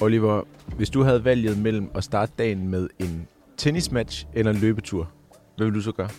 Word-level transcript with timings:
Oliver, 0.00 0.42
hvis 0.76 0.90
du 0.90 1.02
havde 1.02 1.24
valget 1.24 1.58
mellem 1.58 1.90
at 1.94 2.04
starte 2.04 2.32
dagen 2.38 2.68
med 2.68 2.88
en 2.98 3.28
tennismatch 3.56 4.26
eller 4.34 4.52
en 4.52 4.58
løbetur, 4.58 5.10
hvad 5.56 5.66
vil 5.66 5.74
du 5.74 5.80
så 5.80 5.92
gøre? 5.92 6.10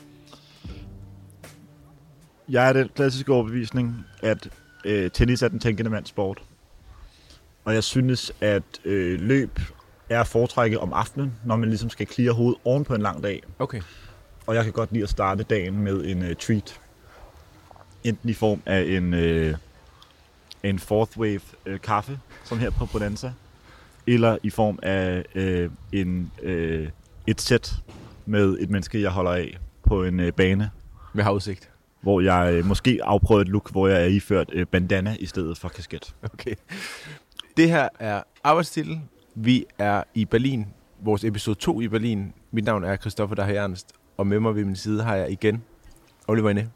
Jeg 2.50 2.69
er 2.69 2.73
den 2.73 2.89
klassiske 2.95 3.33
overbevisning, 3.33 4.05
at 4.23 4.50
øh, 4.86 5.11
tennis 5.11 5.41
er 5.41 5.47
den 5.47 5.59
tænkende 5.59 5.89
mands 5.89 6.09
sport. 6.09 6.43
Og 7.65 7.73
jeg 7.73 7.83
synes, 7.83 8.32
at 8.41 8.63
øh, 8.86 9.19
løb 9.21 9.59
er 10.09 10.21
at 10.21 10.28
foretrække 10.28 10.79
om 10.79 10.93
aftenen, 10.93 11.33
når 11.46 11.55
man 11.55 11.69
ligesom 11.69 11.89
skal 11.89 12.07
clear 12.07 12.33
hovedet 12.33 12.61
oven 12.65 12.83
på 12.83 12.96
en 12.96 13.01
lang 13.01 13.23
dag. 13.23 13.43
Okay. 13.59 13.82
Og 14.47 14.55
jeg 14.55 14.64
kan 14.64 14.73
godt 14.73 14.91
lide 14.91 15.04
at 15.04 15.09
starte 15.09 15.43
dagen 15.43 15.78
med 15.83 16.05
en 16.05 16.23
øh, 16.23 16.36
treat. 16.36 16.79
Enten 18.04 18.29
i 18.29 18.33
form 18.33 18.61
af 18.65 18.82
en, 18.82 19.14
øh, 19.14 19.55
en 20.64 20.79
fourth 20.79 21.18
wave 21.18 21.41
øh, 21.65 21.82
kaffe, 21.82 22.19
som 22.43 22.59
her 22.59 22.69
på 22.69 22.86
Bonanza, 22.86 23.32
eller 24.07 24.38
i 24.43 24.50
form 24.50 24.79
af 24.84 25.24
øh, 25.36 25.70
en, 25.92 26.32
øh, 26.43 26.89
et 27.28 27.42
sæt 27.42 27.74
med 28.25 28.57
et 28.60 28.70
menneske, 28.70 29.02
jeg 29.02 29.11
holder 29.11 29.32
af 29.32 29.57
på 29.83 30.04
en 30.04 30.20
øh, 30.20 30.32
bane, 30.33 30.70
Med 31.14 31.24
havudsigt. 31.24 31.71
hvor 32.02 32.22
jeg 32.22 32.53
øh, 32.53 32.66
måske 32.66 33.00
afprøver 33.03 33.42
et 33.42 33.47
look, 33.47 33.72
hvor 33.72 33.88
jeg 33.88 34.02
er 34.02 34.06
iført 34.06 34.50
øh, 34.53 34.66
bandana 34.66 35.16
i 35.20 35.25
stedet 35.25 35.58
for 35.58 35.70
kasket. 35.70 36.16
Okay. 36.33 36.53
Det 37.58 37.70
her 37.70 37.89
er 38.00 38.23
arbejdstitel. 38.44 39.00
Vi 39.36 39.66
er 39.80 40.03
i 40.14 40.25
Berlin. 40.25 40.66
Vores 41.02 41.23
episode 41.23 41.59
2 41.59 41.81
i 41.81 41.88
Berlin. 41.88 42.33
Mit 42.52 42.64
navn 42.66 42.83
er 42.83 42.95
Christoffer 42.97 43.36
Daher 43.36 43.61
Ernst. 43.64 43.94
Og 44.17 44.27
med 44.27 44.39
mig 44.39 44.55
ved 44.55 44.66
min 44.66 44.75
side 44.75 45.03
har 45.03 45.16
jeg 45.16 45.31
igen 45.31 45.64
Oliver 46.27 46.49
Inde. 46.49 46.69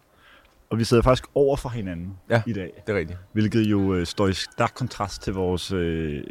Og 0.70 0.78
vi 0.80 0.84
sidder 0.84 1.04
faktisk 1.04 1.26
over 1.36 1.56
for 1.58 1.70
hinanden 1.70 2.14
Ja. 2.30 2.42
i 2.48 2.54
dag, 2.54 2.84
Det 2.88 2.94
er 2.96 3.00
rigtigt. 3.00 3.20
hvilket 3.34 3.62
jo 3.62 3.94
øh, 3.94 4.06
står 4.06 4.28
i 4.28 4.34
stærk 4.34 4.72
kontrast 4.76 5.22
til 5.22 5.34
vores 5.34 5.72
øh, 5.72 6.24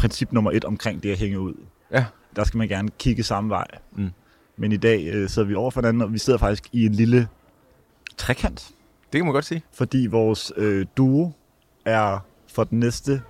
princip 0.00 0.32
nummer 0.32 0.50
et 0.50 0.64
omkring 0.64 1.02
det 1.02 1.12
at 1.12 1.18
hænge 1.18 1.40
ud. 1.40 1.54
Ja. 1.92 2.04
Der 2.36 2.44
skal 2.44 2.58
man 2.58 2.68
gerne 2.68 2.88
kigge 2.98 3.22
samme 3.22 3.50
vej. 3.50 3.66
Mm. 3.92 4.10
Men 4.56 4.72
i 4.72 4.76
dag 4.76 5.06
øh, 5.06 5.28
sidder 5.28 5.48
vi 5.48 5.54
over 5.54 5.70
for 5.70 5.80
hinanden, 5.80 6.02
og 6.02 6.12
vi 6.12 6.18
sidder 6.18 6.38
faktisk 6.38 6.68
i 6.72 6.86
en 6.86 6.92
lille 6.94 7.28
trekant, 8.16 8.70
Det 9.12 9.18
kan 9.18 9.24
man 9.24 9.32
godt 9.34 9.44
sige. 9.44 9.62
fordi 9.72 10.06
vores 10.06 10.52
øh, 10.56 10.86
duo 10.96 11.32
er 11.84 12.18
for 12.48 12.64
den 12.64 12.80
næste 12.80 13.22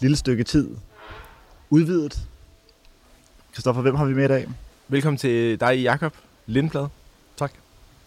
lille 0.00 0.16
stykke 0.16 0.44
tid 0.44 0.70
udvidet. 1.70 2.20
Kristoffer, 3.54 3.82
hvem 3.82 3.94
har 3.94 4.04
vi 4.04 4.14
med 4.14 4.24
i 4.24 4.28
dag? 4.28 4.48
Velkommen 4.88 5.18
til 5.18 5.60
dig, 5.60 5.82
Jakob 5.82 6.14
Lindblad. 6.46 6.86
Tak. 7.36 7.52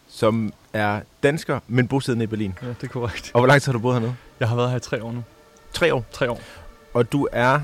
Som 0.08 0.54
er 0.74 1.02
dansker, 1.24 1.60
men 1.68 1.88
bosiddende 1.88 2.24
i 2.24 2.28
Berlin. 2.28 2.54
Ja, 2.62 2.68
det 2.68 2.84
er 2.84 2.88
korrekt. 2.88 3.32
Og 3.34 3.40
hvor 3.42 3.48
lang 3.48 3.62
tid 3.62 3.72
har 3.72 3.74
du 3.74 3.80
boet 3.82 3.96
hernede? 3.96 4.16
Jeg 4.40 4.50
har 4.50 4.56
været 4.56 4.70
her 4.70 4.78
i 4.78 4.80
tre 4.80 5.04
år 5.04 5.12
nu. 5.12 5.24
Tre 5.74 5.94
år. 5.94 6.06
Tre 6.12 6.32
år. 6.32 6.42
Og 6.94 7.12
du 7.12 7.28
er 7.32 7.60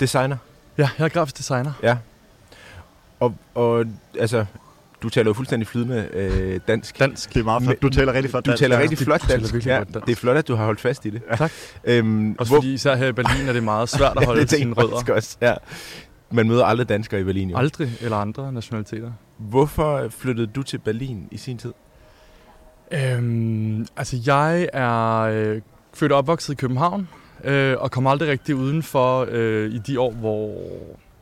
designer. 0.00 0.36
Ja, 0.78 0.88
jeg 0.98 1.04
er 1.04 1.08
grafisk 1.08 1.38
designer. 1.38 1.72
Ja. 1.82 1.96
Og, 3.20 3.34
og 3.54 3.84
altså, 4.18 4.44
du 5.02 5.08
taler 5.08 5.26
jo 5.30 5.32
fuldstændig 5.32 5.66
flydende 5.68 6.08
øh, 6.12 6.60
dansk. 6.68 6.98
Dansk. 6.98 7.34
Det 7.34 7.40
er 7.40 7.44
meget 7.44 7.62
flot. 7.62 7.82
Du 7.82 7.88
taler 7.88 8.12
rigtig 8.12 8.30
flot 8.30 8.44
Du 8.46 8.50
dansk. 8.50 8.60
taler 8.60 8.76
Ja. 8.76 8.82
rigtig 8.82 8.98
du 8.98 9.04
flot 9.04 9.20
taler 9.20 9.36
dansk. 9.38 9.52
virkelig 9.54 9.70
Ja, 9.70 9.76
godt 9.78 9.94
dansk. 9.94 10.06
det 10.06 10.12
er 10.12 10.16
flot, 10.16 10.36
at 10.36 10.48
du 10.48 10.54
har 10.54 10.64
holdt 10.64 10.80
fast 10.80 11.06
i 11.06 11.10
det. 11.10 11.22
Tak. 11.38 11.52
Øhm, 11.84 12.36
Også 12.38 12.54
fordi 12.54 12.74
især 12.74 12.94
her 12.96 13.06
i 13.08 13.12
Berlin 13.12 13.48
er 13.48 13.52
det 13.52 13.62
meget 13.62 13.88
svært 13.88 14.16
at 14.16 14.26
holde 14.26 14.40
tænker 14.44 14.56
sine 14.56 14.72
rødder. 14.72 15.14
også. 15.14 15.36
Ja. 15.40 15.54
Man 16.30 16.48
møder 16.48 16.64
aldrig 16.64 16.88
danskere 16.88 17.20
i 17.20 17.24
Berlin. 17.24 17.50
Jo. 17.50 17.56
Aldrig 17.56 17.98
eller 18.00 18.16
andre 18.16 18.52
nationaliteter. 18.52 19.12
Hvorfor 19.38 20.06
flyttede 20.10 20.46
du 20.46 20.62
til 20.62 20.78
Berlin 20.78 21.28
i 21.30 21.36
sin 21.36 21.58
tid? 21.58 21.72
Øhm, 22.92 23.86
altså, 23.96 24.20
jeg 24.26 24.68
er 24.72 25.20
øh, 25.20 25.60
født 25.94 26.12
og 26.12 26.18
opvokset 26.18 26.52
i 26.52 26.56
København, 26.56 27.08
øh, 27.44 27.76
og 27.78 27.90
kom 27.90 28.06
aldrig 28.06 28.28
rigtig 28.28 28.54
udenfor 28.54 29.26
øh, 29.30 29.70
i 29.70 29.78
de 29.78 30.00
år, 30.00 30.10
hvor, 30.10 30.54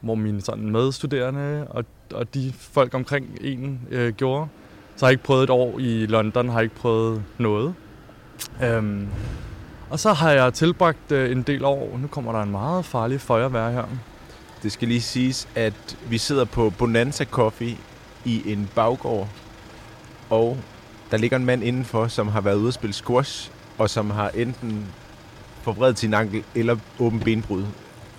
hvor 0.00 0.14
mine 0.14 0.40
sådan 0.40 0.70
medstuderende 0.70 1.66
og, 1.70 1.84
og 2.14 2.34
de 2.34 2.52
folk 2.58 2.94
omkring 2.94 3.26
en 3.40 3.80
øh, 3.90 4.12
gjorde. 4.12 4.48
Så 4.96 5.04
har 5.04 5.10
jeg 5.10 5.12
ikke 5.12 5.24
prøvet 5.24 5.42
et 5.42 5.50
år 5.50 5.78
i 5.78 6.06
London, 6.06 6.48
har 6.48 6.58
jeg 6.58 6.62
ikke 6.62 6.76
prøvet 6.76 7.22
noget. 7.38 7.74
Øhm, 8.62 9.08
og 9.90 9.98
så 9.98 10.12
har 10.12 10.30
jeg 10.30 10.54
tilbragt 10.54 11.12
øh, 11.12 11.32
en 11.32 11.42
del 11.42 11.64
år, 11.64 11.98
nu 11.98 12.06
kommer 12.06 12.32
der 12.32 12.42
en 12.42 12.50
meget 12.50 12.84
farlig 12.84 13.20
føjervær 13.20 13.70
her. 13.70 13.84
Det 14.62 14.72
skal 14.72 14.88
lige 14.88 15.00
siges, 15.00 15.48
at 15.54 15.98
vi 16.08 16.18
sidder 16.18 16.44
på 16.44 16.72
Bonanza 16.78 17.24
Coffee 17.24 17.76
i 18.24 18.52
en 18.52 18.70
baggård, 18.74 19.28
og 20.30 20.56
der 21.10 21.16
ligger 21.16 21.36
en 21.36 21.44
mand 21.44 21.64
indenfor, 21.64 22.06
som 22.06 22.28
har 22.28 22.40
været 22.40 22.56
ude 22.56 22.68
at 22.68 22.74
spille 22.74 22.94
squash, 22.94 23.50
og 23.78 23.90
som 23.90 24.10
har 24.10 24.28
enten 24.28 24.86
forbredet 25.62 25.98
sin 25.98 26.14
ankel 26.14 26.44
eller 26.54 26.76
åben 26.98 27.20
benbrud. 27.20 27.64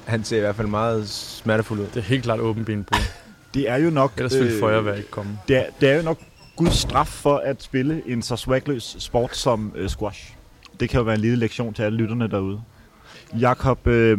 Han 0.05 0.23
ser 0.23 0.37
i 0.37 0.39
hvert 0.39 0.55
fald 0.55 0.67
meget 0.67 1.09
smertefuld 1.09 1.79
ud. 1.79 1.85
Det 1.85 1.97
er 1.97 2.01
helt 2.01 2.23
klart 2.23 2.39
åben 2.39 2.65
benbrud. 2.65 2.99
Det 3.53 3.69
er 3.69 3.75
jo 3.75 3.89
nok... 3.89 4.13
Ellers 4.17 4.39
ville 4.39 4.59
føjervær 4.59 4.93
ikke 4.93 5.09
komme. 5.09 5.39
det, 5.47 5.57
er, 5.57 5.65
det 5.81 5.89
er 5.89 5.95
jo 5.95 6.01
nok 6.01 6.19
Guds 6.55 6.73
straf 6.73 7.07
for 7.07 7.37
at 7.37 7.63
spille 7.63 8.03
en 8.05 8.21
så 8.21 8.35
swagløs 8.35 8.95
sport 8.99 9.37
som 9.37 9.71
øh, 9.75 9.89
squash. 9.89 10.35
Det 10.79 10.89
kan 10.89 10.97
jo 10.97 11.03
være 11.03 11.15
en 11.15 11.21
lille 11.21 11.37
lektion 11.37 11.73
til 11.73 11.83
alle 11.83 11.97
lytterne 11.97 12.27
derude. 12.27 12.61
Jakob, 13.39 13.87
øh, 13.87 14.17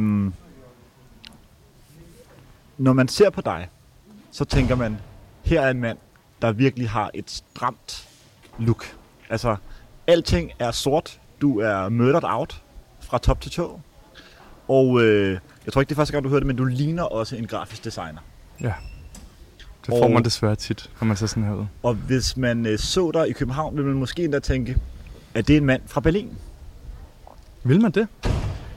når 2.78 2.92
man 2.92 3.08
ser 3.08 3.30
på 3.30 3.40
dig, 3.40 3.68
så 4.30 4.44
tænker 4.44 4.74
man, 4.74 4.98
her 5.44 5.60
er 5.60 5.70
en 5.70 5.80
mand, 5.80 5.98
der 6.42 6.52
virkelig 6.52 6.90
har 6.90 7.10
et 7.14 7.30
stramt 7.30 8.08
look. 8.58 8.96
Altså, 9.30 9.56
alting 10.06 10.50
er 10.58 10.70
sort. 10.70 11.20
Du 11.40 11.60
er 11.60 11.88
murdered 11.88 12.24
out 12.24 12.62
fra 13.14 13.18
top 13.18 13.40
til 13.40 13.50
tå. 13.50 13.80
Og 14.68 15.02
øh, 15.02 15.38
jeg 15.64 15.72
tror 15.72 15.80
ikke, 15.80 15.88
det 15.88 15.94
er 15.94 15.96
første 15.96 16.12
gang, 16.12 16.24
du 16.24 16.28
hører 16.28 16.40
det, 16.40 16.46
men 16.46 16.56
du 16.56 16.64
ligner 16.64 17.02
også 17.02 17.36
en 17.36 17.46
grafisk 17.46 17.84
designer. 17.84 18.18
Det 18.60 18.72
får 19.88 20.04
Og- 20.04 20.10
man 20.10 20.24
desværre 20.24 20.56
tit, 20.56 20.90
når 21.00 21.06
man 21.06 21.16
ser 21.16 21.26
sådan 21.26 21.44
her 21.44 21.54
ud. 21.54 21.64
Og 21.82 21.94
hvis 21.94 22.36
man 22.36 22.66
øh, 22.66 22.78
så 22.78 23.10
dig 23.10 23.28
i 23.28 23.32
København, 23.32 23.76
ville 23.76 23.88
man 23.88 23.96
måske 23.98 24.24
endda 24.24 24.38
tænke, 24.38 24.76
at 25.34 25.48
det 25.48 25.52
er 25.52 25.56
en 25.60 25.64
mand 25.66 25.82
fra 25.86 26.00
Berlin. 26.00 26.30
Vil 27.64 27.80
man 27.82 27.90
det? 27.90 28.08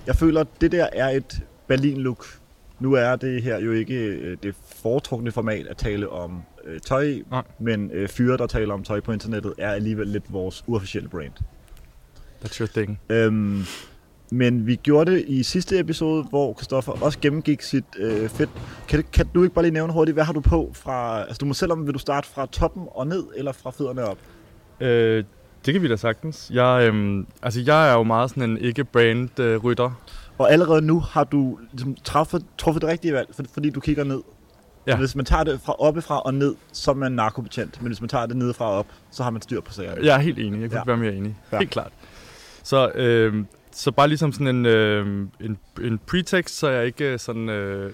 Jeg 0.07 0.15
føler, 0.15 0.41
at 0.41 0.47
det 0.61 0.71
der 0.71 0.87
er 0.93 1.09
et 1.09 1.41
Berlin-look. 1.67 2.25
Nu 2.79 2.93
er 2.93 3.15
det 3.15 3.43
her 3.43 3.59
jo 3.59 3.71
ikke 3.71 3.95
øh, 3.95 4.37
det 4.43 4.55
foretrukne 4.81 5.31
format 5.31 5.67
at 5.67 5.77
tale 5.77 6.09
om 6.09 6.41
øh, 6.65 6.79
tøj 6.79 7.15
Nej. 7.31 7.43
men 7.59 7.91
øh, 7.91 8.09
fyre, 8.09 8.37
der 8.37 8.47
taler 8.47 8.73
om 8.73 8.83
tøj 8.83 8.99
på 8.99 9.11
internettet, 9.11 9.53
er 9.57 9.71
alligevel 9.71 10.07
lidt 10.07 10.33
vores 10.33 10.63
uofficielle 10.67 11.09
brand. 11.09 11.31
That's 12.45 12.59
your 12.59 12.67
thing. 12.67 12.99
Øhm, 13.09 13.63
men 14.31 14.67
vi 14.67 14.75
gjorde 14.75 15.11
det 15.11 15.25
i 15.27 15.43
sidste 15.43 15.79
episode, 15.79 16.23
hvor 16.23 16.53
Christoffer 16.53 17.03
også 17.03 17.19
gennemgik 17.21 17.61
sit 17.61 17.83
øh, 17.99 18.29
fedt. 18.29 18.49
Kan, 18.87 19.03
kan 19.13 19.25
du 19.35 19.43
ikke 19.43 19.55
bare 19.55 19.65
lige 19.65 19.73
nævne 19.73 19.93
hurtigt, 19.93 20.15
hvad 20.15 20.23
har 20.23 20.33
du 20.33 20.41
på 20.41 20.71
fra... 20.73 21.19
Altså 21.21 21.37
du 21.37 21.45
må 21.45 21.53
selv 21.53 21.71
om, 21.71 21.85
vil 21.85 21.93
du 21.93 21.99
starte 21.99 22.27
fra 22.27 22.45
toppen 22.45 22.83
og 22.91 23.07
ned, 23.07 23.23
eller 23.35 23.51
fra 23.51 23.71
fødderne 23.71 24.03
op? 24.05 24.17
Øh, 24.79 25.23
det 25.65 25.73
kan 25.73 25.81
vi 25.83 25.87
da 25.87 25.95
sagtens. 25.95 26.51
Jeg, 26.53 26.87
øhm, 26.87 27.27
altså, 27.43 27.61
jeg 27.65 27.89
er 27.89 27.93
jo 27.93 28.03
meget 28.03 28.29
sådan 28.29 28.43
en 28.43 28.57
ikke-brand-rytter. 28.57 29.91
Og 30.37 30.51
allerede 30.51 30.81
nu 30.81 30.99
har 30.99 31.23
du 31.23 31.59
ligesom, 31.71 31.95
truffet, 32.03 32.45
truffet 32.57 32.81
det 32.81 32.89
rigtige 32.89 33.13
valg, 33.13 33.27
for, 33.33 33.43
fordi 33.53 33.69
du 33.69 33.79
kigger 33.79 34.03
ned. 34.03 34.21
Ja. 34.87 34.91
Så 34.91 34.97
hvis 34.97 35.15
man 35.15 35.25
tager 35.25 35.43
det 35.43 35.59
fra 35.65 35.73
oppefra 35.79 36.19
og 36.21 36.33
ned, 36.33 36.55
så 36.73 36.91
er 36.91 36.95
man 36.95 37.11
narkobetjent. 37.11 37.81
Men 37.81 37.87
hvis 37.87 38.01
man 38.01 38.09
tager 38.09 38.25
det 38.25 38.35
nedefra 38.37 38.65
og 38.65 38.77
op, 38.77 38.87
så 39.11 39.23
har 39.23 39.29
man 39.29 39.41
styr 39.41 39.61
på 39.61 39.71
sagerne. 39.73 40.05
jeg 40.05 40.15
er 40.15 40.19
helt 40.19 40.39
enig. 40.39 40.61
Jeg 40.61 40.69
kunne 40.69 40.75
Ja. 40.77 40.81
ikke 40.81 40.87
være 40.87 40.97
mere 40.97 41.13
enig. 41.13 41.35
Ja. 41.51 41.57
Helt 41.57 41.71
klart. 41.71 41.91
Så, 42.63 42.89
øh, 42.95 43.43
så 43.77 43.91
bare 43.91 44.07
ligesom 44.07 44.31
sådan 44.31 44.47
en, 44.47 44.65
øh, 44.65 45.27
en, 45.39 45.57
en 45.81 45.99
pretext, 46.07 46.57
så 46.57 46.69
jeg 46.69 46.85
ikke 46.85 47.17
sådan... 47.17 47.49
Øh, 47.49 47.93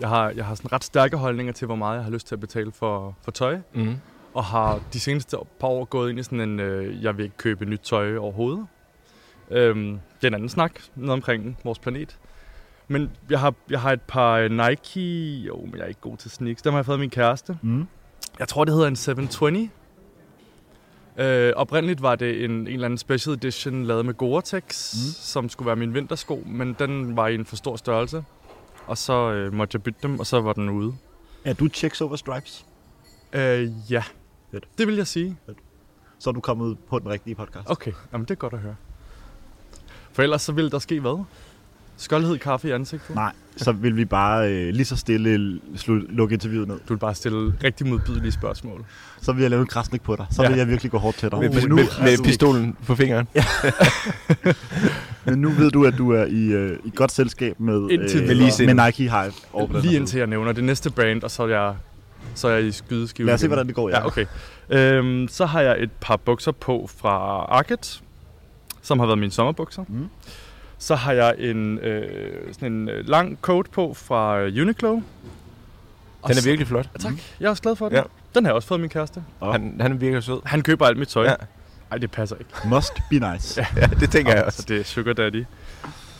jeg 0.00 0.08
har, 0.08 0.30
jeg 0.30 0.44
har 0.44 0.54
sådan 0.54 0.72
ret 0.72 0.84
stærke 0.84 1.16
holdninger 1.16 1.52
til, 1.52 1.66
hvor 1.66 1.74
meget 1.74 1.96
jeg 1.96 2.04
har 2.04 2.10
lyst 2.10 2.26
til 2.26 2.34
at 2.34 2.40
betale 2.40 2.72
for, 2.72 3.16
for 3.24 3.30
tøj. 3.30 3.58
Mm. 3.74 3.96
Og 4.34 4.44
har 4.44 4.80
de 4.92 5.00
seneste 5.00 5.36
par 5.60 5.68
år 5.68 5.84
gået 5.84 6.10
ind 6.10 6.18
i 6.18 6.22
sådan 6.22 6.40
en, 6.40 6.60
øh, 6.60 7.04
jeg 7.04 7.16
vil 7.16 7.24
ikke 7.24 7.36
købe 7.36 7.64
nyt 7.64 7.80
tøj 7.80 8.16
overhovedet. 8.16 8.66
Øhm, 9.50 10.00
det 10.16 10.24
er 10.24 10.28
en 10.28 10.34
anden 10.34 10.48
snak, 10.48 10.80
noget 10.94 11.12
omkring 11.12 11.58
vores 11.64 11.78
planet. 11.78 12.18
Men 12.88 13.10
jeg 13.30 13.40
har, 13.40 13.54
jeg 13.70 13.80
har 13.80 13.92
et 13.92 14.02
par 14.02 14.48
Nike, 14.48 15.46
jo, 15.46 15.56
men 15.56 15.74
jeg 15.74 15.82
er 15.82 15.86
ikke 15.86 16.00
god 16.00 16.16
til 16.16 16.30
sneaks. 16.30 16.62
Dem 16.62 16.72
har 16.72 16.78
jeg 16.78 16.86
fået 16.86 16.94
af 16.94 17.00
min 17.00 17.10
kæreste. 17.10 17.58
Mm. 17.62 17.86
Jeg 18.38 18.48
tror, 18.48 18.64
det 18.64 18.74
hedder 18.74 18.88
en 18.88 18.96
720. 18.96 19.70
Øh, 21.18 21.52
oprindeligt 21.56 22.02
var 22.02 22.14
det 22.14 22.44
en, 22.44 22.50
en 22.50 22.66
eller 22.66 22.84
anden 22.84 22.98
special 22.98 23.34
edition 23.34 23.84
lavet 23.84 24.06
med 24.06 24.14
Gore-Tex, 24.14 24.94
Mm. 24.94 25.12
som 25.12 25.48
skulle 25.48 25.66
være 25.66 25.76
min 25.76 25.94
vintersko, 25.94 26.42
men 26.46 26.76
den 26.78 27.16
var 27.16 27.28
i 27.28 27.34
en 27.34 27.44
for 27.46 27.56
stor 27.56 27.76
størrelse. 27.76 28.24
Og 28.86 28.98
så 28.98 29.32
øh, 29.32 29.52
måtte 29.54 29.76
jeg 29.76 29.82
bytte 29.82 29.98
dem, 30.02 30.18
og 30.20 30.26
så 30.26 30.40
var 30.40 30.52
den 30.52 30.68
ude. 30.68 30.94
Er 31.44 31.52
du 31.52 31.68
checks 31.68 32.00
over 32.00 32.16
stripes? 32.16 32.66
Øh, 33.32 33.68
ja, 33.90 34.02
Fedt. 34.50 34.64
det 34.78 34.86
vil 34.86 34.96
jeg 34.96 35.06
sige. 35.06 35.36
Så 36.18 36.30
er 36.30 36.34
du 36.34 36.40
kommet 36.40 36.78
på 36.88 36.98
den 36.98 37.08
rigtige 37.08 37.34
podcast. 37.34 37.70
Okay, 37.70 37.92
jamen 38.12 38.24
det 38.24 38.30
er 38.30 38.34
godt 38.34 38.52
at 38.52 38.58
høre. 38.58 38.76
For 40.12 40.22
ellers 40.22 40.42
så 40.42 40.52
ville 40.52 40.70
der 40.70 40.78
ske 40.78 41.00
hvad? 41.00 41.24
Skoldhed 41.96 42.38
kaffe 42.38 42.68
i 42.68 42.70
ansigtet? 42.70 43.14
Nej, 43.14 43.32
så 43.56 43.72
vil 43.72 43.96
vi 43.96 44.04
bare 44.04 44.52
øh, 44.52 44.74
lige 44.74 44.84
så 44.84 44.96
stille 44.96 45.60
slu, 45.76 46.00
lukke 46.08 46.32
interviewet 46.32 46.68
ned. 46.68 46.76
Du 46.88 46.92
vil 46.94 46.98
bare 46.98 47.14
stille 47.14 47.54
rigtig 47.64 47.86
modbydelige 47.86 48.32
spørgsmål. 48.32 48.84
Så 49.22 49.32
vil 49.32 49.40
jeg 49.42 49.50
lave 49.50 49.60
en 49.60 49.66
krasnik 49.66 50.02
på 50.02 50.16
dig. 50.16 50.26
Så 50.30 50.42
Ja. 50.42 50.48
vil 50.48 50.58
jeg 50.58 50.68
virkelig 50.68 50.92
gå 50.92 50.98
hårdt 50.98 51.16
til 51.16 51.30
dig. 51.30 51.38
Med, 51.38 51.48
Men 51.48 51.54
med, 51.58 51.68
nu, 51.68 51.76
med, 51.76 51.84
med 52.02 52.24
pistolen 52.24 52.76
på 52.86 52.94
fingeren. 52.94 53.28
Men 55.24 55.38
nu 55.38 55.48
ved 55.50 55.70
du, 55.70 55.84
at 55.84 55.94
du 55.98 56.10
er 56.12 56.24
i, 56.24 56.46
øh, 56.46 56.78
i 56.84 56.92
godt 56.94 57.12
selskab 57.12 57.60
med, 57.60 57.82
øh, 57.82 57.88
Indtil 57.90 58.26
Med 58.26 58.34
ligesindede. 58.34 58.74
med 58.74 58.84
Nike 58.86 59.02
Hive. 59.10 59.66
den 59.66 59.80
Lige 59.82 59.96
indtil 59.96 60.18
jeg 60.18 60.26
nævner 60.26 60.52
det 60.52 60.64
næste 60.64 60.90
brand, 60.90 61.22
og 61.22 61.30
så 61.30 61.42
er 61.42 61.48
jeg, 61.48 61.74
så 62.34 62.48
er 62.48 62.52
jeg 62.52 62.64
i 62.66 62.72
skydeskiven. 62.72 63.26
Lad 63.26 63.34
os 63.34 63.40
se, 63.40 63.46
hvordan 63.46 63.66
det 63.66 63.74
går. 63.74 63.88
Ja, 63.88 64.06
okay. 64.06 64.26
Øhm, 64.70 65.28
så 65.28 65.46
har 65.46 65.60
jeg 65.60 65.82
et 65.82 65.90
par 66.00 66.16
bukser 66.16 66.52
på 66.52 66.90
fra 66.96 67.10
Arket, 67.48 68.02
som 68.82 68.98
har 68.98 69.06
været 69.06 69.18
mine 69.18 69.32
sommerbukser. 69.32 69.84
Mm. 69.88 70.06
Så 70.78 70.94
har 70.94 71.12
jeg 71.12 71.34
en, 71.38 71.78
øh, 71.78 72.52
sådan 72.52 72.72
en 72.72 72.88
øh, 72.88 73.08
lang 73.08 73.38
coat 73.42 73.66
på 73.72 73.94
fra 73.94 74.40
øh, 74.40 74.62
Uniqlo. 74.62 74.92
Den 74.92 75.02
er 76.28 76.34
så- 76.34 76.44
virkelig 76.48 76.66
flot. 76.68 76.88
Ja, 76.94 76.98
tak. 76.98 77.12
Jeg 77.40 77.46
er 77.46 77.50
også 77.50 77.62
glad 77.62 77.76
for 77.76 77.88
den. 77.88 77.96
Ja. 77.96 78.02
Den 78.34 78.44
har 78.44 78.50
jeg 78.50 78.54
også 78.56 78.68
fået 78.68 78.80
min 78.80 78.90
kæreste. 78.90 79.24
Og 79.40 79.52
Han, 79.52 79.76
han 79.80 80.00
virker 80.00 80.20
sød. 80.20 80.40
Han 80.44 80.62
køber 80.62 80.86
alt 80.86 80.98
mit 80.98 81.08
tøj. 81.08 81.24
Ja. 81.24 81.34
Ej, 81.90 81.98
det 81.98 82.10
passer 82.10 82.36
ikke. 82.36 82.50
Must 82.64 82.92
be 83.10 83.32
nice. 83.32 83.60
Ja. 83.60 83.66
Ja, 83.80 83.86
det 83.86 84.10
tænker 84.10 84.32
jeg 84.32 84.40
Så 84.40 84.46
også. 84.46 84.64
det 84.68 84.80
er 84.80 84.84
Sugar 84.84 85.12
Daddy. 85.12 85.44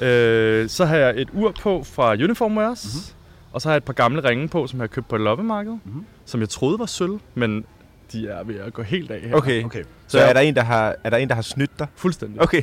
Øh, 0.00 0.68
så 0.68 0.84
har 0.84 0.96
jeg 0.96 1.20
et 1.20 1.28
ur 1.32 1.54
på 1.62 1.84
fra 1.84 2.12
Uniform 2.12 2.58
Wears. 2.58 2.84
Mhm. 2.84 2.92
Mm-hmm. 2.94 3.12
Og 3.52 3.62
så 3.62 3.68
har 3.68 3.72
jeg 3.74 3.76
et 3.76 3.84
par 3.84 3.92
gamle 3.92 4.24
ringe 4.28 4.48
på, 4.48 4.66
som 4.66 4.78
jeg 4.78 4.82
har 4.82 4.86
købt 4.88 5.08
på 5.08 5.14
et 5.16 5.20
loppemarked. 5.22 5.72
Mhm. 5.72 5.80
Mm-hmm. 5.84 6.04
Som 6.26 6.40
jeg 6.40 6.48
troede 6.48 6.78
var 6.78 6.86
sølv, 6.86 7.18
men 7.34 7.64
de 8.12 8.28
er 8.28 8.44
ved 8.44 8.60
at 8.60 8.72
gå 8.72 8.82
helt 8.82 9.10
af 9.10 9.20
her. 9.20 9.34
Okay, 9.34 9.64
Okay. 9.64 9.84
så 10.06 10.18
er 10.18 10.32
der, 10.32 10.40
en, 10.40 10.54
der 10.56 10.62
har, 10.62 10.96
er 11.04 11.10
der 11.10 11.16
en, 11.16 11.28
der 11.28 11.34
har 11.34 11.42
snydt 11.42 11.78
dig? 11.78 11.86
Fuldstændig. 11.96 12.42
Okay. 12.42 12.62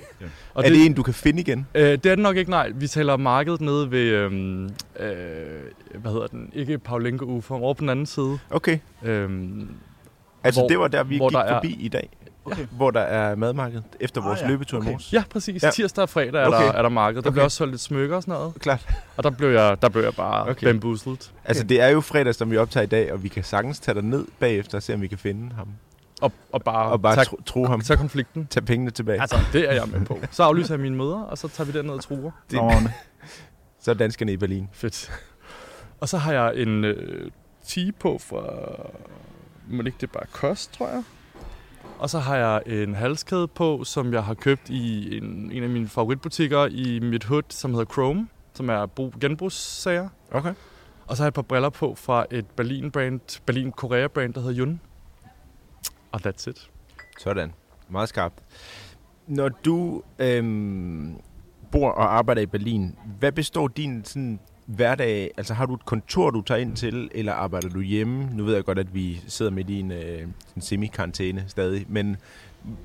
Og 0.54 0.64
er 0.66 0.70
det 0.70 0.86
en, 0.86 0.94
du 0.94 1.04
kan 1.04 1.14
finde 1.14 1.40
igen? 1.42 1.68
Øh, 1.76 1.82
det 1.84 1.92
er 1.92 1.98
det 2.16 2.20
nok 2.20 2.38
ikke, 2.38 2.52
nej. 2.52 2.72
Vi 2.76 2.88
taler 2.88 3.18
markedet 3.18 3.62
nede 3.62 3.92
ved, 3.92 4.00
øhm, 4.08 4.64
øh, 5.00 5.10
hvad 5.96 6.12
hedder 6.12 6.28
den, 6.28 6.50
ikke 6.54 6.78
Paulinko 6.78 7.26
Ufer, 7.26 7.56
over 7.56 7.74
på 7.74 7.80
den 7.82 7.90
anden 7.90 8.06
side. 8.06 8.40
Okay. 8.50 8.78
Øhm, 9.04 9.68
Altså, 10.46 10.62
Hvor- 10.62 10.68
det 10.68 10.80
var 10.80 10.88
der, 10.88 11.04
vi 11.04 11.18
hvor 11.18 11.30
gik 11.30 11.34
der 11.36 11.42
er- 11.44 11.54
forbi 11.56 11.78
i 11.80 11.88
dag. 11.88 12.10
Okay. 12.46 12.66
Hvor 12.72 12.92
der 12.92 13.00
er 13.00 13.36
madmarked 13.36 13.82
efter 14.00 14.22
Ah, 14.22 14.28
vores 14.28 14.42
ja. 14.42 14.48
løbetur 14.48 14.78
i 14.78 14.80
Okay. 14.82 14.90
morges. 14.90 15.14
ja, 15.14 15.24
præcis. 15.30 15.64
Ja. 15.64 15.68
Ja. 15.68 15.72
Tirsdag 15.72 16.02
og 16.02 16.10
fredag 16.10 16.42
er, 16.44 16.48
Okay. 16.48 16.58
der, 16.66 16.72
er 16.72 16.82
der 16.82 16.90
marked. 16.90 17.22
Der 17.22 17.28
Okay. 17.30 17.34
bliver 17.34 17.44
også 17.44 17.58
solgt 17.58 17.72
lidt 17.74 17.82
smykker 17.82 18.16
og 18.16 18.22
sådan 18.24 18.34
noget. 18.34 18.54
Klart. 18.60 18.88
Og 19.18 19.24
der 19.24 19.30
blev 19.30 19.50
jeg, 19.50 19.82
der 19.82 19.90
blev 19.90 20.04
jeg 20.04 20.14
bare 20.14 20.42
Okay. 20.42 20.52
okay. 20.52 20.68
bamboozled. 20.68 21.18
Altså, 21.46 21.64
det 21.64 21.82
er 21.82 21.88
jo 21.88 22.02
fredag, 22.02 22.36
som 22.36 22.52
vi 22.52 22.58
optager 22.58 22.84
i 22.84 22.88
dag, 22.88 23.14
og 23.14 23.24
vi 23.24 23.28
kan 23.28 23.44
sagtens 23.44 23.80
tage 23.80 23.96
dig 23.96 24.04
ned 24.04 24.26
bagefter 24.40 24.78
og 24.78 24.84
se, 24.84 24.94
om 24.94 25.02
vi 25.02 25.08
kan 25.08 25.18
finde 25.18 25.56
ham. 25.56 25.68
Og, 26.22 26.32
og 26.52 26.64
bare, 26.64 26.92
Og 26.92 27.02
bare 27.02 27.16
tage, 27.16 27.26
tro, 27.26 27.40
tro 27.46 27.66
ham. 27.66 27.82
tage 27.82 27.98
konflikten. 27.98 28.46
Tage 28.50 28.66
pengene 28.66 28.92
tilbage. 28.92 29.22
Altså, 29.22 29.38
det 29.54 29.70
er 29.70 29.74
jeg 29.74 29.84
med 29.88 30.06
på. 30.06 30.20
Så 30.32 30.44
aflyser 30.44 30.74
jeg 30.74 30.82
mine 30.82 30.96
møder, 30.96 31.22
og 31.22 31.38
så 31.38 31.48
tager 31.48 31.66
vi 31.72 31.78
derned 31.78 31.92
og 31.94 32.04
truer. 32.04 32.32
Det- 32.52 32.58
Nå, 32.60 32.72
Så 33.82 33.92
er 33.92 33.96
danskerne 33.96 34.34
i 34.34 34.38
Berlin. 34.38 34.70
Fedt. 34.74 35.12
Og 36.00 36.10
så 36.10 36.18
har 36.18 36.34
jeg 36.34 36.56
en 36.58 36.84
øh, 36.84 37.32
tige 37.68 37.92
på 37.92 38.18
fra... 38.30 38.44
Må 39.68 39.78
det 39.82 39.86
ikke 39.88 39.98
det 40.02 40.08
er 40.08 40.12
bare 40.14 40.26
kost, 40.32 40.74
tror 40.74 40.88
jeg. 40.88 41.04
Og 42.00 42.10
så 42.10 42.20
har 42.20 42.36
jeg 42.36 42.62
en 42.66 42.96
halskæde 42.96 43.48
på, 43.48 43.84
som 43.84 44.14
jeg 44.14 44.24
har 44.24 44.34
købt 44.34 44.70
i 44.70 45.18
en, 45.18 45.52
en 45.52 45.64
af 45.64 45.70
mine 45.70 45.88
favoritbutikker 45.88 46.66
i 46.66 47.00
mit 47.00 47.24
hood, 47.24 47.44
som 47.50 47.72
hedder 47.72 47.94
Chrome, 47.94 48.28
som 48.54 48.70
er 48.70 48.86
brug, 48.86 49.14
genbrugssager. 49.22 50.10
Okay. 50.32 50.54
Og 51.08 51.18
så 51.18 51.24
har 51.24 51.26
jeg 51.26 51.28
et 51.28 51.34
par 51.34 51.42
briller 51.42 51.70
på 51.70 51.96
fra 51.96 52.26
et 52.32 52.46
Berlin-brand, 52.46 53.42
Berlin-Korea-brand, 53.46 54.34
der 54.34 54.42
hedder 54.42 54.66
Yun. 54.66 54.82
Og 56.12 56.22
that's 56.28 56.50
it. 56.50 56.70
Sådan. 57.20 57.54
Meget 57.90 58.10
skarpt. 58.10 58.36
Når 59.28 59.50
du 59.50 60.04
øhm, 60.20 61.16
bor 61.72 61.90
og 61.90 62.16
arbejder 62.16 62.42
i 62.42 62.46
Berlin, 62.46 62.96
hvad 63.20 63.32
består 63.32 63.68
din 63.68 64.06
sådan, 64.06 64.40
hverdag? 64.66 65.32
Altså 65.38 65.54
har 65.54 65.66
du 65.66 65.74
et 65.74 65.86
kontor, 65.86 66.30
du 66.30 66.42
tager 66.42 66.60
ind 66.62 66.76
til, 66.76 67.10
eller 67.12 67.34
arbejder 67.34 67.70
du 67.70 67.82
hjemme? 67.82 68.30
Nu 68.34 68.44
ved 68.44 68.56
jeg 68.56 68.64
godt, 68.66 68.80
at 68.80 68.94
vi 68.94 69.22
sidder 69.28 69.52
midt 69.52 69.70
i 69.70 69.80
en, 69.80 69.92
øh, 69.92 70.22
semi-karantæne 70.60 71.44
stadig, 71.48 71.86
men 71.90 72.18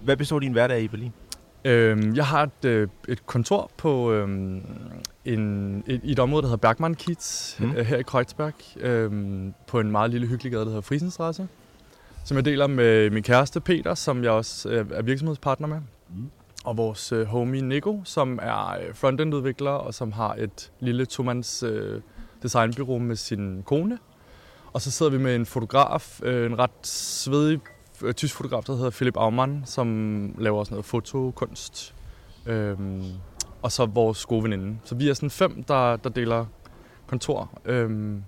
hvad 0.03 0.17
består 0.17 0.39
din 0.39 0.53
hverdag 0.53 0.83
i 0.83 0.89
Berlin? 0.89 1.13
Øhm, 1.65 2.17
jeg 2.17 2.27
har 2.27 2.43
et, 2.43 2.65
øh, 2.65 2.89
et 3.09 3.27
kontor 3.27 3.71
på 3.77 4.13
øhm, 4.13 4.63
en, 5.25 5.85
et, 5.87 6.01
i 6.05 6.13
et 6.13 6.19
område, 6.19 6.43
der 6.43 6.49
hedder 6.49 6.69
Bergmann-Kiez, 6.73 7.57
Mm. 7.63 7.67
mm. 7.69 7.85
her 7.85 7.97
i 7.97 8.03
Kreuzberg, 8.03 8.53
øhm, 8.81 9.55
på 9.67 9.81
en 9.81 9.91
meget 9.91 10.11
lille 10.11 10.27
hyggelig 10.27 10.53
gade, 10.53 10.63
der 10.65 10.69
hedder 10.69 10.81
Friesenstraße, 10.81 11.47
som 12.25 12.37
jeg 12.37 12.45
deler 12.45 12.67
med 12.67 13.11
min 13.11 13.23
kæreste 13.23 13.61
Peter, 13.61 13.95
som 13.95 14.23
jeg 14.25 14.31
også 14.31 14.69
øh, 14.69 14.87
er 14.95 15.03
virksomhedspartner 15.03 15.69
med, 15.69 15.79
Mm. 16.17 16.31
Og 16.65 16.77
vores 16.77 17.13
øh, 17.13 17.27
homie 17.27 17.63
Nico, 17.63 18.01
som 18.05 18.39
er 18.43 18.69
øh, 18.71 18.95
frontend-udvikler, 18.95 19.71
og 19.71 19.95
som 19.95 20.13
har 20.13 20.35
et 20.35 20.73
lille 20.81 21.07
tomands 21.07 21.63
øh, 21.63 22.01
designbyrå 22.43 22.99
med 22.99 23.17
sin 23.17 23.63
kone. 23.63 23.99
Og 24.73 24.81
så 24.81 24.91
sidder 24.91 25.13
vi 25.13 25.19
med 25.19 25.37
en 25.37 25.47
fotograf, 25.47 26.21
øh, 26.23 26.47
en 26.47 26.59
ret 26.59 26.87
svedig 26.87 27.61
øh, 28.03 28.15
tysk 28.15 28.35
fotograf, 28.35 28.65
der 28.65 28.77
hedder 28.77 28.91
Philip 28.91 29.17
Aumann, 29.17 29.63
som 29.65 30.35
laver 30.39 30.65
sådan 30.65 30.75
noget 30.75 30.85
fotokunst. 30.85 31.95
Øhm, 32.47 33.05
og 33.63 33.73
så 33.73 33.87
vores 33.87 34.27
gode 34.27 34.43
veninde. 34.43 34.79
Så 34.85 34.95
vi 34.95 35.09
er 35.09 35.15
sådan 35.15 35.31
fem, 35.31 35.63
der, 35.63 35.97
der 35.97 36.11
deler 36.11 36.47
kontor. 37.07 37.61
Øhm, 37.65 38.23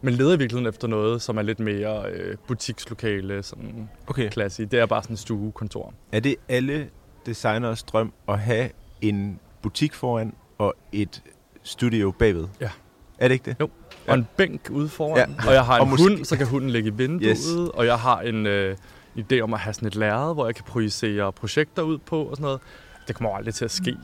men 0.00 0.14
leder 0.14 0.34
i 0.34 0.38
virkeligheden 0.38 0.68
efter 0.68 0.88
noget, 0.88 1.22
som 1.22 1.38
er 1.38 1.42
lidt 1.42 1.60
mere 1.60 2.10
øh, 2.10 2.36
butikslokale, 2.48 3.42
sådan 3.42 3.88
Okay. 4.06 4.30
klasse. 4.30 4.64
Det 4.64 4.80
er 4.80 4.86
bare 4.86 5.02
sådan 5.02 5.14
en 5.14 5.16
stuekontor. 5.16 5.94
Er 6.12 6.20
det 6.20 6.36
alle 6.48 6.88
designers 7.26 7.82
drøm 7.82 8.12
at 8.28 8.38
have 8.38 8.68
en 9.00 9.38
butik 9.62 9.94
foran 9.94 10.34
og 10.58 10.74
et 10.92 11.22
studio 11.62 12.10
bagved? 12.10 12.48
Ja. 12.60 12.70
Er 13.18 13.28
det 13.28 13.32
ikke 13.34 13.44
det? 13.44 13.56
Jo. 13.60 13.70
Ja. 14.06 14.12
Og 14.12 14.18
en 14.18 14.26
bænk 14.36 14.68
ude 14.70 14.88
foran. 14.88 15.16
Ja. 15.40 15.46
Og 15.48 15.54
jeg 15.54 15.64
har 15.64 15.78
Og 15.78 15.84
en 15.84 15.90
måske- 15.90 16.08
hund, 16.14 16.24
så 16.24 16.36
kan 16.36 16.46
hunden 16.46 16.70
ligge 16.70 16.88
i 16.88 16.92
vinduet. 16.92 17.22
Yes. 17.30 17.46
Og 17.74 17.86
jeg 17.86 17.98
har 17.98 18.20
en 18.20 18.46
øh, 18.46 18.76
idé 19.18 19.40
om 19.40 19.54
at 19.54 19.60
have 19.60 19.74
sådan 19.74 19.88
et 19.88 19.96
lærred, 19.96 20.34
hvor 20.34 20.46
jeg 20.46 20.54
kan 20.54 20.64
projicere 20.64 21.32
projekter 21.32 21.82
ud 21.82 21.98
på 21.98 22.22
og 22.24 22.36
sådan 22.36 22.42
noget. 22.42 22.60
Det 23.08 23.16
kommer 23.16 23.36
aldrig 23.36 23.54
til 23.54 23.64
at 23.64 23.70
ske. 23.70 23.96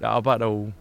Jeg 0.00 0.10
arbejder 0.10 0.46
jo 0.46 0.72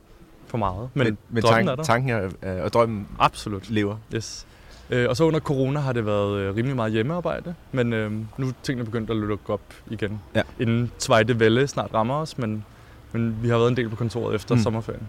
for 0.48 0.57
meget. 0.57 0.89
Men, 0.94 1.04
men, 1.07 1.18
men 1.30 1.44
drømmen 1.44 1.66
tank, 1.66 1.69
er 1.69 1.75
der. 1.75 1.83
tanken 1.83 2.10
er, 2.10 2.30
er, 2.42 2.62
og 2.63 2.74
drømmen 2.74 3.07
Absolut. 3.19 3.69
lever. 3.69 3.98
Yes. 4.16 4.48
Øh, 4.89 5.09
og 5.09 5.17
så 5.17 5.23
under 5.23 5.39
corona 5.39 5.79
har 5.79 5.93
det 5.93 6.05
været 6.05 6.37
øh, 6.39 6.55
rimelig 6.55 6.75
meget 6.75 6.91
hjemmearbejde, 6.91 7.55
men 7.71 7.93
øh, 7.93 8.11
nu 8.37 8.47
er 8.47 8.51
tingene 8.63 8.85
begyndt 8.85 9.09
at 9.09 9.15
lukke 9.17 9.53
op 9.53 9.61
igen. 9.91 10.21
Ja. 10.35 10.41
Inden 10.59 10.91
Zweite 10.99 11.33
Welle 11.35 11.67
snart 11.67 11.93
rammer 11.93 12.15
os, 12.15 12.37
men, 12.37 12.65
men 13.11 13.37
vi 13.41 13.49
har 13.49 13.57
været 13.57 13.69
en 13.69 13.77
del 13.77 13.89
på 13.89 13.95
kontoret 13.95 14.35
efter 14.35 14.55
Mm. 14.55 14.59
mm. 14.59 14.63
sommerferien. 14.63 15.03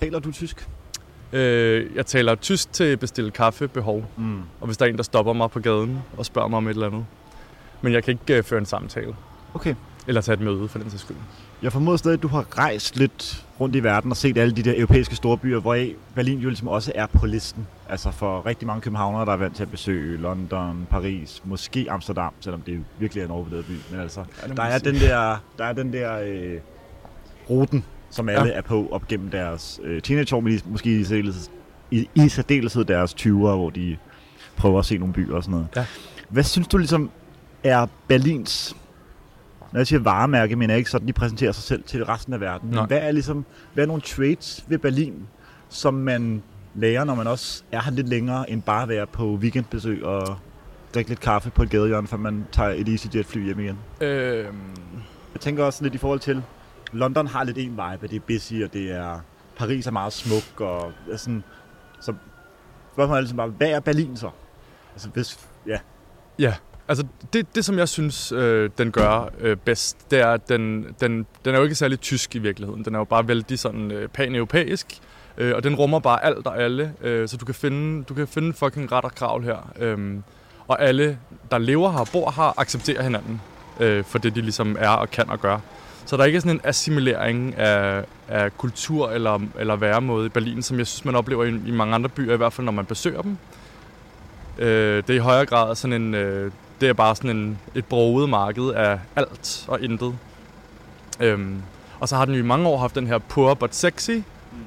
Taler 0.00 0.18
du 0.18 0.32
tysk? 0.32 0.68
Øh, 1.32 1.86
jeg 1.96 2.06
taler 2.06 2.34
tysk 2.34 2.72
til 2.72 2.96
bestille 2.96 3.30
kaffe 3.30 3.68
behov, 3.68 4.04
Mm. 4.16 4.40
og 4.60 4.66
hvis 4.66 4.76
der 4.76 4.84
er 4.86 4.90
en, 4.90 4.96
der 4.96 5.02
stopper 5.02 5.32
mig 5.32 5.50
på 5.50 5.60
gaden 5.60 5.98
og 6.16 6.26
spørger 6.26 6.48
mig 6.48 6.56
om 6.56 6.66
et 6.68 6.70
eller 6.74 6.86
andet. 6.86 7.04
Men 7.82 7.92
jeg 7.92 8.04
kan 8.04 8.12
ikke 8.12 8.38
øh, 8.38 8.44
føre 8.44 8.58
en 8.60 8.66
samtale, 8.66 9.14
Okay. 9.54 9.74
Eller 10.08 10.20
tage 10.20 10.34
et 10.34 10.40
møde 10.40 10.68
for 10.68 10.78
den 10.78 10.90
sags 10.90 11.02
skyld. 11.02 11.16
Jeg 11.62 11.72
formoder 11.72 11.96
stadig, 11.96 12.14
at 12.16 12.22
du 12.22 12.28
har 12.28 12.58
rejst 12.58 12.96
lidt 12.96 13.44
rundt 13.60 13.76
i 13.76 13.82
verden 13.82 14.10
og 14.10 14.16
set 14.16 14.38
alle 14.38 14.56
de 14.56 14.62
der 14.62 14.72
europæiske 14.76 15.16
storbyer, 15.16 15.60
hvor 15.60 15.78
Berlin 16.14 16.38
jo 16.38 16.48
ligesom 16.48 16.68
også 16.68 16.92
er 16.94 17.06
på 17.06 17.26
listen. 17.26 17.66
Altså 17.88 18.10
for 18.10 18.46
rigtig 18.46 18.66
mange 18.66 18.80
københavnere, 18.80 19.24
der 19.26 19.32
er 19.32 19.36
vant 19.36 19.56
til 19.56 19.62
at 19.62 19.70
besøge 19.70 20.16
London, 20.18 20.86
Paris, 20.90 21.42
måske 21.44 21.86
Amsterdam, 21.90 22.32
selvom 22.40 22.60
det 22.60 22.84
virkelig 22.98 23.20
er 23.20 23.24
en 23.24 23.30
overvurderet 23.30 23.64
by. 23.66 23.72
Men 23.90 24.00
altså, 24.00 24.20
Ja, 24.48 24.54
der 24.54 24.62
er 24.62 24.78
sige. 24.78 24.92
den 24.92 25.00
der, 25.00 25.36
der, 25.58 25.64
er 25.64 25.72
den 25.72 25.92
der 25.92 26.18
øh, 26.26 26.54
ruten, 27.50 27.84
som 28.10 28.28
alle 28.28 28.48
Ja. 28.48 28.52
er 28.54 28.62
på 28.62 28.88
op 28.90 29.08
gennem 29.08 29.30
deres 29.30 29.80
øh, 29.84 30.02
teenageår, 30.02 30.40
men 30.40 30.60
måske 30.66 31.00
i 31.00 31.04
særdeleshed, 31.04 31.42
i, 31.90 32.08
i 32.14 32.28
særdeleshed 32.28 32.84
deres 32.84 33.14
20'ere, 33.14 33.28
hvor 33.30 33.70
de 33.70 33.96
prøver 34.56 34.78
at 34.78 34.84
se 34.84 34.98
nogle 34.98 35.14
byer 35.14 35.34
og 35.36 35.42
sådan 35.42 35.52
noget. 35.52 35.66
Ja. 35.76 35.84
Hvad 36.28 36.42
synes 36.42 36.68
du 36.68 36.76
ligesom 36.78 37.10
er 37.64 37.86
Berlins 38.08 38.76
når 39.72 39.80
jeg 39.80 39.86
siger 39.86 40.00
varemærke, 40.00 40.56
mener 40.56 40.74
jeg 40.74 40.78
ikke 40.78 40.90
sådan, 40.90 41.08
de 41.08 41.12
præsenterer 41.12 41.52
sig 41.52 41.62
selv 41.64 41.82
til 41.82 42.04
resten 42.04 42.32
af 42.32 42.40
verden. 42.40 42.70
Men 42.70 42.86
hvad 42.86 42.98
er 42.98 43.12
ligesom, 43.12 43.44
hvad 43.74 43.84
er 43.84 43.88
nogle 43.88 44.02
traits 44.02 44.64
ved 44.68 44.78
Berlin, 44.78 45.26
som 45.68 45.94
man 45.94 46.42
lærer, 46.74 47.04
når 47.04 47.14
man 47.14 47.26
også 47.26 47.62
er 47.72 47.82
her 47.82 47.92
lidt 47.92 48.08
længere, 48.08 48.50
end 48.50 48.62
bare 48.62 48.82
at 48.82 48.88
være 48.88 49.06
på 49.06 49.24
weekendbesøg 49.34 50.04
og 50.04 50.36
drikke 50.94 51.10
lidt 51.10 51.20
kaffe 51.20 51.50
på 51.50 51.62
et 51.62 51.70
gadehjørne, 51.70 52.06
før 52.08 52.16
man 52.16 52.44
tager 52.52 52.70
et 52.70 52.88
EasyJet-fly 52.88 53.44
hjem 53.44 53.60
igen? 53.60 53.78
Øh, 54.00 54.44
Jeg 55.34 55.40
tænker 55.40 55.64
også 55.64 55.82
lidt 55.82 55.94
i 55.94 55.98
forhold 55.98 56.20
til, 56.20 56.42
London 56.92 57.26
har 57.26 57.44
lidt 57.44 57.58
en 57.58 57.70
vibe, 57.70 58.06
det 58.08 58.16
er 58.16 58.20
busy, 58.26 58.52
og 58.64 58.72
det 58.72 58.92
er, 58.92 59.20
Paris 59.56 59.86
er 59.86 59.90
meget 59.90 60.12
smuk, 60.12 60.60
og 60.60 60.92
sådan, 61.16 61.42
så 62.00 62.12
spørgsmålet 62.92 63.16
er 63.18 63.20
ligesom 63.20 63.36
bare, 63.36 63.48
hvad 63.48 63.68
er 63.70 63.80
Berlin 63.80 64.16
så? 64.16 64.30
Altså 64.94 65.08
hvis, 65.08 65.48
ja, 65.66 65.78
Ja, 66.38 66.54
altså 66.88 67.06
det, 67.32 67.54
det 67.54 67.64
som 67.64 67.78
jeg 67.78 67.88
synes, 67.88 68.32
øh, 68.32 68.70
den 68.78 68.90
gør 68.90 69.30
øh, 69.40 69.56
bedst, 69.56 70.10
det 70.10 70.20
er, 70.20 70.26
at 70.26 70.48
den, 70.48 70.86
den, 71.00 71.26
den 71.44 71.54
er 71.54 71.58
jo 71.58 71.64
ikke 71.64 71.74
særlig 71.74 72.00
tysk 72.00 72.34
i 72.34 72.38
virkeligheden. 72.38 72.84
Den 72.84 72.94
er 72.94 72.98
jo 72.98 73.04
bare 73.04 73.28
vældig 73.28 73.58
sådan 73.58 73.90
øh, 73.90 74.08
pan-europæisk, 74.08 74.86
øh, 75.38 75.54
og 75.56 75.64
den 75.64 75.74
rummer 75.74 75.98
bare 75.98 76.24
alt 76.24 76.46
og 76.46 76.62
alle, 76.62 76.92
øh, 77.02 77.28
så 77.28 77.36
du 77.36 77.44
kan 77.44 77.54
finde, 77.54 78.04
du 78.04 78.14
kan 78.14 78.28
finde 78.28 78.52
fucking 78.52 78.92
ret 78.92 79.04
og 79.04 79.14
kravl 79.14 79.44
her. 79.44 79.72
Øh, 79.78 80.16
og 80.68 80.82
alle, 80.82 81.18
der 81.50 81.58
lever 81.58 81.90
her 81.90 81.98
og 81.98 82.08
bor 82.12 82.30
her, 82.36 82.60
accepterer 82.60 83.02
hinanden 83.02 83.40
øh, 83.80 84.04
for 84.04 84.18
det, 84.18 84.34
de 84.34 84.40
ligesom 84.40 84.76
er 84.78 84.88
og 84.88 85.10
kan 85.10 85.30
og 85.30 85.40
gør. 85.40 85.58
Så 86.06 86.16
der 86.16 86.22
er 86.22 86.26
ikke 86.26 86.40
sådan 86.40 86.56
en 86.56 86.60
assimilering 86.64 87.54
af, 87.56 88.04
af 88.28 88.58
kultur 88.58 89.10
eller, 89.10 89.40
eller 89.58 89.76
væremåde 89.76 90.26
i 90.26 90.28
Berlin, 90.28 90.62
som 90.62 90.78
jeg 90.78 90.86
synes, 90.86 91.04
man 91.04 91.14
oplever 91.14 91.44
i, 91.44 91.48
i 91.66 91.70
mange 91.70 91.94
andre 91.94 92.08
byer, 92.08 92.34
i 92.34 92.36
hvert 92.36 92.52
fald 92.52 92.64
når 92.64 92.72
man 92.72 92.86
besøger 92.86 93.22
dem. 93.22 93.38
Øh, 94.58 94.96
det 94.96 95.10
er 95.10 95.14
i 95.14 95.18
højere 95.18 95.46
grad 95.46 95.74
sådan 95.74 96.02
en... 96.02 96.14
Øh, 96.14 96.52
det 96.80 96.88
er 96.88 96.92
bare 96.92 97.16
sådan 97.16 97.36
en, 97.36 97.58
et 97.74 97.84
broget 97.84 98.28
marked 98.28 98.68
af 98.68 98.98
alt 99.16 99.64
og 99.68 99.80
intet. 99.80 100.14
Øhm, 101.20 101.62
og 102.00 102.08
så 102.08 102.16
har 102.16 102.24
den 102.24 102.34
jo 102.34 102.40
i 102.40 102.46
mange 102.46 102.68
år 102.68 102.78
haft 102.78 102.94
den 102.94 103.06
her 103.06 103.18
poor 103.18 103.54
but 103.54 103.74
sexy 103.74 104.10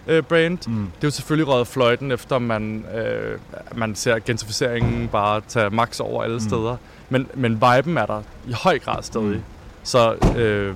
øh, 0.08 0.24
brand. 0.24 0.58
Mm. 0.68 0.76
Det 0.86 1.04
er 1.04 1.08
jo 1.08 1.10
selvfølgelig 1.12 1.48
røget 1.48 1.68
fløjten, 1.68 2.12
efter 2.12 2.40
man, 2.40 2.86
øh, 2.96 3.38
man 3.76 3.96
ser 3.96 4.20
gentrificeringen 4.20 5.08
bare 5.08 5.42
tage 5.48 5.70
max 5.70 6.00
over 6.00 6.24
alle 6.24 6.36
Mm. 6.36 6.40
steder. 6.40 6.76
Men, 7.10 7.28
men 7.34 7.52
viben 7.54 7.98
er 7.98 8.06
der 8.06 8.22
i 8.48 8.52
høj 8.64 8.80
grad 8.80 9.04
stadig. 9.04 9.28
Mm. 9.36 9.44
Så, 9.84 10.16
øh, 10.38 10.76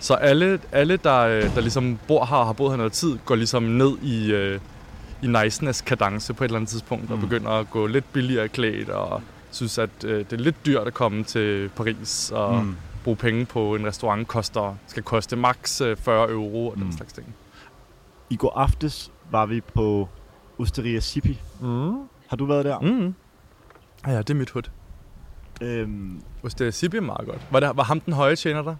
så 0.00 0.14
alle, 0.14 0.60
alle 0.72 0.96
der, 0.96 1.18
øh, 1.20 1.54
der 1.54 1.60
ligesom 1.60 1.98
bor 2.08 2.24
her 2.24 2.36
og 2.36 2.46
har 2.46 2.52
boet 2.52 2.70
her 2.70 2.76
noget 2.76 2.92
tid, 2.92 3.18
går 3.24 3.34
ligesom 3.34 3.62
ned 3.62 3.98
i, 4.02 4.32
øh, 4.32 4.60
i 5.22 5.26
niceness 5.26 5.80
kadence 5.80 6.34
på 6.34 6.44
et 6.44 6.48
eller 6.48 6.56
andet 6.58 6.70
tidspunkt, 6.70 7.10
og 7.10 7.16
Mm. 7.16 7.22
begynder 7.22 7.50
at 7.50 7.70
gå 7.70 7.86
lidt 7.86 8.12
billigere 8.12 8.48
klædt, 8.48 8.88
og 8.88 9.22
synes, 9.56 9.78
at 9.78 10.04
øh, 10.04 10.18
det 10.18 10.32
er 10.32 10.36
lidt 10.36 10.66
dyrt 10.66 10.86
at 10.86 10.94
komme 10.94 11.24
til 11.24 11.68
Paris, 11.76 12.30
og 12.34 12.64
mm. 12.64 12.76
Bruge 13.04 13.16
penge 13.16 13.46
på 13.46 13.74
en 13.74 13.86
restaurant 13.86 14.28
koster, 14.28 14.76
skal 14.86 15.02
koste 15.02 15.36
max 15.36 15.80
øh, 15.80 15.96
40 15.96 16.30
euro 16.30 16.68
og 16.68 16.76
den 16.76 16.84
Mm. 16.84 16.92
slags 16.92 17.12
ting. 17.12 17.34
I 18.30 18.36
går 18.36 18.58
aftes 18.58 19.12
var 19.30 19.46
vi 19.46 19.60
på 19.60 20.08
Osteria 20.58 21.00
Sipi. 21.00 21.40
Mm. 21.60 21.94
Har 22.28 22.36
du 22.36 22.44
været 22.44 22.64
der? 22.64 22.80
Mm. 22.80 23.14
Ja, 24.06 24.18
det 24.18 24.30
er 24.30 24.34
mit 24.34 24.50
hud. 24.50 24.62
Øhm, 25.60 26.22
det 26.58 26.74
Sibi 26.74 26.96
er 26.96 27.00
meget 27.00 27.26
godt. 27.28 27.46
Var, 27.50 27.60
det, 27.60 27.70
var 27.74 27.82
ham 27.82 28.00
den 28.00 28.12
høje 28.12 28.36
tjener 28.36 28.62
der? 28.62 28.76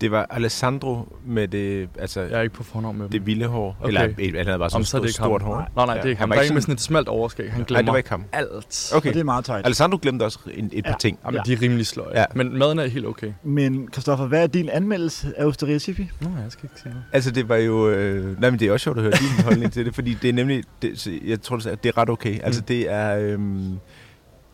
Det 0.00 0.10
var 0.10 0.26
Alessandro 0.30 1.16
med 1.26 1.48
det, 1.48 1.88
altså, 1.98 2.20
Jeg 2.20 2.38
er 2.38 2.42
ikke 2.42 2.54
på 2.54 2.62
fornavn 2.62 2.98
med 2.98 3.08
det 3.08 3.26
vilde 3.26 3.46
hår. 3.46 3.76
Okay. 3.80 3.88
Eller 3.88 4.00
han 4.36 4.46
havde 4.46 4.58
bare 4.58 4.70
sådan 4.70 4.76
Om, 4.76 4.80
et 4.80 4.86
så 4.86 4.90
stort, 4.90 5.02
ikke 5.02 5.12
stort 5.12 5.42
hår. 5.42 5.54
Nej, 5.76 5.86
nej, 5.86 5.94
det 5.94 6.04
er 6.04 6.08
ikke 6.08 6.20
ham. 6.20 6.30
Han 6.30 6.36
var 6.36 6.42
ikke 6.42 6.54
med 6.54 6.62
sådan- 6.62 6.72
et 6.74 6.80
smalt 6.80 7.08
overskæg. 7.08 7.50
Han 7.50 7.60
Nej, 7.60 7.66
glemmer 7.66 7.82
det 7.82 7.90
var 7.92 7.96
ikke 7.96 8.10
ham. 8.10 8.24
alt. 8.32 8.92
Okay. 8.94 9.08
Og 9.08 9.14
det 9.14 9.20
er 9.20 9.24
meget 9.24 9.44
tight. 9.44 9.66
Alessandro 9.66 9.98
glemte 10.02 10.22
også 10.22 10.38
en, 10.54 10.70
et 10.72 10.84
par 10.84 10.90
Ja. 10.90 10.96
ting. 11.00 11.18
Jamen, 11.24 11.36
Ja. 11.46 11.52
de 11.52 11.52
er 11.52 11.62
rimelig 11.62 11.86
sløje. 11.86 12.18
Ja. 12.20 12.24
Men 12.34 12.58
maden 12.58 12.78
er 12.78 12.86
helt 12.86 13.06
okay. 13.06 13.32
Men 13.42 13.88
Christoffer, 13.92 14.26
hvad 14.26 14.42
er 14.42 14.46
din 14.46 14.68
anmeldelse 14.68 15.32
af 15.36 15.44
Osteria 15.44 15.78
Sipi? 15.78 16.10
Nå, 16.20 16.28
jeg 16.42 16.52
skal 16.52 16.64
ikke 16.64 16.80
sige 16.80 16.90
noget. 16.92 17.04
Altså, 17.12 17.30
det 17.30 17.48
var 17.48 17.56
jo... 17.56 17.88
Øh, 17.90 18.40
nej, 18.40 18.50
men 18.50 18.60
det 18.60 18.68
er 18.68 18.72
også 18.72 18.84
sjovt 18.84 18.96
at 18.98 19.02
høre 19.02 19.12
din 19.12 19.44
holdning 19.44 19.72
til 19.72 19.86
det, 19.86 19.94
fordi 19.94 20.14
det 20.22 20.28
er 20.28 20.32
nemlig... 20.32 20.64
Det, 20.82 21.08
jeg 21.26 21.42
tror, 21.42 21.56
det 21.56 21.66
er- 21.66 21.74
det 21.74 21.88
er 21.88 21.98
ret 21.98 22.08
okay. 22.10 22.38
Altså, 22.42 22.60
Mm. 22.60 22.66
det 22.66 22.90
er... 22.90 23.16
Øh, 23.18 23.38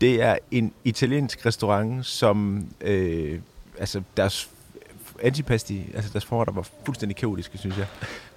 det 0.01 0.23
er 0.23 0.37
en 0.51 0.73
italiensk 0.85 1.47
restaurant, 1.47 2.07
som... 2.07 2.67
Øh, 2.81 3.39
altså, 3.79 4.03
deres 4.17 4.51
antipasti, 5.23 5.91
altså 5.95 6.11
deres 6.13 6.25
forretter 6.25 6.55
var 6.55 6.69
fuldstændig 6.85 7.17
kaotiske, 7.17 7.59
synes 7.59 7.77
jeg. 7.79 7.87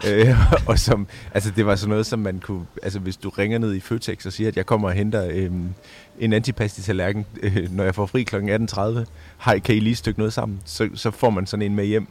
øh, 0.27 0.35
og 0.67 0.79
som, 0.79 1.07
altså 1.33 1.51
det 1.55 1.65
var 1.65 1.75
sådan 1.75 1.89
noget, 1.89 2.05
som 2.05 2.19
man 2.19 2.39
kunne, 2.39 2.65
altså 2.83 2.99
hvis 2.99 3.17
du 3.17 3.29
ringer 3.29 3.57
ned 3.57 3.73
i 3.73 3.79
Føtex 3.79 4.25
og 4.25 4.33
siger, 4.33 4.47
at 4.47 4.57
jeg 4.57 4.65
kommer 4.65 4.87
og 4.87 4.93
henter 4.93 5.27
øh, 5.31 5.51
en 6.19 6.33
antipasti 6.33 6.81
tallerken, 6.81 7.25
øh, 7.41 7.71
når 7.71 7.83
jeg 7.83 7.95
får 7.95 8.05
fri 8.05 8.23
kl. 8.23 8.35
18.30, 8.35 9.05
hej, 9.45 9.59
kan 9.59 9.75
I 9.75 9.79
lige 9.79 9.95
stykke 9.95 10.19
noget 10.19 10.33
sammen? 10.33 10.59
Så, 10.65 10.89
så 10.95 11.11
får 11.11 11.29
man 11.29 11.45
sådan 11.45 11.61
en 11.61 11.75
med 11.75 11.85
hjem. 11.85 12.07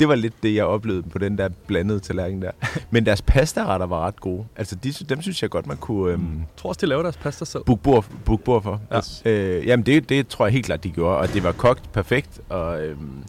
Det 0.00 0.08
var 0.08 0.14
lidt 0.14 0.34
det, 0.42 0.54
jeg 0.54 0.64
oplevede 0.64 1.02
på 1.02 1.18
den 1.18 1.38
der 1.38 1.48
blandede 1.66 2.00
tallerken 2.00 2.42
der. 2.42 2.50
Men 2.90 3.06
deres 3.06 3.22
pastaretter 3.22 3.86
var 3.86 4.06
ret 4.06 4.20
gode. 4.20 4.44
Altså, 4.56 4.74
de, 4.74 4.92
dem 4.92 5.22
synes 5.22 5.42
jeg 5.42 5.50
godt, 5.50 5.66
man 5.66 5.76
kunne 5.76 6.12
øhm, 6.12 6.36
Jeg 6.38 6.46
tror 6.56 6.68
også, 6.68 6.78
de 6.80 6.86
laver 6.86 7.02
deres 7.02 7.16
pasta 7.16 7.44
selv. 7.44 7.64
booke 7.64 7.82
bord, 7.82 8.04
book 8.24 8.40
bord 8.40 8.62
for. 8.62 8.80
Ja. 9.24 9.30
Øh, 9.30 9.66
jamen, 9.66 9.86
det, 9.86 10.08
det 10.08 10.28
tror 10.28 10.46
jeg 10.46 10.52
helt 10.52 10.66
klart, 10.66 10.84
de 10.84 10.90
gjorde. 10.90 11.16
Og 11.18 11.32
det 11.32 11.42
var 11.42 11.52
kogt 11.52 11.92
perfekt, 11.92 12.40
og 12.48 12.84
øhm, 12.86 13.24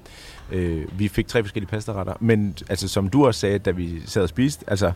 øh, 0.51 0.99
vi 0.99 1.07
fik 1.07 1.27
tre 1.27 1.43
forskellige 1.43 1.69
pastaretter. 1.69 2.13
Men 2.19 2.57
altså, 2.69 2.87
som 2.87 3.09
du 3.09 3.25
også 3.25 3.39
sagde, 3.39 3.59
da 3.59 3.71
vi 3.71 4.01
sad 4.05 4.23
og 4.23 4.29
spiste, 4.29 4.65
altså, 4.67 4.91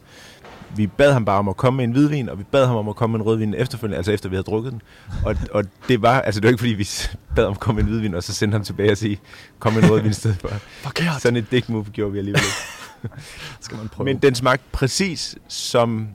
vi 0.75 0.87
bad 0.87 1.13
ham 1.13 1.25
bare 1.25 1.39
om 1.39 1.47
at 1.49 1.57
komme 1.57 1.77
med 1.77 1.83
en 1.83 1.91
hvidvin, 1.91 2.29
og 2.29 2.39
vi 2.39 2.43
bad 2.43 2.65
ham 2.65 2.75
om 2.75 2.89
at 2.89 2.95
komme 2.95 3.17
med 3.17 3.25
en 3.25 3.25
rødvin 3.25 3.53
efterfølgende, 3.53 3.97
altså 3.97 4.11
efter 4.11 4.29
vi 4.29 4.35
havde 4.35 4.43
drukket 4.43 4.71
den. 4.71 4.81
Og, 5.25 5.35
og 5.51 5.63
det 5.87 6.01
var, 6.01 6.21
altså 6.21 6.41
det 6.41 6.45
var 6.45 6.49
ikke 6.49 6.59
fordi, 6.59 6.73
vi 6.73 6.89
bad 7.35 7.45
om 7.45 7.51
at 7.51 7.59
komme 7.59 7.81
med 7.81 7.83
en 7.83 7.89
hvidvin, 7.89 8.13
og 8.13 8.23
så 8.23 8.33
sendte 8.33 8.55
ham 8.55 8.63
tilbage 8.63 8.91
og 8.91 8.97
sige, 8.97 9.19
kom 9.59 9.73
med 9.73 9.83
en 9.83 9.91
rødvin 9.91 10.11
i 10.11 10.13
stedet 10.13 10.37
for. 10.37 10.49
Forkert. 10.83 11.21
Sådan 11.21 11.37
et 11.37 11.51
dick 11.51 11.69
move 11.69 11.85
gjorde 11.93 12.11
vi 12.11 12.17
alligevel 12.17 12.41
ikke. 12.41 13.15
skal 13.61 13.77
man 13.77 13.89
prøve. 13.89 14.05
Men 14.05 14.17
den 14.17 14.35
smagte 14.35 14.65
præcis 14.71 15.37
som, 15.47 16.07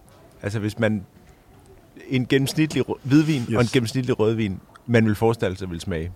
altså 0.43 0.59
hvis 0.59 0.79
man, 0.79 1.05
en 2.09 2.27
gennemsnitlig 2.27 2.85
hvidvin 3.03 3.43
yes. 3.43 3.57
og 3.57 3.61
en 3.61 3.69
gennemsnitlig 3.73 4.19
rødvin, 4.19 4.61
man 4.87 5.07
vil 5.07 5.15
forestille 5.15 5.57
sig 5.57 5.71
vil 5.71 5.81
smage. 5.81 6.13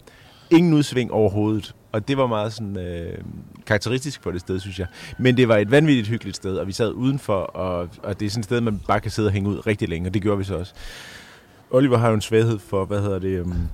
Ingen 0.55 0.73
udsving 0.75 1.13
overhovedet. 1.13 1.75
Og 1.93 2.09
det 2.09 2.17
var 2.17 2.27
meget 2.27 2.53
sådan 2.53 2.79
øh, 2.79 3.19
karakteristisk 3.67 4.23
for 4.23 4.31
det 4.31 4.41
sted, 4.41 4.61
synes 4.61 4.79
jeg. 4.79 4.87
Men 5.19 5.37
det 5.37 5.49
var 5.49 5.57
et 5.57 5.71
vanvittigt 5.71 6.09
hyggeligt 6.09 6.37
sted, 6.37 6.57
og 6.57 6.67
vi 6.67 6.73
sad 6.73 6.93
udenfor, 6.93 7.35
og, 7.41 7.89
og 8.03 8.21
det 8.21 8.27
er 8.27 8.31
sådan 8.31 8.41
et 8.41 8.45
sted, 8.45 8.61
man 8.61 8.81
bare 8.89 9.01
kan 9.01 9.11
sidde 9.11 9.27
og 9.29 9.33
hænge 9.33 9.49
ud 9.51 9.67
rigtig 9.67 9.89
længe, 9.89 10.09
og 10.09 10.15
det 10.15 10.23
gjorde 10.23 10.39
vi 10.39 10.45
så 10.45 10.57
også. 10.57 10.73
Oliver 11.71 11.97
har 11.99 12.09
jo 12.09 12.15
en 12.15 12.21
svaghed 12.21 12.59
for, 12.59 12.85
hvad 12.85 13.01
hedder 13.01 13.19
det, 13.19 13.41
um, 13.43 13.69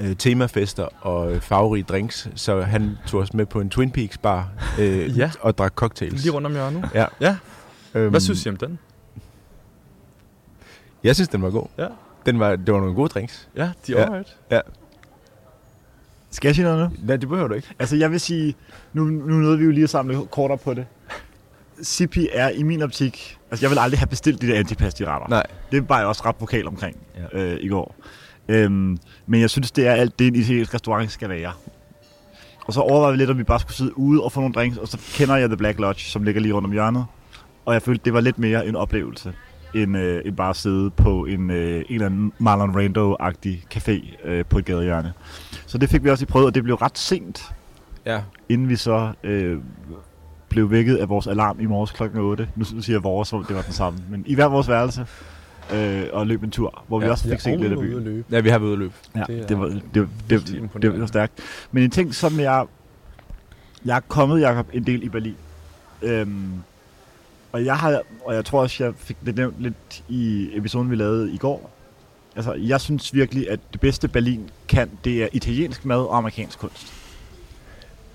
øh, 0.00 0.16
temafester 0.16 0.88
og 1.00 1.32
øh, 1.32 1.40
farverige 1.40 1.82
drinks, 1.82 2.28
så 2.34 2.60
han 2.62 2.96
tog 3.06 3.20
os 3.20 3.34
med 3.34 3.46
på 3.46 3.60
en 3.60 3.70
Twin 3.70 3.90
Peaks 3.90 4.18
bar 4.18 4.48
øh, 4.80 5.18
Ja. 5.18 5.30
og 5.40 5.58
drak 5.58 5.74
cocktails. 5.74 6.22
Lige 6.22 6.32
rundt 6.32 6.46
om 6.46 6.52
hjørnet. 6.52 6.88
Ja. 6.94 7.06
Ja. 7.20 7.36
Øhm, 7.94 8.10
Hvad 8.10 8.20
synes 8.20 8.46
I 8.46 8.48
om 8.48 8.56
den? 8.56 8.78
Jeg 11.04 11.14
synes, 11.14 11.28
den 11.28 11.42
var 11.42 11.50
god. 11.50 11.66
Ja. 11.78 11.86
Den 12.26 12.40
var, 12.40 12.56
det 12.56 12.74
var 12.74 12.80
nogle 12.80 12.94
gode 12.94 13.08
drinks. 13.08 13.48
Ja, 13.56 13.70
de 13.86 13.92
Ja. 13.92 13.98
er 13.98 14.04
alright. 14.06 14.36
Skal 16.32 16.48
jeg 16.48 16.54
sige 16.54 16.64
noget 16.64 16.90
nu? 16.90 16.96
Nej, 17.06 17.16
det 17.16 17.28
behøver 17.28 17.48
du 17.48 17.54
ikke. 17.54 17.68
Altså, 17.78 17.96
jeg 17.96 18.10
vil 18.10 18.20
sige, 18.20 18.54
nu, 18.92 19.04
nu 19.04 19.34
nåede 19.34 19.58
vi 19.58 19.64
jo 19.64 19.70
lige 19.70 19.84
at 19.84 19.90
samle 19.90 20.18
korter 20.30 20.56
på 20.56 20.74
det. 20.74 20.86
Sipi 21.82 22.28
er 22.32 22.48
i 22.48 22.62
min 22.62 22.82
optik... 22.82 23.38
Altså, 23.50 23.64
jeg 23.66 23.70
vil 23.70 23.78
aldrig 23.78 23.98
have 24.00 24.06
bestilt 24.06 24.42
de 24.42 24.46
der 24.46 24.58
antipasti-retter. 24.58 25.28
Nej. 25.28 25.46
Det 25.72 25.88
var 25.88 25.98
jeg 25.98 26.06
også 26.06 26.22
ret 26.26 26.36
vokal 26.40 26.66
omkring 26.68 26.96
Ja. 27.34 27.38
øh, 27.42 27.56
i 27.60 27.68
går. 27.68 27.94
Øhm, 28.48 28.98
men 29.26 29.40
jeg 29.40 29.50
synes, 29.50 29.70
det 29.70 29.86
er 29.86 29.92
alt 29.92 30.18
det, 30.18 30.26
en 30.26 30.34
italiensk 30.36 30.74
restaurant 30.74 31.10
skal 31.12 31.28
være. 31.28 31.52
Og 32.66 32.72
så 32.72 32.80
overvejede 32.80 33.12
vi 33.12 33.18
lidt, 33.18 33.30
om 33.30 33.38
vi 33.38 33.42
bare 33.44 33.60
skulle 33.60 33.76
sidde 33.76 33.98
ude 33.98 34.22
og 34.22 34.32
få 34.32 34.40
nogle 34.40 34.54
drinks, 34.54 34.76
og 34.78 34.88
så 34.88 34.98
kender 35.14 35.36
jeg 35.36 35.48
The 35.48 35.56
Black 35.56 35.78
Lodge, 35.78 36.00
som 36.00 36.22
ligger 36.22 36.40
lige 36.40 36.52
rundt 36.54 36.66
om 36.66 36.72
hjørnet. 36.72 37.04
Og 37.64 37.74
jeg 37.74 37.82
følte, 37.82 38.04
det 38.04 38.12
var 38.12 38.20
lidt 38.20 38.38
mere 38.38 38.66
en 38.66 38.76
oplevelse, 38.76 39.32
end, 39.74 39.96
øh, 39.96 40.22
end 40.24 40.36
bare 40.36 40.50
at 40.50 40.56
sidde 40.56 40.90
på 40.90 41.24
en, 41.24 41.50
øh, 41.50 41.76
en 41.76 41.84
eller 41.94 42.06
anden 42.06 42.32
Marlon 42.38 42.70
Rando-agtig 42.76 43.64
café 43.74 44.26
øh, 44.28 44.44
på 44.44 44.58
et 44.58 44.64
gadehjørne. 44.64 45.12
Så 45.72 45.78
det 45.78 45.88
fik 45.88 46.04
vi 46.04 46.10
også 46.10 46.22
i 46.22 46.26
prøvet, 46.26 46.46
og 46.46 46.54
det 46.54 46.62
blev 46.64 46.74
ret 46.76 46.98
sent, 46.98 47.52
Ja. 48.06 48.20
inden 48.48 48.68
vi 48.68 48.76
så 48.76 49.12
øh, 49.24 49.58
blev 50.48 50.70
vækket 50.70 50.96
af 50.96 51.08
vores 51.08 51.26
alarm 51.26 51.60
i 51.60 51.66
morges 51.66 51.90
klokken 51.90 52.18
8. 52.20 52.48
Nu 52.56 52.64
siger 52.64 52.96
jeg 52.96 53.02
vores, 53.02 53.28
det 53.30 53.56
var 53.56 53.62
den 53.62 53.72
samme. 53.72 53.98
Men 54.10 54.24
i 54.26 54.34
hver 54.34 54.46
vores 54.46 54.68
værelse. 54.68 55.06
Øh, 55.74 56.02
og 56.12 56.26
løb 56.26 56.42
en 56.42 56.50
tur, 56.50 56.84
hvor 56.88 56.98
vi 56.98 57.04
Ja. 57.04 57.10
også 57.10 57.28
fik 57.28 57.40
set 57.40 57.60
lidt 57.60 57.72
af 57.72 57.78
byen. 57.78 58.04
løbe. 58.04 58.24
Ja, 58.30 58.40
vi 58.40 58.48
har 58.48 58.58
været 58.58 58.68
ude 58.68 58.72
at 58.72 58.78
løbe. 58.78 58.92
Ja, 59.16 59.20
Det 59.20 59.28
det, 59.28 59.42
er 59.42 59.46
det, 59.46 59.58
var, 59.58 59.66
det, 59.66 59.80
det, 59.94 60.08
det, 60.74 60.82
det, 60.82 61.00
var 61.00 61.06
stærkt. 61.06 61.32
Men 61.72 61.82
en 61.82 61.90
ting, 61.90 62.14
som 62.14 62.40
jeg... 62.40 62.66
Jeg 63.84 63.96
er 63.96 64.00
kommet, 64.08 64.40
Jacob, 64.40 64.66
en 64.72 64.86
del 64.86 65.02
i 65.02 65.08
Berlin. 65.08 65.34
Øhm, 66.02 66.52
og 67.52 67.64
jeg 67.64 67.76
har, 67.76 68.00
og 68.24 68.34
jeg 68.34 68.44
tror 68.44 68.60
også, 68.60 68.84
jeg 68.84 68.92
fik 68.96 69.16
det 69.26 69.36
nævnt 69.36 69.54
lidt 69.58 70.04
i 70.08 70.50
episoden, 70.54 70.90
vi 70.90 70.96
lavede 70.96 71.32
i 71.32 71.36
går. 71.36 71.70
Altså, 72.36 72.52
jeg 72.52 72.80
synes 72.80 73.14
virkelig, 73.14 73.50
at 73.50 73.60
det 73.72 73.80
bedste 73.80 74.08
Berlin 74.08 74.50
kan, 74.68 74.90
det 75.04 75.22
er 75.22 75.28
italiensk 75.32 75.84
mad 75.84 76.00
og 76.00 76.16
amerikansk 76.16 76.58
kunst. 76.58 76.92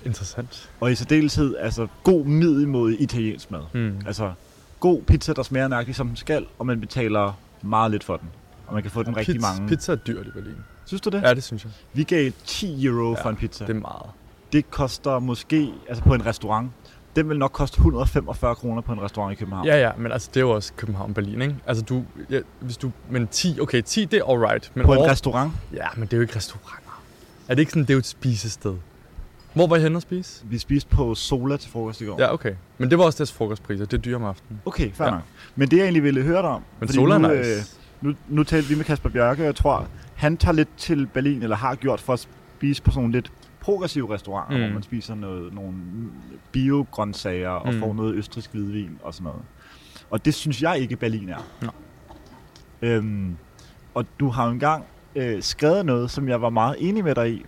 Interessant. 0.05 0.69
Og 0.79 0.91
i 0.91 0.95
særdeleshed, 0.95 1.55
altså, 1.59 1.87
god 2.03 2.25
middelmodig 2.25 3.01
italiensk 3.01 3.51
mad. 3.51 3.61
Mm. 3.73 4.01
Altså, 4.07 4.31
god 4.79 5.01
pizza, 5.01 5.33
der 5.33 5.43
smager 5.43 5.67
nøjagtigt, 5.67 5.97
som 5.97 6.07
den 6.07 6.17
skal, 6.17 6.45
og 6.59 6.65
man 6.65 6.79
betaler 6.79 7.33
meget 7.61 7.91
lidt 7.91 8.03
for 8.03 8.17
den. 8.17 8.29
Og 8.67 8.73
man 8.73 8.83
kan 8.83 8.91
få 8.91 9.03
den 9.03 9.17
rigtig 9.17 9.35
pizza, 9.35 9.47
mange. 9.53 9.67
Pizza 9.67 9.91
er 9.91 9.95
dyrt 9.95 10.27
i 10.27 10.29
Berlin. 10.31 10.55
Synes 10.85 11.01
du 11.01 11.09
det? 11.09 11.21
Ja, 11.21 11.33
det 11.33 11.43
synes 11.43 11.63
jeg. 11.63 11.71
Vi 11.93 12.03
gav 12.03 12.31
10 12.45 12.85
euro 12.85 13.15
Ja, 13.15 13.23
for 13.23 13.29
en 13.29 13.35
pizza. 13.35 13.65
Det 13.65 13.75
er 13.75 13.79
meget. 13.79 14.09
Det 14.53 14.71
koster 14.71 15.19
måske, 15.19 15.69
altså 15.87 16.03
på 16.03 16.13
en 16.13 16.25
restaurant, 16.25 16.71
den 17.17 17.29
vil 17.29 17.37
nok 17.39 17.51
koste 17.51 17.75
145 17.77 18.55
kroner 18.55 18.81
på 18.81 18.93
en 18.93 19.01
restaurant 19.01 19.31
i 19.33 19.35
København. 19.35 19.65
Ja, 19.67 19.77
ja, 19.81 19.91
men 19.97 20.11
altså, 20.11 20.29
det 20.33 20.37
er 20.37 20.41
jo 20.41 20.49
også 20.51 20.73
København-Berlin, 20.77 21.41
ikke? 21.41 21.55
Altså, 21.67 21.83
du, 21.83 22.03
ja, 22.29 22.39
hvis 22.59 22.77
du, 22.77 22.91
men 23.09 23.27
10, 23.27 23.59
okay, 23.61 23.81
10, 23.81 24.05
det 24.05 24.19
er 24.19 24.31
alright. 24.31 24.71
Men 24.73 24.85
På 24.85 24.91
en 24.93 24.97
over- 24.99 25.09
restaurant. 25.11 25.51
Ja, 25.73 25.87
men 25.95 26.03
det 26.03 26.13
er 26.13 26.17
jo 26.17 26.21
ikke 26.21 26.35
restauranter. 26.35 27.01
Er 27.47 27.55
det 27.55 27.59
ikke 27.59 27.71
sådan, 27.71 27.83
det 27.83 27.89
er 27.89 27.93
jo 27.93 27.99
et 27.99 28.05
spisested? 28.05 28.73
Hvor 29.53 29.67
var 29.67 29.75
I 29.75 29.81
henne 29.81 29.95
at 29.97 30.01
spise? 30.01 30.41
Vi 30.45 30.57
spiste 30.57 30.89
på 30.89 31.15
Sola 31.15 31.57
til 31.57 31.71
frokost 31.71 32.01
i 32.01 32.05
går. 32.05 32.21
Ja, 32.21 32.33
okay. 32.33 32.53
Men 32.77 32.89
det 32.89 32.97
var 32.97 33.03
også 33.05 33.17
deres 33.17 33.33
frokostpriser. 33.33 33.85
Det 33.85 33.97
er 33.97 34.01
dyre 34.01 34.15
om 34.15 34.23
aftenen. 34.23 34.61
Okay, 34.65 34.91
fair 34.93 35.05
Ja. 35.07 35.11
nok. 35.13 35.21
Men 35.55 35.71
det 35.71 35.77
jeg 35.77 35.83
egentlig 35.83 36.03
ville 36.03 36.21
høre 36.21 36.41
dig 36.41 36.49
om, 36.49 36.61
Men 36.79 36.89
Sola 36.89 37.15
er 37.15 37.19
nu, 37.19 37.27
nice. 37.27 37.49
øh, 37.49 37.61
nu, 38.01 38.13
nu 38.27 38.43
talte 38.43 38.69
vi 38.69 38.75
med 38.75 38.85
Kasper 38.85 39.09
Bjørke, 39.09 39.41
og 39.41 39.45
jeg 39.45 39.55
tror, 39.55 39.87
han 40.15 40.37
tager 40.37 40.53
lidt 40.53 40.69
til 40.77 41.07
Berlin, 41.13 41.43
eller 41.43 41.55
har 41.55 41.75
gjort 41.75 42.01
for 42.01 42.13
at 42.13 42.27
spise 42.57 42.81
på 42.83 42.91
sådan 42.91 43.01
nogle 43.01 43.13
lidt 43.13 43.31
progressive 43.67 44.13
restauranter, 44.13 44.57
Mm. 44.57 44.63
hvor 44.63 44.73
man 44.73 44.83
spiser 44.83 45.15
noget, 45.15 45.53
nogle 45.53 45.73
biogrøntsager 46.51 47.49
og 47.49 47.73
Mm. 47.73 47.79
får 47.79 47.93
noget 47.93 48.15
østrisk 48.15 48.51
hvidvin 48.51 48.97
og 49.03 49.13
sådan 49.13 49.23
noget. 49.25 49.41
Og 50.09 50.25
det 50.25 50.33
synes 50.33 50.61
jeg 50.61 50.79
ikke, 50.79 50.95
Berlin 50.95 51.29
er. 51.29 51.47
Nå. 51.61 51.69
Øhm, 52.81 53.37
og 53.93 54.05
du 54.19 54.29
har 54.29 54.45
jo 54.45 54.51
engang 54.51 54.83
øh, 55.15 55.41
skrevet 55.43 55.85
noget, 55.85 56.11
som 56.11 56.29
jeg 56.29 56.41
var 56.41 56.49
meget 56.49 56.75
enig 56.79 57.03
med 57.03 57.15
dig 57.15 57.31
i, 57.33 57.45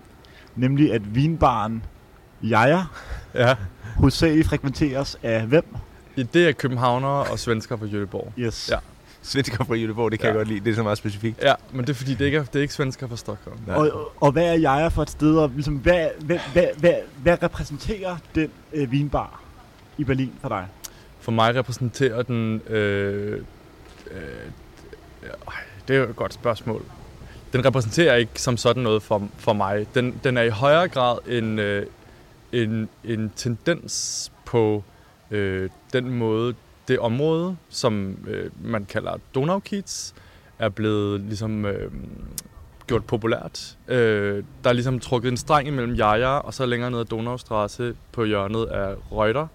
nemlig 0.56 0.94
at 0.94 1.16
vinbaren 1.16 1.84
Jaja 2.44 2.84
Ja. 3.36 3.56
hovedsageligt 3.98 4.48
frekventeres 4.48 5.18
af 5.24 5.46
hvem? 5.48 5.66
Det 6.34 6.48
er 6.48 6.52
københavnere 6.52 7.24
og 7.32 7.40
svensker 7.40 7.78
fra 7.78 7.86
Göteborg. 7.86 8.32
Yes. 8.40 8.70
Ja. 8.72 8.78
Svensker 9.22 9.64
fra 9.66 9.76
Göteborg, 9.76 10.12
det 10.12 10.20
kan 10.20 10.28
ja. 10.28 10.34
Ja. 10.34 10.38
jeg 10.38 10.46
godt 10.46 10.48
lide. 10.48 10.60
Det 10.66 10.72
er 10.72 10.76
så 10.76 10.84
meget 10.84 10.98
specifikt. 10.98 11.42
Ja, 11.44 11.54
men 11.72 11.82
det 11.82 11.90
er 11.90 11.94
fordi, 11.94 12.14
det 12.14 12.26
ikke 12.26 12.38
er, 12.38 12.44
det 12.44 12.56
er 12.56 12.62
ikke 12.62 12.74
svensker 12.74 13.08
fra 13.08 13.16
Stockholm. 13.18 13.58
Nej. 13.68 13.76
Og, 13.76 13.92
og- 13.92 14.12
og 14.22 14.32
hvad 14.32 14.44
er 14.44 14.54
jeg 14.60 14.92
for 14.92 15.02
et 15.02 15.10
sted, 15.10 15.38
og 15.38 15.52
ligesom, 15.56 15.76
hvad, 15.76 16.08
hvad, 16.20 16.40
hvad, 16.54 16.66
hvad, 16.78 16.94
hvad 17.22 17.44
repræsenterer 17.44 18.18
den 18.36 18.52
øh, 18.74 18.92
vinbar 18.92 19.42
i 19.98 20.04
Berlin 20.04 20.32
for 20.42 20.50
dig? 20.50 20.68
For 21.20 21.32
mig 21.32 21.56
repræsenterer 21.56 22.22
den... 22.22 22.62
Øh, 22.70 23.34
øh, 24.12 24.20
øh, 25.24 25.30
det 25.88 25.96
er 25.96 26.00
jo 26.00 26.10
et 26.10 26.16
godt 26.16 26.34
spørgsmål. 26.34 26.84
Den 27.54 27.66
repræsenterer 27.66 28.16
ikke 28.16 28.42
som 28.42 28.58
sådan 28.58 28.84
noget 28.84 29.04
for, 29.04 29.28
for 29.38 29.54
mig. 29.54 29.88
Den, 29.96 30.20
den 30.24 30.38
er 30.38 30.42
i 30.42 30.50
højere 30.50 30.88
grad 30.88 31.18
en, 31.28 31.60
øh, 31.60 31.86
en, 32.52 32.90
en 33.04 33.32
tendens 33.36 34.32
på 34.46 34.84
øh, 35.32 35.70
den 35.94 36.10
måde, 36.10 36.54
det 36.90 37.00
område, 37.00 37.58
som 37.70 38.18
øh, 38.28 38.52
man 38.64 38.86
kalder 38.86 39.18
Donaukiez, 39.36 40.12
er 40.60 40.70
blevet 40.70 41.22
ligesom 41.22 41.66
øh, 41.66 41.92
gjort 42.88 43.06
populært. 43.06 43.78
Øh, 43.88 44.44
der 44.64 44.70
er 44.70 44.74
ligesom 44.74 45.00
trukket 45.00 45.30
en 45.32 45.38
streng 45.38 45.68
imellem 45.68 45.94
Jaja, 45.94 46.38
og 46.38 46.54
så 46.54 46.66
længere 46.66 46.92
ned 46.92 47.00
ad 47.00 47.06
Donaustrasse 47.06 47.96
på 48.12 48.24
hjørnet 48.24 48.66
af 48.66 48.96
Reuter, 49.12 49.48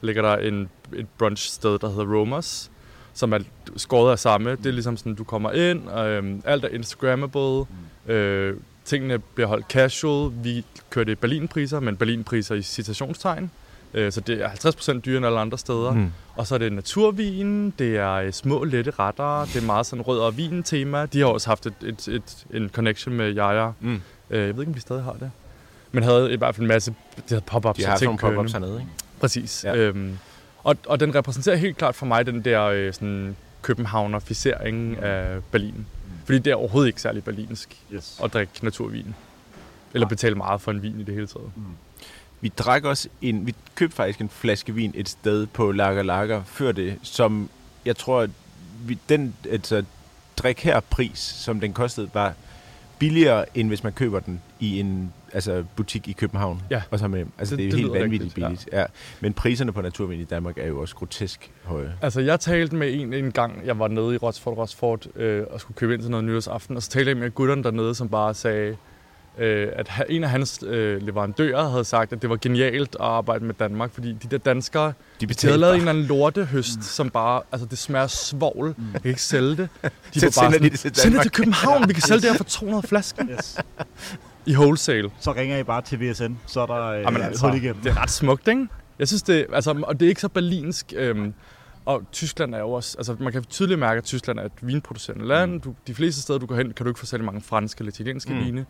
ligger 0.00 0.22
der 0.22 0.36
en, 0.36 0.68
et 0.94 1.06
brunchsted, 1.18 1.78
der 1.78 1.88
hedder 1.88 2.14
Romers, 2.14 2.70
som 3.14 3.32
er 3.32 3.38
skåret 3.76 4.12
af 4.12 4.18
samme. 4.18 4.50
Det 4.50 4.66
er 4.66 4.72
ligesom 4.72 4.96
sådan, 4.96 5.14
du 5.14 5.24
kommer 5.24 5.52
ind, 5.52 5.88
og 5.88 6.08
øhm, 6.08 6.42
alt 6.44 6.64
er 6.64 6.68
Instagrammable, 6.68 7.66
øh, 8.06 8.56
tingene 8.84 9.18
bliver 9.18 9.48
holdt 9.48 9.66
casual. 9.66 10.32
Vi 10.42 10.64
kørte 10.90 11.16
Berlinpriser, 11.16 11.80
men 11.80 11.96
Berlinpriser 11.96 12.54
i 12.54 12.62
citationstegn. 12.62 13.50
Øh, 13.94 14.12
så 14.12 14.20
det 14.20 14.42
er 14.44 14.48
50% 14.48 15.00
dyrere 15.00 15.16
end 15.16 15.26
alle 15.26 15.40
andre 15.40 15.58
steder. 15.58 15.92
Mm. 15.92 16.12
Og 16.36 16.46
så 16.46 16.54
er 16.54 16.58
det 16.58 16.72
naturvin, 16.72 17.70
det 17.70 17.96
er 17.96 18.12
øh, 18.12 18.32
små, 18.32 18.64
lette 18.64 18.90
retter, 18.90 19.44
det 19.44 19.56
er 19.62 19.66
meget 19.66 19.86
sådan 19.86 20.02
rød 20.02 20.18
og 20.18 20.36
vin 20.36 20.62
tema. 20.62 21.06
De 21.06 21.18
har 21.18 21.26
også 21.26 21.48
haft 21.50 21.66
et, 21.66 21.74
et, 21.82 22.08
et, 22.08 22.44
en 22.54 22.68
connection 22.68 23.14
med 23.14 23.32
Jaja. 23.32 23.70
Mm. 23.80 24.00
Øh, 24.30 24.46
jeg 24.46 24.56
ved 24.56 24.62
ikke, 24.62 24.70
om 24.70 24.74
de 24.74 24.80
stadig 24.80 25.02
har 25.04 25.12
det. 25.12 25.30
Men 25.92 26.02
havde 26.02 26.32
i 26.32 26.36
hvert 26.36 26.54
fald 26.54 26.62
en 26.64 26.68
masse 26.68 26.94
det 27.16 27.24
havde 27.28 27.40
pop-ups 27.46 27.76
De 27.76 27.84
har 27.84 27.96
sådan 27.96 27.98
ting 27.98 28.06
nogle 28.08 28.18
kørende. 28.18 28.36
pop-ups 28.38 28.52
hernede, 28.52 28.74
ikke? 28.80 28.90
Præcis. 29.20 29.64
Ja. 29.64 29.76
Øhm, 29.76 30.18
og, 30.64 30.76
og 30.86 31.00
den 31.00 31.14
repræsenterer 31.14 31.56
helt 31.56 31.76
klart 31.76 31.94
for 31.94 32.06
mig 32.06 32.26
den 32.26 32.44
der 32.44 32.62
øh, 32.64 32.92
sådan, 32.92 33.36
københavnerficering 33.62 34.96
af 35.02 35.38
Berlin. 35.50 35.86
Fordi 36.24 36.38
det 36.38 36.50
er 36.50 36.54
overhovedet 36.54 36.88
ikke 36.88 37.02
særlig 37.02 37.24
berlinsk 37.24 37.76
Yes. 37.94 38.20
at 38.24 38.32
drikke 38.32 38.52
naturvin. 38.62 39.14
Eller 39.94 40.08
betale 40.08 40.34
meget 40.34 40.60
for 40.60 40.70
en 40.70 40.82
vin 40.82 41.00
i 41.00 41.02
det 41.04 41.14
hele 41.14 41.26
taget. 41.26 41.50
Vi 42.42 42.48
drak 42.58 42.84
også 42.84 43.08
en, 43.22 43.46
vi 43.46 43.54
købte 43.74 43.96
faktisk 43.96 44.20
en 44.20 44.28
flaske 44.28 44.74
vin 44.74 44.92
et 44.94 45.08
sted 45.08 45.46
på 45.46 45.72
Lager 45.72 46.02
Lager 46.02 46.42
før 46.44 46.72
det, 46.72 46.98
som 47.02 47.48
jeg 47.84 47.96
tror, 47.96 48.20
at 48.20 48.30
vi, 48.86 48.98
den 49.08 49.34
altså, 49.50 49.84
drik 50.36 50.60
her 50.60 50.80
pris, 50.80 51.18
som 51.18 51.60
den 51.60 51.72
kostede, 51.72 52.10
var 52.14 52.32
billigere, 52.98 53.58
end 53.58 53.68
hvis 53.68 53.84
man 53.84 53.92
køber 53.92 54.20
den 54.20 54.42
i 54.60 54.80
en 54.80 55.12
altså, 55.32 55.64
butik 55.76 56.08
i 56.08 56.12
København. 56.12 56.62
Ja. 56.70 56.82
Og 56.90 56.98
så 56.98 57.08
med, 57.08 57.26
altså, 57.38 57.56
det, 57.56 57.72
Det- 57.72 57.78
er 57.78 57.82
jo 57.82 57.88
det 57.88 57.92
helt 57.94 58.02
vanvittigt 58.02 58.22
rigtigt, 58.38 58.42
ja. 58.42 58.48
billigt. 58.48 58.68
Ja. 58.72 58.84
Men 59.20 59.32
priserne 59.32 59.72
på 59.72 59.82
naturvin 59.82 60.20
i 60.20 60.24
Danmark 60.24 60.58
er 60.58 60.66
jo 60.66 60.80
også 60.80 60.94
grotesk 60.96 61.50
høje. 61.64 61.94
Altså, 62.02 62.20
jeg 62.20 62.40
talte 62.40 62.76
med 62.76 62.94
en 62.94 63.12
en 63.14 63.32
gang, 63.32 63.60
jeg 63.66 63.78
var 63.78 63.88
nede 63.88 64.14
i 64.14 64.16
Rotsford, 64.16 64.56
Rotsford 64.56 65.06
øh, 65.16 65.44
og 65.50 65.60
skulle 65.60 65.76
købe 65.76 65.94
ind 65.94 66.02
til 66.02 66.10
noget 66.10 66.24
nytårsaften, 66.24 66.76
og 66.76 66.82
så 66.82 66.90
talte 66.90 67.08
jeg 67.08 67.16
med 67.16 67.30
gutterne 67.30 67.62
dernede, 67.62 67.94
som 67.94 68.08
bare 68.08 68.34
sagde, 68.34 68.76
øh, 69.38 69.68
at 69.72 69.90
en 70.08 70.24
af 70.24 70.30
hans 70.30 70.60
øh, 70.66 71.02
leverandører 71.02 71.68
havde 71.68 71.84
sagt, 71.84 72.12
at 72.12 72.22
det 72.22 72.30
var 72.30 72.36
genialt 72.36 72.94
at 72.94 73.06
arbejde 73.06 73.44
med 73.44 73.54
Danmark, 73.54 73.90
fordi 73.94 74.12
de 74.12 74.28
der 74.30 74.38
danskere, 74.38 74.92
De 75.20 75.26
de 75.26 75.34
havde 75.46 75.58
lavet 75.58 75.74
en 75.74 75.80
eller 75.80 75.90
anden 75.90 76.04
lortehøst, 76.04 76.76
mm. 76.76 76.82
som 76.82 77.10
bare, 77.10 77.42
altså 77.52 77.66
det 77.66 77.78
smager 77.78 78.06
svovl, 78.06 78.74
mm. 78.78 78.84
jeg 78.92 79.02
kan 79.02 79.08
ikke 79.08 79.22
sælge 79.22 79.56
det. 79.56 79.68
De 80.14 80.20
Så 80.20 80.26
var 80.26 80.42
bare 80.42 80.52
sådan, 80.52 80.70
det 80.70 80.70
til 80.70 80.78
send 80.80 80.94
det 80.94 81.02
Danmark." 81.04 81.22
til 81.22 81.30
København, 81.32 81.88
vi 81.88 81.92
kan 81.92 82.02
sælge 82.02 82.20
det 82.20 82.30
her 82.30 82.36
for 82.36 82.44
200 82.60 82.88
flasker 82.88 83.24
yes. 83.30 83.58
i 84.46 84.54
wholesale. 84.56 85.10
Så 85.20 85.32
ringer 85.32 85.58
I 85.58 85.62
bare 85.62 85.82
til 85.82 86.10
VSN, 86.10 86.32
så 86.46 86.60
er 86.60 86.66
der 86.66 86.86
øh, 86.86 87.00
Jamen 87.02 87.22
altså, 87.22 87.46
hul 87.46 87.56
igennem. 87.56 87.82
det 87.82 87.90
er 87.90 88.02
ret 88.02 88.10
smukt, 88.10 88.48
ikke? 88.48 88.68
Jeg 88.98 89.08
synes 89.08 89.22
det, 89.22 89.46
altså, 89.52 89.70
og 89.82 90.00
det 90.00 90.06
er 90.06 90.08
ikke 90.08 90.20
så 90.20 90.28
berlinsk. 90.28 90.92
Øhm, 90.96 91.34
og 91.84 92.02
Tyskland 92.12 92.54
er 92.54 92.58
jo 92.58 92.70
også, 92.72 92.94
altså 92.98 93.16
man 93.20 93.32
kan 93.32 93.44
tydeligt 93.44 93.80
mærke, 93.80 93.98
at 93.98 94.04
Tyskland 94.04 94.38
er 94.38 94.44
et 94.44 94.52
vinproducerende 94.62 95.26
land. 95.26 95.60
Du, 95.60 95.74
de 95.86 95.94
fleste 95.94 96.22
steder, 96.22 96.38
du 96.38 96.46
går 96.46 96.56
hen, 96.56 96.72
kan 96.72 96.84
du 96.86 96.90
ikke 96.90 97.00
få 97.00 97.06
særlig 97.06 97.24
mange 97.24 97.40
franske 97.40 97.80
eller 97.80 97.92
italienske 97.92 98.32
Mm. 98.32 98.38
mm. 98.38 98.44
vine. 98.44 98.66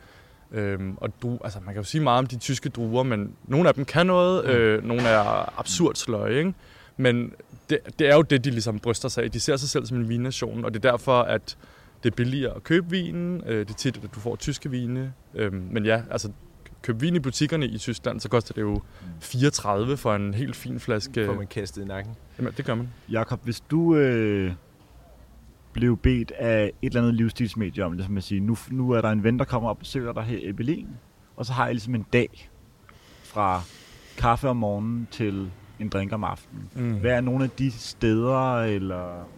Øhm, 0.53 0.95
og 0.97 1.11
du, 1.23 1.39
altså 1.45 1.59
man 1.65 1.75
kan 1.75 1.83
jo 1.83 1.89
sige 1.89 2.03
meget 2.03 2.19
om 2.19 2.27
de 2.27 2.37
tyske 2.37 2.69
druer, 2.69 3.03
men 3.03 3.33
nogle 3.45 3.69
af 3.69 3.75
dem 3.75 3.85
kan 3.85 4.07
noget, 4.07 4.45
Mm. 4.45 4.51
øh, 4.51 4.85
nogle 4.85 5.03
er 5.03 5.59
absurd 5.61 5.95
sløje, 5.95 6.39
ikke? 6.39 6.55
Men 6.97 7.33
det, 7.71 7.79
det 7.99 8.11
er 8.11 8.15
jo 8.17 8.23
det, 8.23 8.45
de 8.45 8.51
ligesom 8.51 8.79
bryster 8.79 9.09
sig 9.09 9.25
af. 9.25 9.31
De 9.31 9.41
ser 9.41 9.57
sig 9.57 9.69
selv 9.69 9.87
som 9.87 9.97
en 9.99 10.09
vinnation, 10.09 10.65
og 10.65 10.75
det 10.75 10.85
er 10.85 10.91
derfor, 10.91 11.23
at 11.23 11.57
det 12.05 12.11
er 12.11 12.15
billigere 12.17 12.55
at 12.57 12.63
købe 12.65 12.91
vinen. 12.91 13.43
Øh, 13.47 13.59
det 13.59 13.71
er 13.71 13.75
tit, 13.75 13.97
at 14.05 14.15
du 14.15 14.21
får 14.21 14.37
tyske 14.37 14.71
vine. 14.71 15.13
Øhm, 15.35 15.69
men 15.71 15.85
ja, 15.85 16.03
altså 16.11 16.31
køb 16.83 17.01
vin 17.01 17.17
i 17.17 17.19
butikkerne 17.19 17.67
i 17.67 17.79
Tyskland, 17.79 18.21
så 18.21 18.29
koster 18.29 18.55
det 18.55 18.61
jo 18.63 18.83
34 19.21 19.97
for 19.97 20.15
en 20.15 20.35
helt 20.35 20.57
fin 20.57 20.81
flaske. 20.81 21.27
Får 21.27 21.35
man 21.35 21.47
kastet 21.47 21.83
i 21.83 21.85
nakken. 21.85 22.15
Jamen, 22.39 22.53
det 22.57 22.65
gør 22.65 22.75
man. 22.75 22.89
Jakob, 23.11 23.41
hvis 23.45 23.61
du 23.61 23.97
øh, 23.97 24.53
blev 25.73 25.97
bedt 25.97 26.31
af 26.31 26.65
et 26.83 26.87
eller 26.87 27.01
andet 27.01 27.15
livsstilsmedie 27.15 27.85
om, 27.85 27.93
ligesom 27.93 28.17
at 28.17 28.23
sige, 28.23 28.41
nu, 28.41 28.57
nu 28.71 28.91
er 28.91 29.01
der 29.01 29.11
en 29.11 29.25
ven, 29.25 29.39
der 29.39 29.45
kommer 29.45 29.69
og 29.69 29.79
besøger 29.79 30.13
dig 30.13 30.23
her 30.23 30.39
i 30.49 30.53
Berlin, 30.53 30.89
og 31.37 31.47
så 31.47 31.53
har 31.53 31.65
jeg 31.65 31.75
ligesom 31.75 31.95
en 31.95 32.07
dag 32.13 32.51
fra 33.25 33.61
kaffe 34.19 34.49
om 34.49 34.57
morgenen 34.57 35.09
til 35.11 35.51
en 35.79 35.89
drink 35.89 36.13
om 36.13 36.25
aftenen. 36.25 36.71
Mm. 36.75 36.95
Hvad 37.01 37.11
er 37.11 37.21
nogle 37.21 37.45
af 37.45 37.51
de 37.51 37.71
steder, 37.71 38.57
eller 38.63 39.29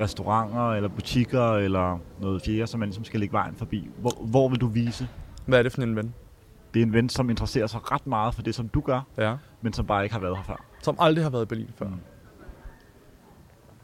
restauranter, 0.00 0.72
eller 0.72 0.88
butikker, 0.88 1.52
eller 1.52 1.98
noget 2.20 2.42
fjerde, 2.42 2.66
som 2.66 2.80
man 2.80 2.88
ligesom 2.88 3.04
skal 3.04 3.20
lægge 3.20 3.32
vejen 3.32 3.54
forbi? 3.56 3.88
Hvor, 3.98 4.24
hvor 4.24 4.48
vil 4.48 4.60
du 4.60 4.66
vise? 4.66 5.08
Hvad 5.46 5.58
er 5.58 5.62
det 5.62 5.72
for 5.72 5.82
en 5.82 5.96
ven? 5.96 6.14
Det 6.74 6.82
er 6.82 6.86
en 6.86 6.92
ven, 6.92 7.08
som 7.08 7.30
interesserer 7.30 7.66
sig 7.66 7.92
ret 7.92 8.06
meget 8.06 8.34
for 8.34 8.42
det, 8.42 8.54
som 8.54 8.68
du 8.68 8.80
gør, 8.80 9.00
Ja. 9.18 9.36
men 9.62 9.72
som 9.72 9.86
bare 9.86 10.02
ikke 10.02 10.12
har 10.12 10.20
været 10.20 10.36
her 10.36 10.44
før. 10.44 10.64
Som 10.82 10.96
aldrig 10.98 11.24
har 11.24 11.30
været 11.30 11.42
i 11.42 11.46
Berlin 11.46 11.70
før. 11.76 11.86
Mm. 11.86 11.94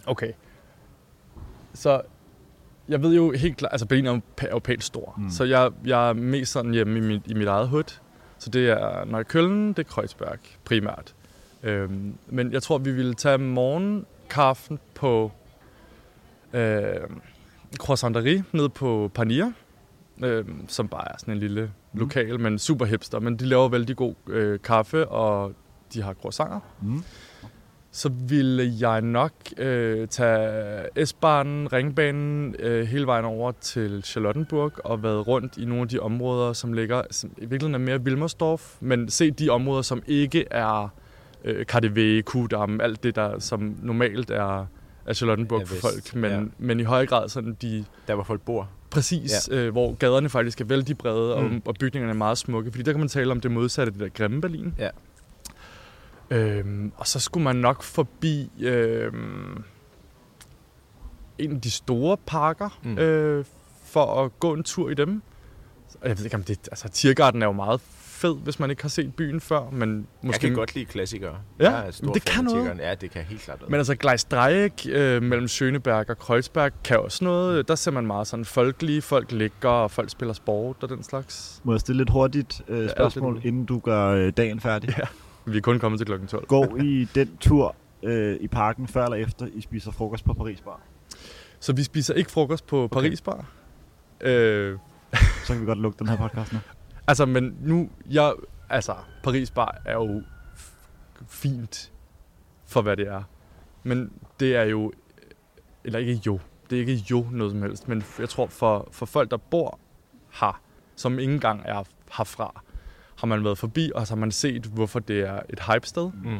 Okay. 0.06 0.32
Så 1.76 2.00
jeg 2.88 3.02
ved 3.02 3.14
jo 3.14 3.32
helt 3.32 3.56
klart, 3.56 3.72
altså 3.72 3.86
Berlin 3.86 4.06
er 4.06 4.20
jo, 4.52 4.58
pænt 4.58 4.84
stor. 4.84 5.14
Mm. 5.16 5.24
Mm. 5.24 5.30
Så 5.30 5.44
jeg, 5.44 5.70
jeg 5.86 6.08
er 6.08 6.12
mest 6.12 6.52
sådan 6.52 6.70
hjemme 6.74 6.98
i 6.98 7.00
mit, 7.02 7.22
i 7.26 7.34
mit 7.34 7.46
eget 7.48 7.68
hood. 7.68 7.98
Så 8.38 8.50
det 8.50 8.70
er 8.70 9.04
Neukölln, 9.04 9.68
det 9.68 9.78
er 9.78 9.82
Kreuzberg 9.82 10.38
primært. 10.64 11.14
Øhm, 11.62 12.14
men 12.26 12.52
jeg 12.52 12.62
tror, 12.62 12.78
vi 12.78 12.92
ville 12.92 13.14
tage 13.14 13.38
morgenkaffen 13.38 14.78
på 14.94 15.32
øh, 16.52 16.84
Croissanterie 17.78 18.44
nede 18.52 18.68
på 18.68 19.10
Panier, 19.14 19.52
øh, 20.24 20.44
som 20.68 20.88
bare 20.88 21.12
er 21.12 21.16
sådan 21.18 21.34
en 21.34 21.40
lille 21.40 21.72
Mm. 21.92 22.00
lokal, 22.00 22.40
men 22.40 22.58
super 22.58 22.84
hipster. 22.84 23.20
Men 23.20 23.36
de 23.36 23.44
laver 23.46 23.68
vældig 23.68 23.96
god 23.96 24.14
øh, 24.26 24.60
kaffe, 24.64 25.08
og 25.08 25.52
de 25.94 26.02
har 26.02 26.14
croissanter. 26.14 26.60
Mm. 26.82 27.02
Så 27.96 28.08
ville 28.08 28.72
jeg 28.80 29.00
nok 29.02 29.32
øh, 29.58 30.08
tage 30.08 31.06
S-banen, 31.06 31.72
ringbanen, 31.72 32.54
øh, 32.58 32.86
hele 32.86 33.06
vejen 33.06 33.24
over 33.24 33.52
til 33.60 34.02
Charlottenburg 34.04 34.72
og 34.84 35.02
været 35.02 35.26
rundt 35.26 35.56
i 35.56 35.64
nogle 35.64 35.82
af 35.82 35.88
de 35.88 35.98
områder, 35.98 36.52
som 36.52 36.72
ligger, 36.72 37.02
som 37.10 37.30
i 37.36 37.40
virkeligheden 37.40 37.74
er 37.74 37.78
mere 37.78 37.98
Wilmersdorf, 38.00 38.76
men 38.80 39.08
se 39.10 39.30
de 39.30 39.48
områder, 39.50 39.82
som 39.82 40.02
ikke 40.06 40.44
er 40.50 40.88
øh, 41.44 41.64
KDV, 41.66 42.22
Kudam, 42.22 42.80
alt 42.80 43.02
det 43.02 43.16
der, 43.16 43.38
som 43.38 43.76
normalt 43.82 44.30
er, 44.30 44.66
er 45.06 45.12
Charlottenburg 45.12 45.60
Ja, 45.60 45.64
for 45.64 45.76
folk, 45.80 46.14
men, 46.14 46.30
ja. 46.30 46.40
men 46.58 46.80
i 46.80 46.82
høj 46.82 47.06
grad 47.06 47.28
sådan 47.28 47.56
de 47.62 47.84
Der 48.08 48.14
hvor 48.14 48.24
folk 48.24 48.40
bor. 48.40 48.68
præcis, 48.90 49.48
ja. 49.52 49.56
øh, 49.56 49.72
hvor 49.72 49.94
gaderne 49.94 50.28
faktisk 50.28 50.60
er 50.60 50.64
vældig 50.64 50.98
brede, 50.98 51.40
Mm. 51.42 51.56
og, 51.56 51.62
og 51.64 51.74
bygningerne 51.80 52.10
er 52.12 52.16
meget 52.16 52.38
smukke, 52.38 52.70
fordi 52.70 52.82
der 52.82 52.92
kan 52.92 52.98
man 52.98 53.08
tale 53.08 53.30
om 53.30 53.40
det 53.40 53.50
modsatte, 53.50 53.92
det 53.92 54.00
der 54.00 54.08
grimme 54.08 54.40
Berlin. 54.40 54.74
Ja. 54.78 54.88
Øhm, 56.30 56.92
og 56.96 57.06
så 57.06 57.20
skulle 57.20 57.44
man 57.44 57.56
nok 57.56 57.82
forbi 57.82 58.50
øhm, 58.60 59.62
en 61.38 61.52
af 61.54 61.60
de 61.60 61.70
store 61.70 62.16
parker, 62.26 62.78
Mm. 62.82 62.98
øh, 62.98 63.44
for 63.86 64.24
at 64.24 64.40
gå 64.40 64.52
en 64.54 64.62
tur 64.62 64.90
i 64.90 64.94
dem. 64.94 65.22
Jeg 66.04 66.18
ved 66.18 66.24
ikke 66.24 66.36
om 66.36 66.42
det... 66.44 66.68
Altså, 66.72 66.88
Tiergarten 66.88 67.42
er 67.42 67.46
jo 67.46 67.52
meget 67.52 67.80
fed, 67.80 68.36
hvis 68.36 68.58
man 68.60 68.70
ikke 68.70 68.82
har 68.82 68.88
set 68.88 69.14
byen 69.14 69.40
før, 69.40 69.70
men 69.72 70.06
Måske... 70.22 70.34
Jeg 70.44 70.50
kan 70.50 70.54
godt 70.58 70.74
lide 70.74 70.84
klassikere. 70.84 71.36
Ja, 71.60 71.70
jeg 71.70 71.86
er 71.86 71.90
stor 71.90 72.04
men 72.06 72.14
det 72.14 72.24
kan 72.24 72.44
noget. 72.44 72.58
Tiggeren. 72.58 72.80
Ja, 72.80 72.94
det 72.94 73.10
kan 73.10 73.22
helt 73.24 73.40
klart 73.40 73.58
noget. 73.60 73.70
Men 73.70 73.78
altså 73.80 73.94
Gleisdreieck 73.94 74.86
øh, 74.88 75.22
mellem 75.22 75.46
Schöneberg 75.46 76.10
og 76.10 76.18
Kreuzberg 76.18 76.72
kan 76.84 76.98
også 77.00 77.24
noget. 77.24 77.68
Der 77.68 77.74
ser 77.74 77.90
man 77.90 78.06
meget 78.06 78.26
sådan 78.26 78.44
folkelige, 78.44 79.02
folk 79.02 79.32
ligger, 79.32 79.68
og 79.68 79.90
folk 79.90 80.10
spiller 80.10 80.32
sport 80.34 80.76
og 80.82 80.88
den 80.88 81.02
slags. 81.02 81.60
Må 81.64 81.72
jeg 81.72 81.80
stille 81.80 82.02
et 82.02 82.10
hurtigt 82.10 82.62
øh, 82.68 82.90
spørgsmål, 82.90 83.36
det. 83.36 83.44
inden 83.44 83.64
du 83.64 83.78
gør 83.78 84.06
øh, 84.08 84.32
dagen 84.36 84.60
færdig? 84.60 84.94
Ja. 84.98 85.04
Vi 85.46 85.56
er 85.56 85.60
kun 85.60 85.78
kommet 85.78 85.98
til 85.98 86.06
klokken 86.06 86.28
12. 86.28 86.46
Går 86.46 86.76
I 86.76 87.08
den 87.14 87.36
tur 87.36 87.74
øh, 88.02 88.36
i 88.40 88.48
parken 88.48 88.88
før 88.88 89.04
eller 89.04 89.16
efter, 89.26 89.46
I 89.54 89.60
spiser 89.60 89.90
frokost 89.90 90.24
på 90.24 90.34
Paris 90.34 90.60
Bar? 90.60 90.80
Så 91.60 91.72
vi 91.72 91.82
spiser 91.82 92.14
ikke 92.14 92.30
frokost 92.30 92.66
på 92.66 92.88
Paris 92.92 93.20
Bar. 93.20 93.44
Øh, 94.20 94.78
Så 95.44 95.52
kan 95.52 95.60
vi 95.60 95.66
godt 95.66 95.78
lukke 95.78 95.98
den 95.98 96.08
her 96.08 96.16
podcast 96.16 96.52
nu. 96.52 96.58
altså, 97.08 97.26
men 97.26 97.56
nu, 97.60 97.90
jeg, 98.10 98.32
altså, 98.68 98.94
Paris 99.22 99.50
Bar 99.50 99.80
er 99.84 99.94
jo 99.94 100.22
fint 101.28 101.92
for, 102.66 102.82
hvad 102.82 102.96
det 102.96 103.08
er. 103.08 103.22
Men 103.82 104.12
det 104.40 104.56
er 104.56 104.62
jo, 104.62 104.92
eller 105.84 105.98
ikke 105.98 106.20
jo, 106.26 106.40
det 106.70 106.76
er 106.76 106.80
ikke 106.80 107.04
jo 107.10 107.26
noget 107.32 107.52
som 107.52 107.62
helst, 107.62 107.88
men 107.88 108.04
jeg 108.18 108.28
tror 108.28 108.46
for, 108.46 108.88
for 108.92 109.06
folk, 109.06 109.30
der 109.30 109.36
bor 109.36 109.78
her, 110.40 110.60
som 110.96 111.18
ikke 111.18 111.32
engang 111.34 111.62
er 111.64 111.82
herfra, 112.18 112.62
har 113.18 113.26
man 113.26 113.44
været 113.44 113.58
forbi, 113.58 113.90
og 113.94 114.06
så 114.06 114.14
har 114.14 114.20
man 114.20 114.30
set, 114.32 114.62
hvorfor 114.66 114.98
det 115.00 115.20
er 115.20 115.40
et 115.50 115.60
hype-sted. 115.60 116.10
Mm. 116.24 116.38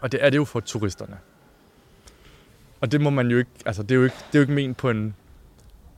Og 0.00 0.12
det 0.12 0.24
er 0.24 0.30
det 0.30 0.36
jo 0.36 0.44
for 0.44 0.60
turisterne. 0.60 1.16
Og 2.80 2.92
det 2.92 3.00
må 3.00 3.10
man 3.10 3.28
jo 3.30 3.38
ikke, 3.38 3.50
altså 3.66 3.82
det 3.82 3.90
er 3.90 3.94
jo 3.94 4.04
ikke, 4.04 4.16
det 4.16 4.34
er 4.34 4.38
jo 4.38 4.40
ikke 4.40 4.52
ment 4.52 4.76
på 4.76 4.90
en 4.90 5.14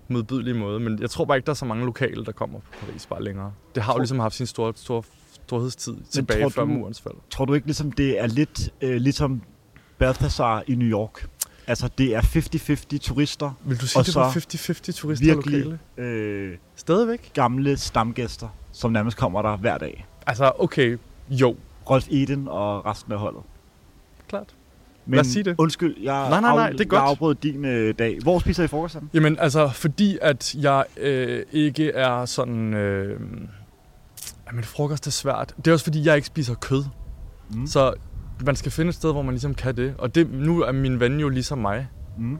modbydelig 0.09 0.57
måde, 0.57 0.81
men 0.81 0.99
jeg 1.01 1.11
tror 1.11 1.25
bare 1.25 1.37
ikke, 1.37 1.47
der 1.47 1.53
er 1.53 1.55
så 1.55 1.65
mange 1.65 1.85
lokale, 1.85 2.25
der 2.25 2.33
kommer 2.33 2.59
på 2.61 2.87
Paris 2.87 3.07
bare 3.07 3.23
længere. 3.25 3.53
Det 3.75 3.83
har 3.83 3.93
jo 3.93 3.99
ligesom 3.99 4.19
haft 4.19 4.35
sin 4.35 4.47
store, 4.47 4.73
store 4.77 5.03
storhedstid 5.33 5.97
tilbage 6.11 6.43
tror 6.43 6.49
før 6.49 6.63
du- 6.63 6.69
murens 6.69 7.01
fald. 7.01 7.15
Tror 7.31 7.45
du 7.45 7.55
ikke, 7.55 7.67
ligesom 7.67 7.93
det 7.93 8.21
er 8.21 8.27
lidt 8.27 8.71
øh, 8.83 8.97
ligesom 8.97 9.43
Balthasar 9.99 10.63
i 10.67 10.75
New 10.75 10.89
York? 10.89 11.29
Altså, 11.67 11.89
det 11.99 12.15
er 12.15 12.21
50-50 12.21 12.99
turister, 12.99 13.51
Vil 13.65 13.81
du 13.81 13.87
sige, 13.87 14.01
Og 14.01 14.07
det 14.07 14.15
var 14.15 14.31
så 14.33 14.39
50-50 14.39 14.93
turister 14.93 15.35
virkelig 15.35 15.65
lokale? 15.65 15.79
øh, 15.97 16.57
Stadigvæk? 16.77 17.31
gamle 17.35 17.77
stamgæster, 17.77 18.49
som 18.79 18.93
nærmest 18.93 19.17
kommer 19.17 19.43
der 19.43 19.57
hver 19.57 19.79
dag. 19.79 20.07
Altså, 20.27 20.53
okay, 20.59 20.99
jo, 21.31 21.57
Rolf 21.91 22.07
Eden 22.11 22.49
og 22.49 22.87
resten 22.87 23.13
af 23.13 23.19
holdet. 23.19 23.43
klart. 24.29 24.55
Men 25.07 25.15
Lad 25.15 25.21
os 25.21 25.27
sige 25.27 25.43
det. 25.43 25.55
undskyld, 25.59 25.97
jeg, 26.03 26.29
Nej, 26.31 26.41
nej, 26.41 26.55
nej, 26.57 26.71
det 26.71 26.81
er 26.81 26.85
godt. 26.85 27.01
jeg 27.01 27.09
afbrød 27.09 27.35
din 27.35 27.65
øh, 27.65 27.95
dag. 27.99 28.19
Hvor 28.23 28.39
spiser 28.39 28.65
I 28.65 28.67
frokost? 28.67 28.95
henne? 28.95 29.09
Jamen, 29.15 29.39
altså, 29.39 29.69
fordi 29.69 30.19
at 30.23 30.55
jeg 30.55 30.85
øh, 30.97 31.43
ikke 31.53 31.91
er 31.91 32.25
sådan... 32.25 32.75
Øh, 32.75 33.21
jamen, 34.51 34.65
frokost 34.65 35.07
er 35.07 35.11
svært. 35.11 35.55
Det 35.57 35.67
er 35.67 35.73
også 35.73 35.85
fordi, 35.85 36.07
jeg 36.07 36.17
ikke 36.17 36.27
spiser 36.27 36.55
kød. 36.55 36.85
Mm. 37.51 37.67
Så 37.67 37.95
man 38.45 38.57
skal 38.57 38.73
finde 38.73 38.89
et 38.89 38.95
sted, 38.95 39.13
hvor 39.13 39.23
man 39.23 39.35
ligesom 39.35 39.55
kan 39.55 39.77
det. 39.77 39.95
Og 39.99 40.15
det, 40.15 40.31
nu 40.33 40.61
er 40.63 40.73
min 40.73 41.01
ven 41.01 41.21
jo 41.21 41.29
ligesom 41.29 41.59
mig. 41.59 41.89
Mm. 42.19 42.39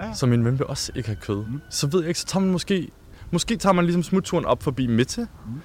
Ja. 0.00 0.14
Så 0.14 0.26
min 0.26 0.44
ven 0.44 0.58
vil 0.58 0.66
også 0.66 0.92
ikke 0.94 1.08
have 1.08 1.16
kød. 1.22 1.44
Mm. 1.46 1.60
Så 1.70 1.86
ved 1.86 2.00
jeg 2.00 2.08
ikke, 2.08 2.20
så 2.20 2.26
tager 2.26 2.40
man 2.44 2.52
måske... 2.52 2.88
Måske 3.30 3.56
tager 3.56 3.72
man 3.72 3.84
ligesom 3.84 4.02
smutturen 4.02 4.44
op 4.44 4.62
forbi 4.62 4.86
Mitte. 4.86 5.20
Mm. 5.46 5.60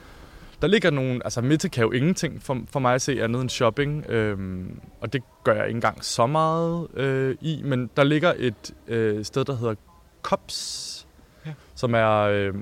Der 0.66 0.70
ligger 0.70 0.92
nogle... 0.92 1.22
Altså, 1.24 1.42
Mitte 1.42 1.70
kan 1.70 1.84
jo 1.84 1.92
ingenting 1.92 2.44
for, 2.44 2.62
for 2.72 2.80
mig 2.80 2.96
at 2.96 3.02
se 3.02 3.24
andet 3.24 3.42
end 3.42 3.50
shopping. 3.50 4.06
Øhm, 4.10 4.80
og 5.02 5.14
det 5.14 5.24
gør 5.44 5.54
jeg 5.54 5.68
ikke 5.68 5.78
engang 5.78 6.04
så 6.04 6.28
meget 6.28 6.88
øh, 6.94 7.38
i. 7.42 7.62
Men 7.64 7.90
der 7.98 8.04
ligger 8.04 8.34
et 8.38 8.74
øh, 8.88 9.26
sted, 9.26 9.46
der 9.46 9.56
hedder 9.56 9.76
Kops. 10.22 11.08
Ja. 11.46 11.54
Som 11.76 11.94
er... 11.94 12.20
Øh, 12.20 12.54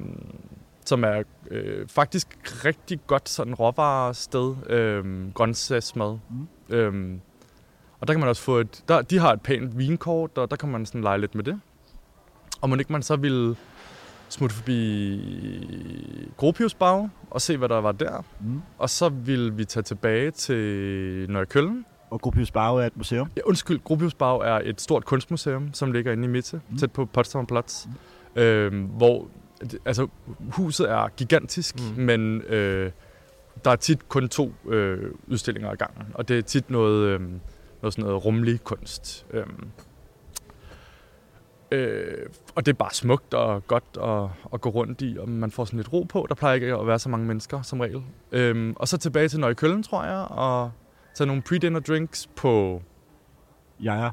som 0.85 1.03
er 1.03 1.23
øh, 1.51 1.87
faktisk 1.87 2.27
rigtig 2.65 2.99
godt 3.07 3.29
sådan 3.29 3.53
råvarested. 3.53 4.55
Øh, 4.69 5.33
grøntsagsmad. 5.33 6.17
Mm. 6.29 6.75
Øhm, 6.75 7.21
og 7.99 8.07
der 8.07 8.13
kan 8.13 8.19
man 8.19 8.29
også 8.29 8.41
få 8.41 8.57
et... 8.57 8.83
Der, 8.87 9.01
de 9.01 9.19
har 9.19 9.33
et 9.33 9.41
pænt 9.41 9.77
vinkort, 9.77 10.37
og 10.37 10.51
der 10.51 10.55
kan 10.55 10.69
man 10.69 10.85
sådan 10.85 11.01
lege 11.01 11.17
lidt 11.17 11.35
med 11.35 11.43
det. 11.43 11.59
Og 12.61 12.69
må 12.69 12.75
ikke 12.75 12.91
man 12.91 13.03
så 13.03 13.15
ville 13.15 13.55
smutte 14.33 14.55
forbi 14.55 16.29
Gropiusbag 16.37 17.09
og 17.29 17.41
se, 17.41 17.57
hvad 17.57 17.69
der 17.69 17.81
var 17.81 17.91
der. 17.91 18.23
Mm. 18.41 18.61
Og 18.77 18.89
så 18.89 19.09
ville 19.09 19.53
vi 19.53 19.65
tage 19.65 19.83
tilbage 19.83 20.31
til 20.31 21.25
Nøjekøllen. 21.29 21.85
Og 22.09 22.21
Gropius 22.21 22.51
Bauer 22.51 22.81
er 22.81 22.85
et 22.87 22.97
museum. 22.97 23.29
Ja, 23.37 23.41
undskyld, 23.45 23.79
Gropiusbag 23.83 24.41
er 24.41 24.61
et 24.63 24.81
stort 24.81 25.05
kunstmuseum, 25.05 25.73
som 25.73 25.91
ligger 25.91 26.11
inde 26.11 26.23
i 26.23 26.27
Mitte, 26.27 26.61
Mm. 26.69 26.77
tæt 26.77 26.91
på 26.91 27.05
Potsdamer 27.05 27.45
Platz. 27.45 27.85
Mm. 28.35 28.41
Øhm, 28.41 28.81
hvor 28.83 29.27
altså, 29.85 30.07
huset 30.51 30.91
er 30.91 31.07
gigantisk, 31.17 31.75
Mm. 31.97 32.03
men 32.03 32.41
øh, 32.41 32.91
der 33.65 33.71
er 33.71 33.75
tit 33.75 34.09
kun 34.09 34.29
to 34.29 34.53
øh, 34.69 35.11
udstillinger 35.27 35.69
ad 35.71 35.75
gangen. 35.77 36.03
Og 36.13 36.27
det 36.27 36.37
er 36.37 36.41
tit 36.41 36.69
noget, 36.69 37.05
øh, 37.07 37.19
noget 37.81 37.93
sådan 37.93 38.03
noget 38.03 38.25
rummelig 38.25 38.63
kunst. 38.63 39.25
Øhm, 39.31 39.67
øh, 41.73 42.25
og 42.55 42.65
det 42.65 42.71
er 42.71 42.77
bare 42.77 42.93
smukt 42.93 43.33
og 43.33 43.67
godt 43.67 43.83
at, 44.01 44.29
at 44.53 44.61
gå 44.61 44.69
rundt 44.69 45.01
i, 45.01 45.17
og 45.19 45.29
man 45.29 45.51
får 45.51 45.65
sådan 45.65 45.77
lidt 45.77 45.93
ro 45.93 46.03
på. 46.03 46.25
Der 46.29 46.35
plejer 46.35 46.55
ikke 46.55 46.75
at 46.75 46.87
være 46.87 46.99
så 46.99 47.09
mange 47.09 47.25
mennesker 47.25 47.61
som 47.61 47.79
regel. 47.79 48.03
Øhm, 48.31 48.73
og 48.75 48.87
så 48.87 48.97
tilbage 48.97 49.27
til 49.29 49.39
Nøjekøllen, 49.39 49.83
tror 49.83 50.03
jeg, 50.03 50.25
og 50.29 50.71
tage 51.15 51.27
nogle 51.27 51.41
pre-dinner 51.49 51.79
drinks 51.79 52.27
på 52.35 52.81
Ja, 53.83 54.03
ja. 54.03 54.09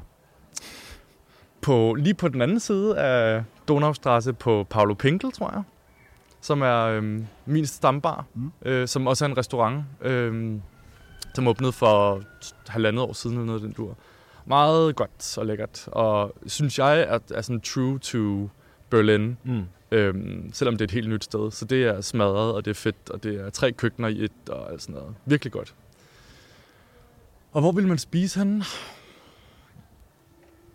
på, 1.61 1.93
lige 1.93 2.13
på 2.13 2.27
den 2.27 2.41
anden 2.41 2.59
side 2.59 2.97
af 2.97 3.43
Donaustrasse 3.67 4.33
på 4.33 4.65
Paolo 4.69 4.93
Pinkel, 4.93 5.31
tror 5.31 5.51
jeg, 5.53 5.63
som 6.41 6.61
er 6.61 6.81
øhm, 6.81 7.27
min 7.45 7.65
stambar, 7.65 8.25
Mm. 8.33 8.51
øh, 8.65 8.87
som 8.87 9.07
også 9.07 9.25
er 9.25 9.29
en 9.29 9.37
restaurant, 9.37 9.83
øhm, 10.01 10.61
som 11.35 11.47
åbnede 11.47 11.71
for 11.71 12.21
halvandet 12.67 13.03
år 13.03 13.13
siden 13.13 13.35
eller 13.35 13.45
noget 13.45 13.61
den 13.61 13.71
dur. 13.71 13.95
Meget 14.45 14.95
godt 14.95 15.37
og 15.37 15.45
lækkert, 15.45 15.87
og 15.91 16.35
synes 16.47 16.79
jeg 16.79 16.99
er, 17.01 17.19
er 17.33 17.41
sådan 17.41 17.61
true 17.61 17.99
to 17.99 18.49
Berlin, 18.89 19.37
Mm. 19.43 19.63
øhm, 19.91 20.49
selvom 20.53 20.75
det 20.75 20.81
er 20.81 20.87
et 20.87 20.91
helt 20.91 21.09
nyt 21.09 21.23
sted. 21.23 21.51
Så 21.51 21.65
det 21.65 21.83
er 21.83 22.01
smadret, 22.01 22.53
og 22.53 22.65
det 22.65 22.71
er 22.71 22.75
fedt, 22.75 23.09
og 23.09 23.23
det 23.23 23.35
er 23.41 23.49
tre 23.49 23.71
køkkener 23.71 24.07
i 24.07 24.23
et, 24.23 24.49
og 24.49 24.71
alt 24.71 24.81
sådan 24.81 24.95
noget. 24.95 25.15
Virkelig 25.25 25.51
godt. 25.53 25.75
Og 27.51 27.61
hvor 27.61 27.71
vil 27.71 27.87
man 27.87 27.97
spise 27.97 28.39
henne? 28.39 28.63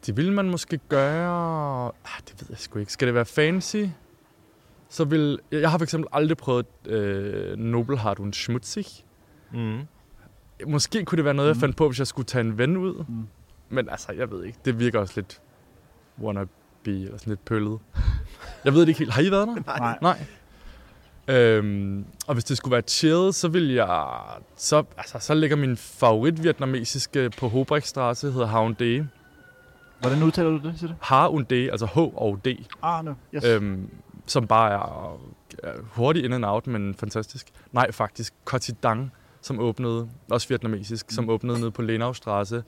Det 0.07 0.17
ville 0.17 0.33
man 0.33 0.51
måske 0.51 0.79
gøre... 0.89 1.87
Ah, 1.87 2.21
det 2.29 2.35
ved 2.41 2.47
jeg 2.51 2.59
sgu 2.59 2.79
ikke. 2.79 2.93
Skal 2.93 3.07
det 3.07 3.15
være 3.15 3.25
fancy? 3.25 3.77
Så 4.89 5.05
vil... 5.05 5.39
Jeg 5.53 5.71
har 5.71 5.79
for 5.79 5.83
eksempel 5.83 6.09
aldrig 6.13 6.37
prøvet 6.37 6.67
øh, 6.87 7.57
Nobelhart 7.59 8.19
und 8.19 8.33
Schmutzig. 8.33 8.87
Mm. 9.53 9.81
Måske 10.67 11.05
kunne 11.05 11.17
det 11.17 11.25
være 11.25 11.35
noget, 11.35 11.49
jeg 11.49 11.57
Mm. 11.57 11.61
fandt 11.61 11.77
på, 11.77 11.89
hvis 11.89 11.99
jeg 11.99 12.07
skulle 12.07 12.27
tage 12.27 12.41
en 12.45 12.59
ven 12.59 12.77
ud. 12.77 13.05
Mm. 13.09 13.27
Men 13.69 13.89
altså, 13.89 14.13
jeg 14.13 14.31
ved 14.31 14.45
ikke. 14.45 14.59
Det 14.65 14.79
virker 14.79 15.01
også 15.01 15.13
lidt 15.17 15.41
wannabe, 16.23 16.51
eller 16.87 17.19
sådan 17.19 17.31
lidt 17.31 17.45
pøllet. 17.45 17.79
Jeg 18.65 18.73
ved 18.73 18.81
det 18.81 18.89
ikke 18.89 18.99
helt. 18.99 19.13
Har 19.13 19.23
I 19.23 19.31
været 19.31 19.49
der? 19.49 19.79
Nej. 19.79 19.99
Nej. 20.03 20.27
Øhm, 21.29 22.05
og 22.27 22.35
hvis 22.35 22.45
det 22.45 22.57
skulle 22.57 22.73
være 22.73 22.83
chill, 22.83 23.33
så 23.33 23.49
vil 23.49 23.73
jeg... 23.73 24.11
Så, 24.57 24.85
altså, 24.97 25.19
så 25.19 25.35
ligger 25.35 25.57
min 25.57 25.77
favorit 25.77 26.43
vietnamesiske 26.43 27.31
på 27.39 27.49
Hobrechtstrasse, 27.49 28.33
hedder 28.33 28.47
Haunde. 28.47 29.09
Hvordan 30.01 30.23
udtaler 30.23 30.51
du 30.51 30.57
det, 30.57 30.79
siger 30.79 30.89
det? 30.89 30.97
Haunde, 31.01 31.71
altså 31.71 31.87
H 31.87 31.99
og 31.99 32.41
D. 32.45 32.49
Ah, 32.83 33.05
no. 33.05 33.15
Yes. 33.35 33.45
Øhm, 33.45 33.91
som 34.27 34.47
bare 34.47 34.73
er, 34.73 35.19
hurtigt 35.83 36.25
in 36.25 36.33
and 36.33 36.45
out, 36.45 36.67
men 36.67 36.95
fantastisk. 36.95 37.47
Nej, 37.73 37.93
faktisk. 37.93 38.35
Kotidang, 38.45 39.13
som 39.41 39.61
åbnede, 39.61 40.09
også 40.31 40.49
vietnamesisk, 40.49 41.11
som 41.11 41.29
åbnede 41.29 41.61
nede 41.61 41.71
på 41.71 41.83
Lenaustrasse 41.83 42.65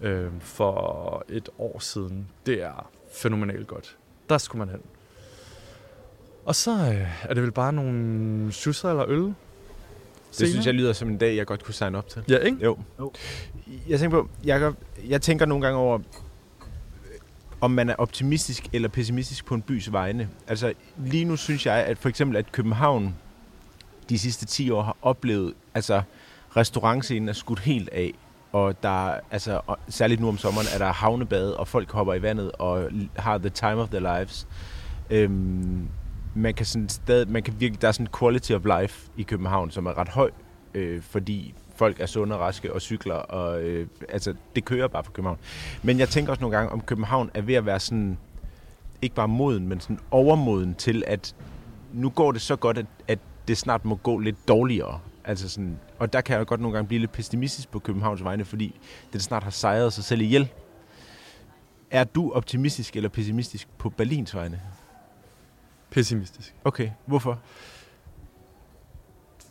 øhm, 0.00 0.40
for 0.40 1.24
et 1.28 1.48
år 1.58 1.78
siden. 1.78 2.28
Det 2.46 2.62
er 2.62 2.90
fænomenalt 3.12 3.66
godt. 3.66 3.96
Der 4.28 4.38
skulle 4.38 4.58
man 4.58 4.68
hen. 4.68 4.80
Og 6.44 6.54
så 6.54 6.70
øh, 6.70 7.22
er 7.30 7.34
det 7.34 7.42
vel 7.42 7.52
bare 7.52 7.72
nogle 7.72 8.52
schusser 8.52 8.90
eller 8.90 9.04
øl. 9.08 9.34
Det 10.38 10.48
synes 10.48 10.66
jeg 10.66 10.74
lyder 10.74 10.92
som 10.92 11.08
en 11.08 11.18
dag, 11.18 11.36
jeg 11.36 11.46
godt 11.46 11.64
kunne 11.64 11.74
signe 11.74 11.98
op 11.98 12.08
til. 12.08 12.22
Ja, 12.28 12.38
ikke? 12.38 12.64
Jo. 12.64 12.78
Jo. 12.98 13.12
Jeg 13.88 14.00
tænker 14.00 14.22
på, 14.22 14.28
Jacob, 14.44 14.74
jeg 15.08 15.22
tænker 15.22 15.46
nogle 15.46 15.64
gange 15.64 15.78
over, 15.78 15.98
om 17.60 17.70
man 17.70 17.90
er 17.90 17.94
optimistisk 17.94 18.68
eller 18.72 18.88
pessimistisk 18.88 19.44
på 19.46 19.54
en 19.54 19.62
bys 19.62 19.92
vegne. 19.92 20.28
Altså 20.46 20.72
lige 20.96 21.24
nu 21.24 21.36
synes 21.36 21.66
jeg, 21.66 21.74
at 21.74 21.98
for 21.98 22.08
eksempel 22.08 22.36
at 22.36 22.52
København 22.52 23.14
de 24.08 24.18
sidste 24.18 24.46
10 24.46 24.70
år 24.70 24.82
har 24.82 24.96
oplevet, 25.02 25.54
altså 25.74 26.02
restaurantscenen 26.56 27.28
er 27.28 27.32
skudt 27.32 27.60
helt 27.60 27.88
af, 27.88 28.14
og 28.52 28.82
der 28.82 29.14
altså 29.30 29.60
og 29.66 29.78
særligt 29.88 30.20
nu 30.20 30.28
om 30.28 30.38
sommeren, 30.38 30.66
er 30.74 30.78
der 30.78 30.92
havnebade, 30.92 31.56
og 31.56 31.68
folk 31.68 31.90
hopper 31.90 32.14
i 32.14 32.22
vandet 32.22 32.52
og 32.52 32.90
har 33.16 33.38
the 33.38 33.48
time 33.48 33.76
of 33.76 33.88
their 33.88 34.18
lives. 34.18 34.46
Øhm, 35.10 35.88
man 36.34 36.54
kan 36.54 36.66
sådan 36.66 36.88
stadig, 36.88 37.30
man 37.30 37.42
kan 37.42 37.54
virkelig, 37.58 37.82
der 37.82 37.88
er 37.88 37.92
sådan 37.92 38.06
en 38.06 38.18
quality 38.18 38.52
of 38.52 38.62
life 38.80 39.10
i 39.16 39.22
København, 39.22 39.70
som 39.70 39.86
er 39.86 39.98
ret 39.98 40.08
høj, 40.08 40.30
øh, 40.74 41.02
fordi 41.02 41.54
folk 41.76 42.00
er 42.00 42.06
sunde 42.06 42.34
og 42.34 42.40
raske 42.40 42.74
og 42.74 42.80
cykler, 42.80 43.14
og 43.14 43.62
øh, 43.62 43.86
altså, 44.08 44.34
det 44.56 44.64
kører 44.64 44.88
bare 44.88 45.04
for 45.04 45.12
København. 45.12 45.38
Men 45.82 45.98
jeg 45.98 46.08
tænker 46.08 46.30
også 46.30 46.40
nogle 46.40 46.56
gange, 46.56 46.72
om 46.72 46.80
København 46.80 47.30
er 47.34 47.40
ved 47.40 47.54
at 47.54 47.66
være 47.66 47.80
sådan, 47.80 48.18
ikke 49.02 49.14
bare 49.14 49.28
moden, 49.28 49.68
men 49.68 49.80
sådan 49.80 49.98
overmoden 50.10 50.74
til, 50.74 51.04
at 51.06 51.34
nu 51.92 52.10
går 52.10 52.32
det 52.32 52.40
så 52.40 52.56
godt, 52.56 52.78
at, 52.78 52.86
at 53.08 53.18
det 53.48 53.58
snart 53.58 53.84
må 53.84 53.94
gå 53.94 54.18
lidt 54.18 54.48
dårligere. 54.48 55.00
Altså 55.28 55.48
sådan, 55.48 55.78
og 55.98 56.12
der 56.12 56.20
kan 56.20 56.38
jeg 56.38 56.46
godt 56.46 56.60
nogle 56.60 56.74
gange 56.74 56.88
blive 56.88 56.98
lidt 56.98 57.12
pessimistisk 57.12 57.70
på 57.70 57.78
Københavns 57.78 58.24
vegne, 58.24 58.44
fordi 58.44 58.80
den 59.12 59.20
snart 59.20 59.42
har 59.42 59.50
sejret 59.50 59.92
sig 59.92 60.04
selv 60.04 60.20
ihjel. 60.20 60.48
Er 61.90 62.04
du 62.04 62.32
optimistisk 62.32 62.96
eller 62.96 63.08
pessimistisk 63.08 63.68
på 63.78 63.90
Berlins 63.90 64.34
vegne? 64.34 64.60
Pessimistisk. 65.90 66.54
Okay, 66.64 66.90
hvorfor? 67.06 67.38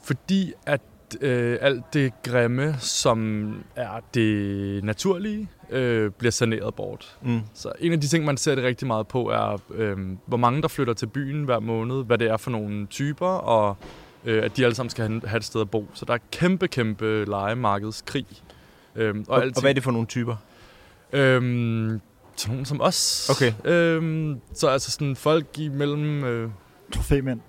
Fordi 0.04 0.54
at 0.66 0.82
øh, 1.22 1.58
alt 1.62 1.94
det 1.94 2.14
grimme, 2.24 2.76
som 2.80 3.64
er 3.76 4.00
det 4.14 4.84
naturlige, 4.84 5.50
øh, 5.70 6.12
bliver 6.12 6.32
saneret 6.32 6.76
bort. 6.76 7.18
Mm. 7.22 7.42
Så 7.54 7.72
en 7.80 7.94
af 7.94 8.02
de 8.02 8.08
ting, 8.08 8.26
man 8.26 8.38
ser 8.38 8.56
det 8.56 8.64
rigtig 8.64 8.88
meget 8.88 9.08
på, 9.08 9.30
er, 9.30 9.62
øh, 9.74 9.98
hvor 10.26 10.38
mange 10.38 10.62
der 10.62 10.68
flytter 10.68 10.94
til 10.94 11.08
byen 11.08 11.44
hver 11.44 11.60
måned, 11.60 12.04
hvad 12.04 12.18
det 12.18 12.28
er 12.28 12.38
for 12.38 12.52
nogle 12.52 12.86
typer, 12.86 13.28
og 13.28 13.78
øh, 14.28 14.44
at 14.44 14.58
de 14.58 14.64
alle 14.64 14.76
sammen 14.76 14.90
skal 14.90 15.08
have 15.08 15.22
have 15.26 15.38
et 15.38 15.44
sted 15.46 15.62
at 15.62 15.70
bo. 15.70 15.88
Så 15.94 16.06
der 16.06 16.14
er 16.14 16.18
kæmpe, 16.32 16.68
kæmpe 16.68 17.26
legemarkedskrig 17.26 18.26
Øhm, 18.96 19.26
Og, 19.28 19.38
og 19.56 19.62
hvad 19.62 19.70
er 19.70 19.74
det 19.74 19.84
for 19.84 19.92
nogle 19.92 20.08
typer? 20.08 20.36
Øhm, 21.14 22.02
sådan 22.36 22.52
nogen 22.54 22.66
som 22.66 22.82
os. 22.82 23.30
Okay. 23.30 23.54
Øhm, 23.66 24.40
så 24.54 24.68
altså 24.68 24.92
sådan 24.92 25.16
folk 25.16 25.46
imellem... 25.60 26.24
Øh, 26.24 26.50
Trofæmænd. 26.94 27.40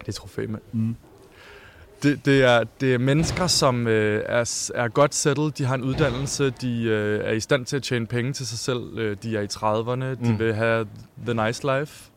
det 0.00 0.08
er 0.08 0.12
trofæmænd. 0.12 0.62
Mm. 0.72 0.96
Det, 2.02 2.24
det, 2.24 2.42
er, 2.44 2.64
det 2.80 2.94
er 2.94 2.98
mennesker, 2.98 3.46
som 3.46 3.86
øh, 3.86 4.22
er, 4.26 4.70
er 4.74 4.88
godt 4.88 5.14
settled, 5.14 5.50
de 5.50 5.64
har 5.64 5.74
en 5.74 5.82
uddannelse, 5.82 6.50
de 6.50 6.82
øh, 6.82 7.20
er 7.24 7.32
i 7.32 7.40
stand 7.40 7.66
til 7.66 7.76
at 7.76 7.82
tjene 7.82 8.06
penge 8.06 8.32
til 8.32 8.46
sig 8.46 8.58
selv, 8.58 8.98
øh, 8.98 9.16
de 9.22 9.36
er 9.36 9.40
i 9.40 9.46
30'erne, 9.46 10.24
de 10.26 10.32
Mm. 10.32 10.38
vil 10.38 10.54
have 10.54 10.86
the 11.26 11.46
nice 11.46 11.78
life. 11.78 12.10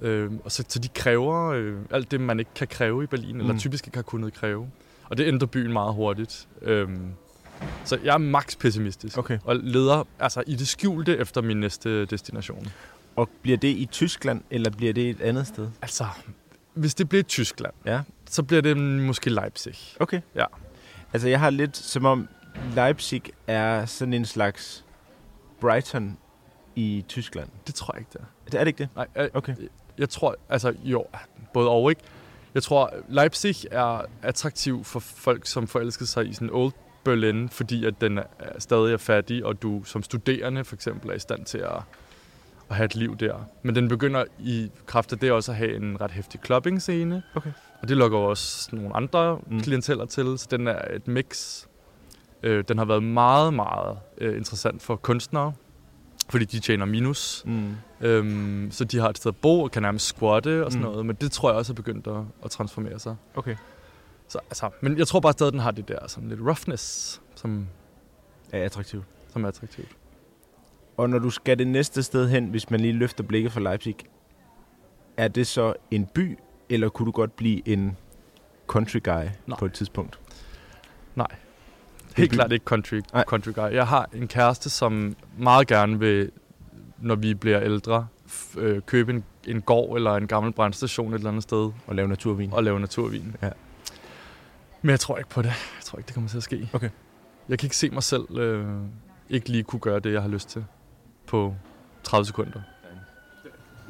Øh, 0.00 0.30
og 0.44 0.52
så, 0.52 0.64
så 0.68 0.78
de 0.78 0.88
kræver 0.88 1.44
øh, 1.50 1.76
alt 1.90 2.10
det, 2.10 2.20
man 2.20 2.38
ikke 2.38 2.50
kan 2.54 2.66
kræve 2.68 3.04
i 3.04 3.06
Berlin, 3.06 3.34
mm. 3.34 3.40
eller 3.40 3.58
typisk 3.58 3.86
ikke 3.86 3.98
har 3.98 4.02
kunnet 4.02 4.34
kræve. 4.34 4.70
Og 5.10 5.18
det 5.18 5.26
ændrer 5.26 5.46
byen 5.46 5.72
meget 5.72 5.94
hurtigt. 5.94 6.48
Øh, 6.62 6.88
så 7.84 7.98
jeg 8.04 8.14
er 8.14 8.18
max 8.18 8.58
pessimistisk. 8.58 9.18
Okay. 9.18 9.38
Og 9.44 9.56
leder 9.56 10.04
altså 10.20 10.42
i 10.46 10.54
det 10.54 10.68
skjulte 10.68 11.16
efter 11.16 11.40
min 11.42 11.56
næste 11.60 12.04
destination. 12.04 12.66
Og 13.16 13.28
bliver 13.42 13.56
det 13.56 13.68
i 13.68 13.88
Tyskland, 13.92 14.40
eller 14.50 14.70
bliver 14.70 14.92
det 14.92 15.10
et 15.10 15.20
andet 15.20 15.46
sted? 15.46 15.68
Altså, 15.82 16.04
hvis 16.74 16.94
det 16.94 17.08
bliver 17.08 17.24
Tyskland, 17.24 17.72
Ja. 17.86 18.00
så 18.30 18.42
bliver 18.42 18.62
det 18.62 18.76
måske 18.76 19.30
Leipzig. 19.30 19.74
Okay. 20.00 20.20
Ja. 20.34 20.44
Altså, 21.12 21.28
jeg 21.28 21.40
har 21.40 21.50
lidt 21.50 21.76
som 21.76 22.04
om 22.04 22.28
Leipzig 22.74 23.22
er 23.46 23.86
sådan 23.86 24.14
en 24.14 24.24
slags 24.24 24.84
Brighton 25.60 26.18
i 26.76 27.04
Tyskland. 27.08 27.48
Det 27.66 27.74
tror 27.74 27.94
jeg 27.94 28.00
ikke, 28.00 28.10
det 28.12 28.20
er. 28.20 28.58
Er 28.58 28.64
det 28.64 28.68
ikke 28.68 28.78
det? 28.78 28.88
Nej, 28.96 29.06
jeg, 29.14 29.30
Okay. 29.34 29.54
Jeg 29.98 30.08
tror, 30.08 30.36
altså 30.48 30.74
jo, 30.84 31.06
både 31.52 31.68
og 31.68 31.90
ikke. 31.90 32.02
Jeg 32.54 32.62
tror, 32.62 32.92
Leipzig 33.08 33.56
er 33.70 34.02
attraktiv 34.22 34.84
for 34.84 35.00
folk, 35.00 35.46
som 35.46 35.66
forelsker 35.66 36.06
sig 36.06 36.28
i 36.28 36.32
sådan 36.32 36.50
old 36.52 36.72
Berlin, 37.04 37.48
fordi 37.48 37.84
at 37.84 38.00
den 38.00 38.18
er 38.18 38.24
stadig 38.58 38.92
er 38.92 38.96
fattig, 38.96 39.44
og 39.44 39.62
du 39.62 39.84
som 39.84 40.02
studerende 40.02 40.64
for 40.64 40.74
eksempel 40.74 41.10
er 41.10 41.14
i 41.14 41.18
stand 41.18 41.44
til 41.44 41.58
at, 41.58 41.82
at 42.70 42.76
have 42.76 42.84
et 42.84 42.94
liv 42.94 43.16
der. 43.16 43.44
Men 43.62 43.74
den 43.74 43.88
begynder 43.88 44.24
i 44.38 44.70
kraft 44.86 45.12
af 45.12 45.18
det 45.18 45.32
også 45.32 45.52
at 45.52 45.58
have 45.58 45.76
en 45.76 46.00
ret 46.00 46.10
hæftig 46.10 46.40
clubbing-scene. 46.44 47.22
Okay. 47.34 47.52
Og 47.82 47.88
det 47.88 47.96
lukker 47.96 48.18
også 48.18 48.76
nogle 48.76 48.96
andre 48.96 49.38
mm. 49.46 49.60
klienteller 49.60 50.06
til, 50.06 50.38
så 50.38 50.46
den 50.50 50.66
er 50.66 50.80
et 50.94 51.08
mix. 51.08 51.64
Øh, 52.42 52.64
den 52.68 52.78
har 52.78 52.84
været 52.84 53.02
meget, 53.02 53.54
meget 53.54 53.98
øh, 54.18 54.36
interessant 54.36 54.82
for 54.82 54.96
kunstnere, 54.96 55.52
fordi 56.28 56.44
de 56.44 56.60
tjener 56.60 56.84
minus. 56.84 57.42
Mm. 57.46 57.74
Øhm, 58.00 58.68
så 58.70 58.84
de 58.84 58.98
har 58.98 59.08
et 59.08 59.16
sted 59.16 59.30
at 59.30 59.36
bo 59.36 59.62
og 59.62 59.70
kan 59.70 59.82
nærmest 59.82 60.06
squatte 60.06 60.64
og 60.64 60.72
sådan 60.72 60.86
Mm. 60.86 60.90
noget. 60.92 61.06
Men 61.06 61.16
det 61.16 61.32
tror 61.32 61.50
jeg 61.50 61.56
også 61.58 61.72
er 61.72 61.74
begyndt 61.74 62.06
at, 62.06 62.16
at 62.44 62.50
transformere 62.50 62.98
sig. 62.98 63.16
Okay. 63.34 63.56
Så, 64.28 64.38
altså, 64.50 64.70
men 64.80 64.98
jeg 64.98 65.06
tror 65.08 65.20
bare 65.20 65.32
stadig, 65.32 65.52
den 65.52 65.60
har 65.60 65.70
det 65.70 65.88
der 65.88 65.98
sådan 66.08 66.28
lidt 66.28 66.40
roughness, 66.40 67.20
som, 67.34 67.66
Er 68.52 68.64
attraktivt. 68.64 69.04
som 69.32 69.44
er 69.44 69.48
attraktivt. 69.48 69.88
Og 70.96 71.10
når 71.10 71.18
du 71.18 71.30
skal 71.30 71.58
det 71.58 71.66
næste 71.66 72.02
sted 72.02 72.28
hen, 72.28 72.46
hvis 72.46 72.70
man 72.70 72.80
lige 72.80 72.92
løfter 72.92 73.24
blikket 73.24 73.52
fra 73.52 73.60
Leipzig, 73.60 73.96
er 75.16 75.28
det 75.28 75.46
så 75.46 75.74
en 75.90 76.06
by, 76.06 76.38
eller 76.68 76.88
kunne 76.88 77.06
du 77.06 77.10
godt 77.10 77.36
blive 77.36 77.68
en 77.68 77.96
country 78.66 78.98
guy 79.04 79.24
Nej. 79.46 79.58
på 79.58 79.64
et 79.66 79.72
tidspunkt? 79.72 80.20
Helt 82.18 82.32
klart 82.32 82.52
ikke 82.52 82.64
country, 82.64 83.00
Nej. 83.12 83.24
country 83.24 83.52
guy. 83.54 83.72
Jeg 83.72 83.86
har 83.86 84.08
en 84.14 84.28
kæreste, 84.28 84.70
som 84.70 85.16
meget 85.38 85.66
gerne 85.66 85.98
vil, 85.98 86.30
når 86.98 87.14
vi 87.14 87.34
bliver 87.34 87.62
ældre, 87.62 88.06
øh, 88.56 88.82
købe 88.82 89.12
en, 89.12 89.24
en 89.46 89.62
gård 89.62 89.96
eller 89.96 90.14
en 90.14 90.26
gammel 90.26 90.52
brandstation 90.52 91.12
et 91.12 91.14
eller 91.18 91.28
andet 91.30 91.42
sted 91.42 91.70
Og 91.86 91.94
lave 91.94 92.08
naturvin? 92.08 92.52
og 92.52 92.64
lave 92.64 92.80
naturvin. 92.80 93.36
Ja. 93.42 93.50
Men 94.82 94.90
jeg 94.90 95.00
tror 95.00 95.18
ikke 95.18 95.30
på 95.30 95.42
det. 95.42 95.48
Jeg 95.48 95.84
tror 95.84 95.98
ikke, 95.98 96.06
det 96.06 96.14
kommer 96.14 96.30
til 96.30 96.36
at 96.36 96.42
ske. 96.42 96.68
Okay. 96.72 96.90
Jeg 97.48 97.58
kan 97.58 97.66
ikke 97.66 97.76
se 97.76 97.90
mig 97.90 98.02
selv 98.02 98.38
øh, 98.38 98.66
ikke 99.30 99.48
lige 99.48 99.62
kunne 99.62 99.80
gøre 99.80 100.00
det, 100.00 100.12
jeg 100.12 100.22
har 100.22 100.28
lyst 100.28 100.48
til 100.48 100.64
på 101.26 101.54
30 102.02 102.24
sekunder. 102.26 102.60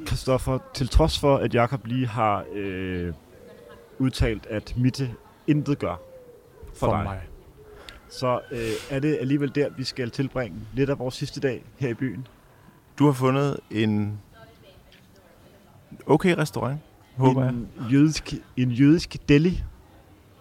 Christoffer, 0.07 0.59
til 0.75 0.89
trods 0.89 1.19
for, 1.19 1.37
at 1.37 1.55
Jakob 1.55 1.87
lige 1.87 2.07
har 2.07 2.45
øh, 2.55 3.13
udtalt, 3.99 4.47
at 4.47 4.75
Mitte 4.77 5.11
intet 5.47 5.79
gør 5.79 6.01
for, 6.75 6.87
For 6.87 6.95
dig, 6.97 7.03
mig. 7.05 7.21
Så 8.11 8.41
øh, 8.51 8.71
er 8.91 9.01
det 9.01 9.19
alligevel 9.21 9.55
der, 9.55 9.69
vi 9.77 9.85
skal 9.85 10.11
tilbringe 10.11 10.59
lidt 10.75 10.91
af 10.91 10.99
vores 10.99 11.15
sidste 11.15 11.41
dag 11.41 11.65
her 11.79 11.89
i 11.89 11.95
byen. 11.95 12.27
Du 12.99 13.05
har 13.07 13.13
fundet 13.13 13.61
en 13.71 14.19
okay 16.07 16.35
restaurant, 16.37 16.79
håber 17.17 17.45
jeg. 17.45 17.51
en 17.53 17.69
jødisk, 17.93 18.35
en 18.57 18.71
jødisk 18.71 19.17
deli, 19.29 19.63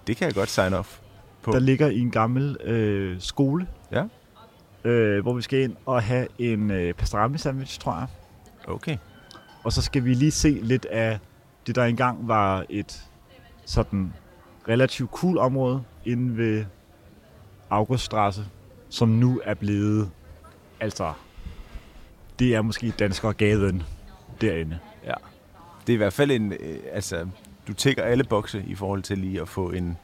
Det 0.08 0.17
kan 0.17 0.25
jeg 0.25 0.34
godt 0.36 0.49
sign 0.49 0.73
off 0.73 0.99
på. 1.41 1.51
der 1.51 1.60
ligger 1.60 1.88
i 1.88 1.99
en 1.99 2.12
gammel 2.12 2.58
øh, 2.63 3.19
skole. 3.21 3.67
Ja. 3.91 4.03
Øh, 4.84 5.21
hvor 5.21 5.34
vi 5.34 5.41
skal 5.41 5.62
ind 5.62 5.75
og 5.86 6.03
have 6.03 6.27
en 6.39 6.71
øh, 6.71 6.93
pastrami 6.93 7.38
sandwich, 7.38 7.80
tror 7.80 7.95
jeg. 7.97 8.08
Okay. 8.67 8.97
Og 9.63 9.73
så 9.73 9.82
skal 9.82 10.06
vi 10.06 10.13
lige 10.13 10.32
se 10.32 10.49
lidt 10.62 10.86
af 10.86 11.19
det, 11.67 11.75
der 11.75 11.84
engang 11.86 12.27
var 12.27 12.65
et 12.69 13.03
sådan 13.65 14.13
relativt 14.67 15.12
cool 15.12 15.38
område 15.38 15.84
inde 16.06 16.38
ved 16.38 16.65
Auguststrasse, 17.69 18.45
som 18.89 19.10
nu 19.10 19.41
er 19.43 19.53
blevet, 19.53 20.10
altså, 20.80 21.13
det 22.39 22.56
er 22.56 22.62
måske 22.62 22.93
danskergaden 22.99 23.84
derinde. 24.41 24.80
Ja. 25.06 25.13
Det 25.88 25.93
er 25.93 25.95
i 25.95 25.97
hvert 25.97 26.13
fald 26.13 26.32
en, 26.32 26.53
øh, 26.53 26.80
altså, 26.91 27.27
du 27.67 27.73
tækker 27.73 28.03
alle 28.03 28.23
bokse 28.23 28.63
i 28.67 28.75
forhold 28.75 29.01
til 29.01 29.17
lige 29.17 29.41
at 29.41 29.49
få 29.49 29.71
en, 29.71 29.97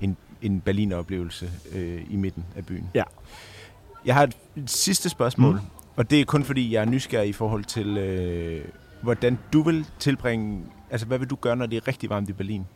en, 0.00 0.16
en 0.42 0.60
Berliner-oplevelse 0.60 1.50
øh, 1.72 2.02
i 2.10 2.16
midten 2.16 2.44
af 2.56 2.66
byen. 2.66 2.90
Ja. 2.94 3.02
Jeg 4.04 4.14
har 4.14 4.22
et, 4.22 4.36
et 4.56 4.70
sidste 4.70 5.08
spørgsmål, 5.08 5.54
mm. 5.54 5.60
og 5.96 6.10
det 6.10 6.20
er 6.20 6.24
kun 6.24 6.44
fordi, 6.44 6.72
jeg 6.72 6.80
er 6.80 6.84
nysgerrig 6.84 7.28
i 7.28 7.32
forhold 7.32 7.64
til, 7.64 7.96
øh, 7.96 8.64
hvordan 9.02 9.38
du 9.52 9.62
vil 9.62 9.86
tilbringe, 9.98 10.62
altså 10.90 11.06
hvad 11.06 11.18
vil 11.18 11.30
du 11.30 11.36
gøre, 11.36 11.56
når 11.56 11.66
det 11.66 11.76
er 11.76 11.88
rigtig 11.88 12.10
varmt 12.10 12.28
i 12.28 12.32
Berlin? 12.32 12.66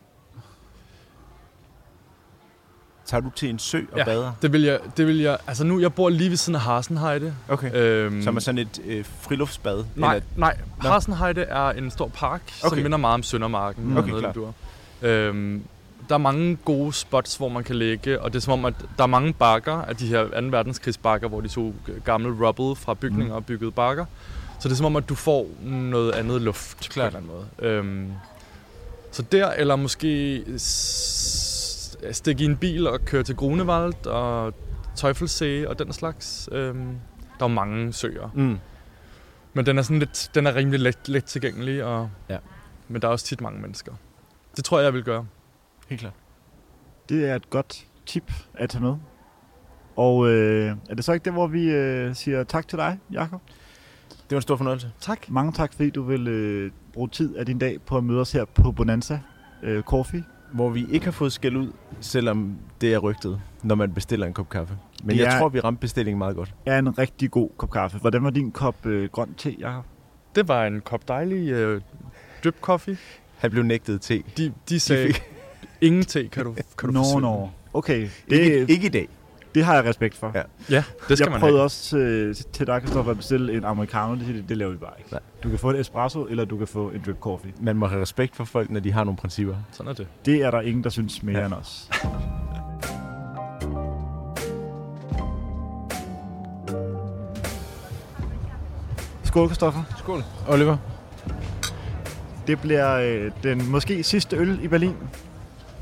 Tager 3.09 3.21
du 3.21 3.29
til 3.35 3.49
en 3.49 3.59
sø 3.59 3.81
og 3.91 3.97
Ja. 3.97 4.03
bader? 4.05 4.31
Det 4.41 4.53
vil 4.53 4.61
jeg, 4.61 4.79
det 4.97 5.07
vil 5.07 5.17
jeg, 5.17 5.37
altså 5.47 5.63
nu, 5.63 5.79
jeg 5.79 5.93
bor 5.93 6.09
lige 6.09 6.29
ved 6.29 6.37
siden 6.37 6.55
af 6.55 6.61
Hasenheide. 6.61 7.33
Okay. 7.47 7.71
Øhm, 7.73 8.21
Som 8.23 8.35
er 8.35 8.39
sådan 8.39 8.57
et 8.57 8.79
øh, 8.85 9.05
friluftsbad? 9.21 9.83
Nej, 9.95 10.15
Eller, 10.15 10.25
nej. 10.35 10.57
Nå. 10.83 10.89
Hasenheide 10.89 11.41
er 11.41 11.69
en 11.69 11.91
stor 11.91 12.07
park, 12.07 12.41
okay. 12.63 12.75
som 12.75 12.83
minder 12.83 12.97
meget 12.97 13.13
om 13.13 13.23
Søndermarken. 13.23 13.85
Mm. 13.85 13.97
Okay, 13.97 14.09
klart. 14.09 14.21
Nødvendur. 14.35 14.53
Øhm, 15.01 15.63
der 16.09 16.15
er 16.15 16.19
mange 16.19 16.55
gode 16.65 16.93
spots, 16.93 17.35
hvor 17.35 17.49
man 17.49 17.63
kan 17.63 17.75
ligge, 17.75 18.21
og 18.21 18.33
det 18.33 18.39
er 18.39 18.41
som 18.41 18.53
om, 18.53 18.65
at 18.65 18.73
der 18.97 19.03
er 19.03 19.07
mange 19.07 19.33
bakker 19.33 19.73
af 19.73 19.95
de 19.95 20.07
her 20.07 20.23
2. 20.41 20.47
verdenskrigsbakker, 20.47 21.27
hvor 21.27 21.41
de 21.41 21.47
tog 21.47 21.73
gamle 22.05 22.47
rubble 22.47 22.75
fra 22.75 22.93
bygninger 22.93 23.25
Mm. 23.33 23.35
og 23.37 23.45
byggede 23.45 23.71
bakker. 23.71 24.05
Så 24.59 24.67
det 24.67 24.73
er 24.73 24.77
som 24.77 24.85
om, 24.85 24.95
at 24.95 25.09
du 25.09 25.15
får 25.15 25.47
noget 25.63 26.11
andet 26.11 26.41
luft 26.41 26.89
Klart. 26.89 27.11
på 27.11 27.17
en 27.17 27.23
eller 27.23 27.35
anden 27.35 27.45
måde. 27.61 27.71
Øhm, 27.73 28.11
så 29.11 29.21
der, 29.21 29.49
eller 29.51 29.75
måske 29.75 30.43
stikke 32.11 32.43
i 32.43 32.45
en 32.45 32.57
bil 32.57 32.87
og 32.87 32.99
køre 33.05 33.23
til 33.23 33.35
Grunewald 33.35 34.05
og 34.07 34.53
Teufelsee 34.95 35.69
og 35.69 35.79
den 35.79 35.93
slags. 35.93 36.49
Øhm, 36.51 36.95
der 37.39 37.45
er 37.45 37.49
mange 37.49 37.93
søer. 37.93 38.29
mm. 38.35 38.57
Men 39.53 39.65
den 39.65 39.77
er 39.77 39.81
sådan 39.81 39.99
lidt, 39.99 40.31
den 40.35 40.47
er 40.47 40.55
rimelig 40.55 40.79
let, 40.79 41.07
let 41.09 41.25
tilgængelig, 41.25 41.83
og, 41.83 42.09
Ja. 42.29 42.37
men 42.87 43.01
der 43.01 43.07
er 43.07 43.11
også 43.11 43.25
tit 43.25 43.41
mange 43.41 43.61
mennesker. 43.61 43.91
Det 44.55 44.65
tror 44.65 44.77
jeg, 44.79 44.85
jeg 44.85 44.93
vil 44.93 45.03
gøre. 45.03 45.25
Helt 45.89 46.01
klart. 46.01 46.13
Det 47.09 47.29
er 47.29 47.35
et 47.35 47.49
godt 47.49 47.85
tip 48.05 48.31
at 48.53 48.69
tage 48.69 48.83
med. 48.83 48.95
Og 49.95 50.27
øh, 50.29 50.75
er 50.89 50.95
det 50.95 51.03
så 51.05 51.13
ikke 51.13 51.23
det, 51.25 51.33
hvor 51.33 51.47
vi 51.47 51.69
øh, 51.71 52.15
siger 52.15 52.43
tak 52.43 52.67
til 52.67 52.77
dig, 52.77 52.99
Jakob? 53.11 53.41
Det 54.09 54.31
var 54.31 54.37
en 54.37 54.41
stor 54.41 54.55
fornøjelse. 54.55 54.91
Tak. 54.99 55.29
Mange 55.29 55.51
tak, 55.51 55.73
fordi 55.73 55.89
du 55.89 56.03
vil 56.03 56.27
øh, 56.27 56.71
bruge 56.93 57.09
tid 57.09 57.35
af 57.35 57.45
din 57.45 57.59
dag 57.59 57.81
på 57.81 57.97
at 57.97 58.03
møde 58.03 58.21
os 58.21 58.31
her 58.31 58.45
på 58.45 58.71
Bonanza 58.71 59.19
øh, 59.63 59.83
Coffee. 59.83 60.23
Hvor 60.51 60.69
vi 60.69 60.85
ikke 60.91 61.05
har 61.05 61.11
fået 61.11 61.33
skæld 61.33 61.55
ud, 61.57 61.71
selvom 62.01 62.55
det 62.81 62.93
er 62.93 62.97
rygtet, 62.97 63.41
når 63.63 63.75
man 63.75 63.93
bestiller 63.93 64.27
en 64.27 64.33
kop 64.33 64.49
kaffe. 64.49 64.77
Men 65.03 65.09
Det 65.17 65.23
jeg 65.23 65.35
er- 65.35 65.39
tror, 65.39 65.49
vi 65.49 65.59
ramte 65.59 65.79
bestillingen 65.81 66.17
meget 66.17 66.35
godt. 66.35 66.53
Er 66.65 66.79
en 66.79 66.97
rigtig 66.97 67.31
god 67.31 67.49
kop 67.57 67.71
kaffe. 67.71 67.97
Hvordan 67.97 68.23
var 68.23 68.29
din 68.29 68.51
kop 68.51 68.85
øh, 68.85 69.09
grøn 69.09 69.33
te, 69.37 69.55
Jacob? 69.59 69.85
Det 70.35 70.47
var 70.47 70.65
en 70.65 70.81
kop 70.81 71.07
dejlig 71.07 71.49
øh, 71.49 71.81
drip 72.43 72.55
coffee. 72.61 72.97
Han 73.37 73.51
blev 73.51 73.63
nægtet 73.63 74.01
te. 74.01 74.23
De, 74.37 74.53
de 74.69 74.79
sagde, 74.79 75.13
ingen 75.81 76.03
te 76.03 76.27
kan 76.27 76.45
du, 76.45 76.53
kan 76.77 76.87
du 76.89 76.93
Nå, 76.93 76.99
forsøge. 76.99 77.21
nå. 77.21 77.49
Okay, 77.73 78.01
Det, 78.01 78.09
det, 78.29 78.39
ikke, 78.39 78.73
ikke 78.73 78.85
i 78.85 78.89
dag. 78.89 79.07
Det 79.55 79.65
har 79.65 79.75
jeg 79.75 79.85
respekt 79.85 80.15
for. 80.17 80.31
Ja. 80.35 80.41
Ja, 80.69 80.83
det 81.09 81.17
skal 81.17 81.25
jeg 81.25 81.31
man 81.31 81.39
prøvede 81.39 81.57
have. 81.57 81.63
også 81.63 81.97
øh, 81.97 82.35
til 82.53 82.67
dig, 82.67 82.79
Christoffer, 82.81 83.11
at 83.11 83.17
bestille 83.17 83.53
en 83.57 83.65
americano. 83.65 84.15
Det, 84.15 84.27
det, 84.27 84.49
det 84.49 84.57
laver 84.57 84.71
vi 84.71 84.77
bare 84.77 84.93
ikke. 84.99 85.11
Nej. 85.11 85.19
Du 85.43 85.49
kan 85.49 85.59
få 85.59 85.69
et 85.69 85.79
espresso, 85.79 86.25
eller 86.25 86.45
du 86.45 86.57
kan 86.57 86.67
få 86.67 86.89
en 86.89 87.01
drip 87.05 87.19
coffee. 87.19 87.53
Man 87.61 87.75
må 87.75 87.87
have 87.87 88.01
respekt 88.01 88.35
for 88.35 88.43
folk, 88.43 88.69
når 88.69 88.79
de 88.79 88.91
har 88.91 89.03
nogle 89.03 89.17
principper. 89.17 89.55
Sådan 89.71 89.89
er 89.89 89.93
det. 89.93 90.07
Det 90.25 90.35
er 90.41 90.51
der 90.51 90.61
ingen, 90.61 90.83
der 90.83 90.89
synes 90.89 91.23
mere 91.23 91.35
Ja. 91.35 91.39
ja. 91.39 91.45
end 91.45 91.53
os. 91.53 91.89
Skål, 99.23 99.47
Christoffer. 99.47 99.83
Skål. 99.97 100.23
Oliver. 100.47 100.77
Det 102.47 102.59
bliver 102.61 102.95
øh, 102.95 103.31
den 103.43 103.69
måske 103.71 104.03
sidste 104.03 104.35
øl 104.37 104.59
i 104.63 104.67
Berlin. 104.67 104.95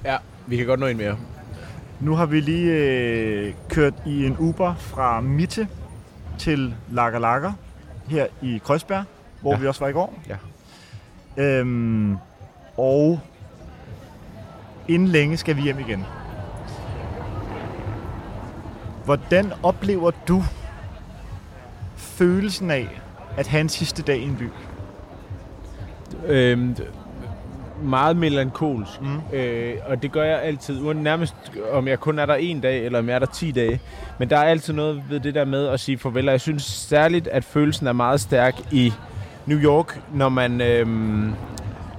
Ja, 0.06 0.18
vi 0.48 0.58
kan 0.58 0.66
godt 0.66 0.80
nå 0.80 0.86
en 0.86 0.98
mere. 0.98 1.18
Nu 2.00 2.16
har 2.16 2.26
vi 2.26 2.40
lige 2.40 2.72
øh, 2.74 3.54
kørt 3.70 3.94
i 4.06 4.26
en 4.26 4.36
Uber 4.40 4.76
fra 4.76 5.22
Mitte 5.22 5.68
til 6.38 6.74
Lager 6.92 7.20
Lager 7.20 7.54
her 8.08 8.26
i 8.42 8.62
Kreuzberg, 8.64 9.04
hvor 9.42 9.52
Ja. 9.54 9.58
vi 9.60 9.68
også 9.68 9.80
var 9.80 9.88
i 9.88 9.92
går. 9.92 10.14
Ja. 10.30 10.38
Øhm, 11.44 12.18
og 12.78 13.20
inden 14.88 15.08
længe 15.08 15.38
skal 15.38 15.56
vi 15.56 15.62
hjem 15.62 15.80
igen. 15.80 16.06
Hvordan 19.06 19.52
oplever 19.64 20.12
du 20.28 20.44
følelsen 21.96 22.72
af 22.72 23.02
at 23.38 23.48
have 23.48 23.62
en 23.62 23.70
sidste 23.70 24.02
dag 24.04 24.18
i 24.18 24.24
en 24.24 24.36
by? 24.36 24.50
Øhm, 26.26 26.76
meget 27.84 28.18
melankolsk. 28.18 29.02
Mm. 29.02 29.38
Øh, 29.38 29.74
og 29.86 30.02
det 30.02 30.12
gør 30.12 30.24
jeg 30.24 30.42
altid, 30.42 30.82
uden 30.82 30.98
nærmest 30.98 31.36
om 31.72 31.88
jeg 31.88 32.00
kun 32.00 32.20
er 32.20 32.26
der 32.26 32.36
en 32.36 32.62
dag, 32.62 32.86
eller 32.86 33.00
om 33.00 33.08
jeg 33.08 33.16
er 33.16 33.20
der 33.20 33.26
10 33.26 33.52
dage. 33.52 33.80
Men 34.20 34.30
der 34.30 34.38
er 34.38 34.44
altid 34.44 34.74
noget 34.74 35.04
ved 35.10 35.20
det 35.20 35.36
der 35.36 35.46
med 35.46 35.68
at 35.68 35.80
sige 35.80 35.98
farvel, 35.98 36.28
og 36.28 36.32
jeg 36.32 36.42
synes 36.42 36.64
særligt, 36.64 37.28
at 37.28 37.44
følelsen 37.44 37.88
er 37.88 37.94
meget 37.94 38.22
stærk 38.22 38.56
i 38.72 38.94
New 39.46 39.60
York, 39.60 40.02
når 40.14 40.30
man, 40.30 40.62
øhm, 40.62 41.34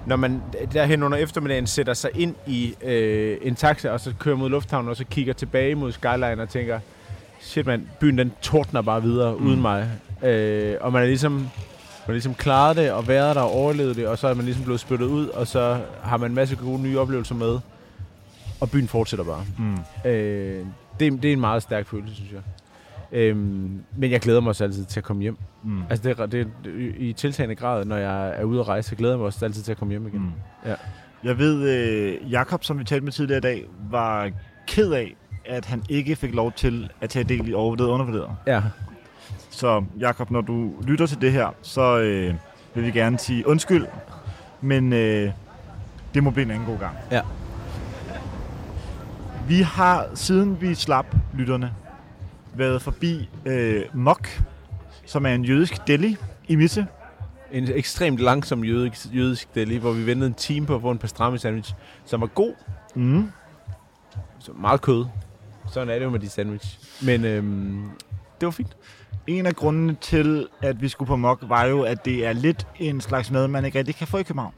når 0.07 0.17
man 0.17 0.43
derhen 0.73 1.03
under 1.03 1.19
eftermiddagen 1.19 1.67
sætter 1.67 1.95
sig 1.95 2.11
ind 2.15 2.35
i 2.47 2.75
øh, 2.85 3.37
en 3.43 3.55
taxa, 3.55 3.91
og 3.91 4.01
så 4.01 4.13
kører 4.19 4.37
mod 4.37 4.51
lufthavnen, 4.51 4.91
og 4.91 4.97
så 4.97 5.05
kigger 5.05 5.33
tilbage 5.33 5.75
mod 5.75 5.93
Skyline 5.93 6.43
og 6.43 6.49
tænker, 6.49 6.79
shit 7.41 7.67
mand, 7.67 7.87
byen 8.01 8.19
den 8.19 8.33
tordner 8.43 8.83
bare 8.83 9.03
videre 9.03 9.37
mm. 9.39 9.47
uden 9.47 9.61
mig. 9.61 9.89
Øh, 10.23 10.75
og 10.81 10.93
man 10.93 11.03
er 11.03 11.07
ligesom 11.07 11.49
man 12.09 12.15
ligesom 12.15 12.35
klaret 12.35 12.77
det 12.77 12.93
og 12.93 13.09
været 13.09 13.37
der 13.37 13.43
og 13.43 13.51
overlevet 13.51 13.97
det, 13.97 14.09
og 14.09 14.19
så 14.19 14.29
er 14.29 14.35
man 14.35 14.45
ligesom 14.45 14.65
blevet 14.65 14.81
spyttet 14.81 15.07
ud, 15.07 15.29
og 15.29 15.47
så 15.47 15.81
har 16.03 16.17
man 16.17 16.31
en 16.31 16.35
masse 16.35 16.57
gode 16.57 16.83
nye 16.83 16.99
oplevelser 16.99 17.35
med, 17.35 17.59
og 18.61 18.71
byen 18.71 18.89
fortsætter 18.89 19.25
bare. 19.25 19.45
Mm. 19.59 20.11
Øh, 20.11 20.67
det, 21.01 21.23
det 21.23 21.29
er 21.29 21.33
en 21.33 21.41
meget 21.41 21.63
stærk 21.63 21.87
følelse, 21.87 22.15
synes 22.15 22.33
jeg. 22.33 22.41
Øhm, 23.13 23.81
men 23.97 24.11
jeg 24.11 24.21
glæder 24.21 24.41
mig 24.41 24.49
også 24.49 24.65
altid 24.65 24.85
til 24.85 25.01
at 25.01 25.05
komme 25.05 25.23
hjem. 25.23 25.37
Mm. 25.63 25.83
Altså 25.91 26.09
det, 26.09 26.33
det, 26.33 26.49
det 26.65 26.95
i 26.99 27.13
tiltagende 27.13 27.55
grad, 27.55 27.85
når 27.85 27.97
jeg 27.97 28.29
er 28.41 28.45
ude 28.45 28.61
at 28.61 28.69
rejse, 28.69 28.89
så 28.89 28.97
glæder 28.97 29.13
jeg 29.15 29.19
mig 29.19 29.27
også 29.27 29.45
altid 29.45 29.63
til 29.63 29.73
at 29.73 29.79
komme 29.79 29.93
hjem 29.93 30.07
igen. 30.07 30.21
Mm. 30.21 30.33
Ja. 30.71 30.75
Jeg 31.25 31.39
ved, 31.39 31.69
øh, 31.69 32.33
Jakob, 32.33 32.65
som 32.65 32.79
vi 32.79 32.85
talte 32.85 33.05
med 33.05 33.13
tidligere 33.13 33.39
i 33.39 33.41
dag, 33.41 33.67
var 33.91 34.31
ked 34.67 34.93
af, 34.93 35.17
at 35.45 35.65
han 35.65 35.83
ikke 35.89 36.17
fik 36.17 36.35
lov 36.35 36.53
til 36.53 36.91
at 37.01 37.11
tage 37.11 37.25
del 37.25 37.49
i 37.49 37.53
overvurderet 37.53 37.89
og 37.89 37.95
undervurderet. 37.95 38.31
Ja. 38.47 38.63
Så 39.59 39.85
Jakob, 39.99 40.31
når 40.31 40.41
du 40.41 40.73
lytter 40.87 41.07
til 41.07 41.21
det 41.21 41.33
her, 41.33 41.49
så 41.63 41.99
øh, 41.99 42.35
vil 42.75 42.85
vi 42.85 42.91
gerne 42.91 43.19
sige 43.19 43.47
undskyld, 43.49 43.87
men 44.61 44.93
øh, 44.93 45.33
det 46.15 46.23
må 46.23 46.31
blive 46.31 46.45
en 46.45 46.51
anden 46.51 46.67
god 46.67 46.79
gang. 46.79 46.97
Ja. 47.11 47.21
Vi 49.49 49.61
har, 49.61 50.07
siden 50.15 50.61
vi 50.61 50.75
slap 50.75 51.07
lytterne, 51.35 51.73
været 52.55 52.83
forbi 52.83 53.29
øh, 53.47 53.83
Mok, 53.93 54.29
som 55.07 55.27
er 55.27 55.31
en 55.35 55.45
jødisk 55.45 55.87
deli 55.87 56.17
i 56.49 56.57
Mitte. 56.57 56.87
En 57.53 57.69
ekstremt 57.73 58.19
langsom 58.19 58.65
jødisk, 58.65 59.07
jødisk 59.15 59.55
deli, 59.55 59.77
hvor 59.77 59.93
vi 59.93 60.07
ventede 60.07 60.27
en 60.29 60.35
time 60.35 60.67
på 60.67 60.75
at 60.75 60.81
få 60.81 60.91
en 60.91 60.99
pastrami 60.99 61.39
sandwich, 61.39 61.75
som 62.05 62.21
var 62.21 62.27
god, 62.27 62.55
Mm. 62.95 63.31
så 64.39 64.53
meget 64.53 64.81
kød. 64.81 65.05
Sådan 65.73 65.89
er 65.89 65.95
det 65.95 66.05
jo 66.05 66.11
med 66.11 66.19
de 66.21 66.29
sandwich. 66.29 66.79
Men 67.05 67.25
øhm, 67.25 67.91
det 68.41 68.47
var 68.47 68.51
fint. 68.51 68.77
En 69.29 69.47
af 69.47 69.55
grundene 69.57 69.97
til, 70.01 70.49
at 70.63 70.83
vi 70.83 70.89
skulle 70.89 71.09
på 71.09 71.17
Mok, 71.17 71.39
var 71.43 71.65
jo, 71.65 71.83
at 71.83 72.05
det 72.05 72.27
er 72.27 72.33
lidt 72.33 72.67
en 72.79 73.01
slags 73.01 73.31
mad, 73.31 73.49
man 73.49 73.65
ikke 73.65 73.79
rigtig 73.79 73.95
kan 73.97 74.07
få 74.07 74.19
i 74.19 74.23
København. 74.23 74.55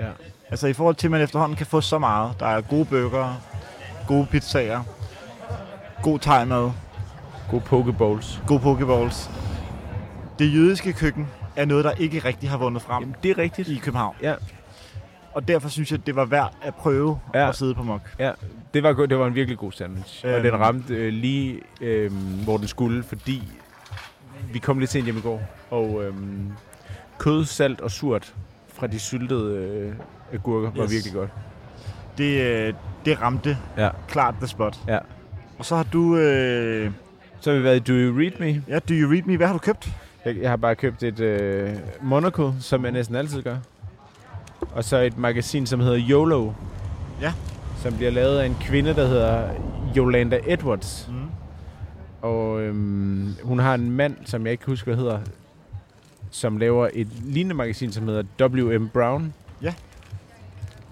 Ja. 0.00 0.08
Altså 0.50 0.66
i 0.66 0.72
forhold 0.72 0.94
til, 0.94 1.06
at 1.06 1.10
man 1.10 1.20
efterhånden 1.20 1.56
kan 1.56 1.66
få 1.66 1.80
så 1.80 1.98
meget. 1.98 2.32
Der 2.40 2.46
er 2.46 2.60
gode 2.60 2.84
burger, 2.84 3.34
gode 4.08 4.26
pizzaer, 4.30 4.80
god 6.02 6.18
thai-mad, 6.18 6.70
Gode 7.50 7.62
pokebowls. 7.66 8.42
gode 8.46 8.60
pokeballs. 8.60 9.30
Det 10.38 10.54
jødiske 10.54 10.92
køkken 10.92 11.28
er 11.56 11.64
noget, 11.64 11.84
der 11.84 11.92
ikke 11.92 12.18
rigtig 12.18 12.50
har 12.50 12.56
vundet 12.58 12.82
frem 12.82 13.02
Jamen, 13.02 13.16
det 13.22 13.30
er 13.30 13.38
rigtigt. 13.38 13.68
i 13.68 13.76
København. 13.76 14.16
Ja. 14.22 14.34
Og 15.32 15.48
derfor 15.48 15.68
synes 15.68 15.90
jeg, 15.92 16.06
det 16.06 16.16
var 16.16 16.24
værd 16.24 16.54
at 16.62 16.74
prøve 16.74 17.18
Ja. 17.34 17.48
at 17.48 17.56
sidde 17.56 17.74
på 17.74 17.82
Mok. 17.82 18.00
Ja, 18.18 18.32
det 18.74 18.82
var, 18.82 18.92
det 18.92 19.18
var 19.18 19.26
en 19.26 19.34
virkelig 19.34 19.58
god 19.58 19.72
sandwich. 19.72 20.26
Øhm. 20.26 20.34
Og 20.34 20.42
den 20.44 20.60
ramte 20.60 20.94
øh, 20.94 21.12
lige, 21.12 21.60
øh, 21.80 22.12
hvor 22.44 22.56
den 22.56 22.68
skulle, 22.68 23.02
fordi 23.02 23.42
vi 24.52 24.58
kom 24.58 24.78
lidt 24.78 24.90
sent 24.90 25.04
hjem 25.04 25.16
i 25.16 25.20
går. 25.20 25.42
Og 25.70 26.04
øh, 26.04 26.14
kød, 27.18 27.44
salt 27.44 27.80
og 27.80 27.90
surt 27.90 28.34
fra 28.74 28.86
de 28.86 28.98
syltede 28.98 29.56
øh, 29.56 29.92
agurker 30.32 30.70
var 30.76 30.84
Yes. 30.84 30.92
virkelig 30.92 31.12
godt. 31.14 31.30
Det, 32.18 32.40
øh, 32.42 32.74
det 33.04 33.20
ramte 33.22 33.58
Ja. 33.78 33.88
klart 34.08 34.34
the 34.38 34.46
spot. 34.46 34.78
Ja. 34.88 34.98
Og 35.58 35.64
så 35.64 35.76
har 35.76 35.82
du... 35.92 36.16
Øh, 36.16 36.90
Så 37.40 37.50
har 37.50 37.58
vi 37.58 37.64
været 37.64 37.76
i 37.76 37.92
Do 37.92 37.92
You 37.92 38.18
Read 38.18 38.32
Me. 38.40 38.62
ja, 38.68 38.78
Do 38.78 38.94
You 38.94 39.10
Read 39.12 39.22
Me? 39.22 39.36
Hvad 39.36 39.46
har 39.46 39.52
du 39.54 39.58
købt? 39.58 39.90
Jeg, 40.24 40.36
jeg 40.36 40.50
har 40.50 40.56
bare 40.56 40.74
købt 40.74 41.02
et 41.02 41.20
øh, 41.20 41.70
Monaco, 42.02 42.52
som 42.60 42.84
jeg 42.84 42.92
næsten 42.92 43.16
altid 43.16 43.42
gør. 43.42 43.56
Og 44.74 44.84
så 44.84 44.96
et 44.98 45.18
magasin, 45.18 45.66
som 45.66 45.80
hedder 45.80 45.98
YOLO. 46.08 46.52
Ja. 47.20 47.32
Som 47.82 47.94
bliver 47.94 48.10
lavet 48.10 48.38
af 48.38 48.46
en 48.46 48.56
kvinde, 48.60 48.94
der 48.94 49.06
hedder 49.06 49.48
Yolanda 49.96 50.40
Edwards. 50.46 51.08
Mm. 51.12 51.21
Og 52.22 52.62
øhm, 52.62 53.34
hun 53.42 53.58
har 53.58 53.74
en 53.74 53.90
mand, 53.90 54.16
som 54.24 54.44
jeg 54.44 54.52
ikke 54.52 54.66
husker, 54.66 54.94
hvad 54.94 55.04
hedder, 55.04 55.18
som 56.30 56.56
laver 56.56 56.88
et 56.92 57.08
lignende 57.24 57.54
magasin, 57.54 57.92
som 57.92 58.08
hedder 58.08 58.48
W.M. 58.48 58.88
Brown. 58.88 59.34
Ja. 59.62 59.74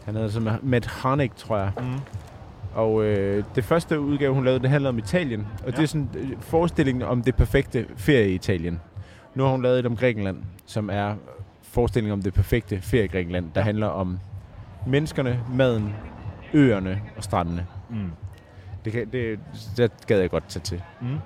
Han 0.04 0.14
hedder 0.14 0.28
som 0.28 0.48
Matt 0.62 0.86
Harnick, 0.86 1.36
tror 1.36 1.56
jeg. 1.58 1.72
Mm. 1.78 2.00
Og 2.74 3.04
øh, 3.04 3.44
det 3.54 3.64
første 3.64 4.00
udgave, 4.00 4.34
hun 4.34 4.44
lavede, 4.44 4.62
det 4.62 4.70
handler 4.70 4.88
om 4.88 4.98
Italien. 4.98 5.40
Og 5.40 5.66
ja. 5.66 5.70
det 5.70 5.82
er 5.82 5.86
sådan 5.86 6.08
øh, 6.14 6.30
forestillingen 6.40 7.02
om 7.02 7.22
det 7.22 7.34
perfekte 7.34 7.86
ferie 7.96 8.30
i 8.30 8.34
Italien. 8.34 8.80
Nu 9.34 9.42
har 9.42 9.50
hun 9.50 9.62
lavet 9.62 9.78
et 9.78 9.86
om 9.86 9.96
Grækenland, 9.96 10.38
som 10.66 10.90
er 10.92 11.14
forestillingen 11.62 12.12
om 12.12 12.22
det 12.22 12.34
perfekte 12.34 12.80
ferie 12.80 13.04
i 13.04 13.08
Grækenland, 13.08 13.50
der 13.54 13.60
handler 13.60 13.86
om 13.86 14.18
menneskerne, 14.86 15.40
maden, 15.54 15.94
øerne 16.54 17.02
og 17.16 17.24
strandene. 17.24 17.66
Mm. 17.90 18.10
Det, 18.84 18.92
kan, 18.92 19.08
det, 19.12 19.38
det 19.76 19.92
gad 20.06 20.20
jeg 20.20 20.30
godt 20.30 20.48
tage 20.48 20.62
til. 20.62 20.82
Mm. 21.00 21.16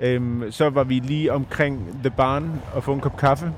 Øhm, 0.00 0.50
så 0.52 0.70
var 0.70 0.84
vi 0.84 0.98
lige 0.98 1.32
omkring 1.32 1.98
The 2.02 2.10
Barn 2.10 2.60
og 2.74 2.84
få 2.84 2.92
en 2.92 3.00
kop 3.00 3.16
kaffe. 3.16 3.52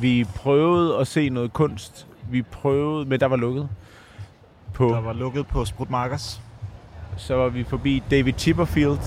Vi 0.00 0.26
prøvede 0.34 0.96
at 0.98 1.06
se 1.06 1.28
noget 1.28 1.52
kunst. 1.52 2.06
Vi 2.30 2.42
prøvede, 2.42 3.08
men 3.08 3.20
der 3.20 3.26
var 3.26 3.36
lukket. 3.36 3.68
På, 4.74 4.88
Der 4.88 5.00
var 5.00 5.12
lukket 5.12 5.46
på 5.46 5.64
Sprut 5.64 5.90
Markers. 5.90 6.40
så 7.16 7.34
var 7.34 7.48
vi 7.48 7.64
forbi 7.64 8.02
David 8.10 8.32
Chipperfield. 8.38 8.98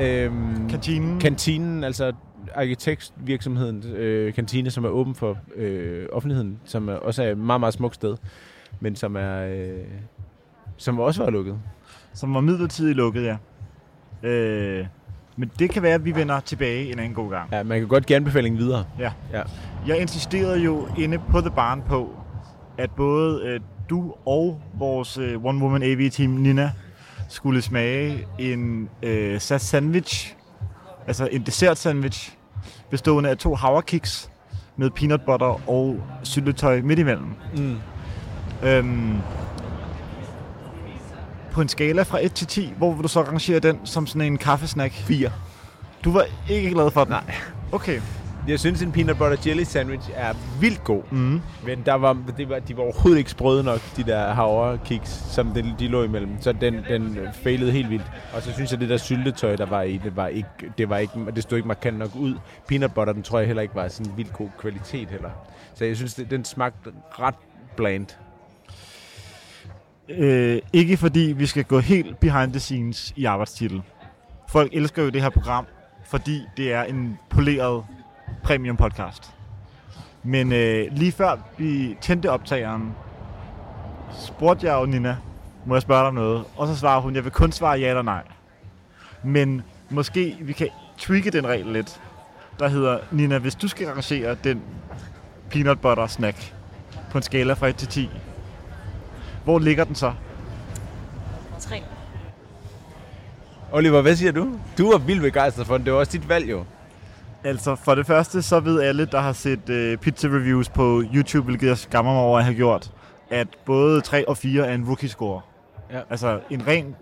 Øhm, 0.00 0.68
Kantinen. 0.70 1.20
kantinen, 1.20 1.84
altså 1.84 2.12
arkitektvirksomheden 2.54 3.84
øh, 3.92 4.34
kantine, 4.34 4.70
som 4.70 4.84
er 4.84 4.88
åben 4.88 5.14
for 5.14 5.38
øh, 5.56 6.06
offentligheden, 6.12 6.60
som 6.64 6.88
er, 6.88 6.92
også 6.94 7.22
er 7.22 7.30
et 7.30 7.38
meget, 7.38 7.60
meget 7.60 7.74
smukt 7.74 7.94
sted, 7.94 8.16
men 8.80 8.96
som 8.96 9.16
er 9.16 9.40
øh, 9.46 9.84
som 10.76 11.00
også 11.00 11.22
var 11.24 11.30
lukket. 11.30 11.58
Som 12.14 12.34
var 12.34 12.40
midlertidigt 12.40 12.96
lukket, 12.96 13.24
ja. 13.24 13.36
Øh, 14.28 14.86
men 15.36 15.50
det 15.58 15.70
kan 15.70 15.82
være, 15.82 15.94
at 15.94 16.04
vi 16.04 16.14
vender 16.14 16.40
tilbage 16.40 16.92
en 16.92 16.98
anden 16.98 17.14
god 17.14 17.30
gang. 17.30 17.52
Ja, 17.52 17.62
man 17.62 17.78
kan 17.78 17.88
godt 17.88 18.06
give 18.06 18.16
anbefalingen 18.16 18.58
videre. 18.58 18.84
Jeg 19.86 20.00
insisterede 20.00 20.58
jo 20.58 20.88
inde 20.98 21.18
på 21.18 21.40
The 21.40 21.50
Barn 21.50 21.82
på, 21.88 22.10
at 22.78 22.90
både 22.90 23.42
øh, 23.44 23.60
du 23.90 24.14
og 24.26 24.62
vores 24.78 25.18
øh, 25.18 25.44
One 25.44 25.64
Woman 25.64 25.82
AV-team 25.82 26.30
Nina 26.30 26.72
skulle 27.28 27.62
smage 27.62 28.26
en 28.38 28.88
øh, 29.02 29.40
sat 29.40 29.60
sandwich, 29.60 30.36
altså 31.06 31.28
en 31.32 31.42
dessert 31.42 31.78
sandwich, 31.78 32.36
bestående 32.90 33.30
af 33.30 33.36
to 33.38 33.54
havrekiks 33.54 34.30
med 34.76 34.90
peanut 34.90 35.20
butter 35.26 35.70
og 35.70 36.02
syltetøj 36.22 36.80
midt 36.80 36.98
imellem. 36.98 37.34
Mm. 37.56 37.76
Øhm, 38.62 39.16
på 41.54 41.60
en 41.60 41.68
skala 41.68 42.02
fra 42.02 42.24
1 42.24 42.34
til 42.34 42.46
10, 42.46 42.72
hvor 42.76 42.92
vil 42.92 43.02
du 43.02 43.08
så 43.08 43.22
rangere 43.22 43.58
den 43.58 43.80
som 43.84 44.06
sådan 44.06 44.32
en 44.32 44.38
kaffesnack? 44.38 44.92
4. 44.92 45.30
Du 46.04 46.12
var 46.12 46.24
ikke 46.50 46.70
glad 46.70 46.90
for 46.90 47.04
den? 47.04 47.10
Nej. 47.10 47.34
Okay. 47.72 48.00
Jeg 48.48 48.60
synes, 48.60 48.82
en 48.82 48.92
peanut 48.92 49.18
butter 49.18 49.36
jelly 49.46 49.62
sandwich 49.62 50.10
er 50.14 50.34
vildt 50.60 50.84
god. 50.84 51.02
Mm. 51.10 51.40
Men 51.66 51.82
der 51.86 51.94
var, 51.94 52.16
det 52.36 52.48
var, 52.48 52.58
de 52.58 52.76
var 52.76 52.82
overhovedet 52.82 53.18
ikke 53.18 53.30
sprøde 53.30 53.64
nok, 53.64 53.80
de 53.96 54.04
der 54.04 54.32
havre 54.32 54.78
kiks, 54.84 55.10
som 55.10 55.46
de, 55.46 55.74
de 55.78 55.88
lå 55.88 56.02
imellem. 56.02 56.30
Så 56.40 56.52
den, 56.52 56.74
den 56.88 57.18
failede 57.32 57.72
helt 57.72 57.90
vildt. 57.90 58.12
Og 58.34 58.42
så 58.42 58.52
synes 58.52 58.72
jeg, 58.72 58.80
det 58.80 58.88
der 58.88 58.96
syltetøj, 58.96 59.56
der 59.56 59.66
var 59.66 59.82
i, 59.82 60.00
det 60.04 60.16
var 60.16 60.26
ikke, 60.26 60.48
det 60.78 60.88
var 60.88 60.98
ikke, 60.98 61.12
det 61.34 61.42
stod 61.42 61.58
ikke 61.58 61.68
markant 61.68 61.98
nok 61.98 62.10
ud. 62.14 62.34
Peanut 62.68 62.94
butter, 62.94 63.12
den 63.12 63.22
tror 63.22 63.38
jeg 63.38 63.46
heller 63.46 63.62
ikke 63.62 63.74
var 63.74 63.88
sådan 63.88 64.12
vildt 64.16 64.32
god 64.32 64.48
kvalitet 64.58 65.08
heller. 65.10 65.30
Så 65.74 65.84
jeg 65.84 65.96
synes, 65.96 66.14
det, 66.14 66.30
den 66.30 66.44
smagte 66.44 66.90
ret 67.10 67.34
bland. 67.76 68.06
Øh, 70.08 70.60
ikke 70.72 70.96
fordi 70.96 71.34
vi 71.36 71.46
skal 71.46 71.64
gå 71.64 71.78
helt 71.78 72.20
behind 72.20 72.52
the 72.52 72.60
scenes 72.60 73.12
i 73.16 73.24
arbejdstitel. 73.24 73.82
Folk 74.48 74.70
elsker 74.72 75.02
jo 75.02 75.08
det 75.08 75.22
her 75.22 75.30
program, 75.30 75.66
fordi 76.04 76.42
det 76.56 76.72
er 76.72 76.82
en 76.82 77.18
poleret 77.30 77.84
premium 78.42 78.76
podcast. 78.76 79.30
Men 80.22 80.52
øh, 80.52 80.86
lige 80.92 81.12
før 81.12 81.36
vi 81.58 81.96
tændte 82.00 82.30
optageren, 82.30 82.94
spurgte 84.26 84.66
jeg 84.66 84.80
jo 84.80 84.86
Nina, 84.86 85.16
må 85.66 85.74
jeg 85.74 85.82
spørge 85.82 86.00
dig 86.00 86.08
om 86.08 86.14
noget? 86.14 86.44
Og 86.56 86.66
så 86.66 86.76
svarer 86.76 87.00
hun, 87.00 87.14
jeg 87.14 87.24
vil 87.24 87.32
kun 87.32 87.52
svare 87.52 87.78
ja 87.78 87.88
eller 87.88 88.02
nej. 88.02 88.22
Men 89.22 89.62
måske 89.90 90.36
vi 90.40 90.52
kan 90.52 90.68
tweake 90.98 91.30
den 91.30 91.46
regel 91.46 91.66
lidt, 91.66 92.00
der 92.58 92.68
hedder, 92.68 92.98
Nina, 93.10 93.38
hvis 93.38 93.54
du 93.54 93.68
skal 93.68 93.86
rangere 93.86 94.36
den 94.44 94.62
peanut 95.50 95.80
butter 95.80 96.06
snack 96.06 96.54
på 97.10 97.18
en 97.18 97.22
skala 97.22 97.52
fra 97.52 97.66
1 97.66 97.76
til 97.76 97.88
10, 97.88 98.10
hvor 99.44 99.58
ligger 99.58 99.84
den 99.84 99.94
så? 99.94 100.12
3. 101.60 101.82
Oliver, 103.72 104.00
hvad 104.00 104.16
siger 104.16 104.32
du? 104.32 104.48
Du 104.78 104.90
var 104.90 104.98
vildt 104.98 105.22
begejstret 105.22 105.66
for 105.66 105.76
den. 105.76 105.84
Det 105.86 105.92
var 105.92 105.98
også 105.98 106.12
dit 106.12 106.28
valg 106.28 106.50
jo. 106.50 106.64
Altså, 107.44 107.74
for 107.74 107.94
det 107.94 108.06
første, 108.06 108.42
så 108.42 108.60
ved 108.60 108.80
alle, 108.82 109.04
der 109.06 109.20
har 109.20 109.32
set 109.32 109.68
øh, 109.68 109.96
pizza 109.98 110.28
reviews 110.28 110.68
på 110.68 111.02
YouTube, 111.14 111.44
hvilket 111.44 111.66
jeg 111.66 111.78
skammer 111.78 112.12
mig 112.12 112.22
over 112.22 112.38
at 112.38 112.44
have 112.44 112.56
gjort, 112.56 112.92
at 113.30 113.48
både 113.64 114.00
3 114.00 114.28
og 114.28 114.36
4 114.36 114.66
er 114.66 114.74
en 114.74 114.84
rookie 114.86 115.08
score. 115.08 115.40
Ja. 115.92 116.00
Altså, 116.10 116.40
en 116.50 116.66
ren 116.66 116.96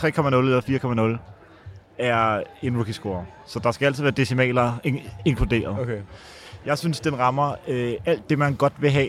3,0 0.00 0.26
eller 0.36 1.16
4,0 1.18 1.18
er 1.98 2.42
en 2.62 2.76
rookie 2.76 2.94
score. 2.94 3.24
Så 3.46 3.58
der 3.58 3.70
skal 3.72 3.86
altid 3.86 4.02
være 4.02 4.12
decimaler 4.12 4.72
in- 4.84 5.00
inkluderet. 5.24 5.78
Okay. 5.80 5.98
Jeg 6.66 6.78
synes, 6.78 7.00
den 7.00 7.18
rammer 7.18 7.54
øh, 7.68 7.94
alt 8.06 8.30
det, 8.30 8.38
man 8.38 8.54
godt 8.54 8.72
vil 8.78 8.90
have. 8.90 9.08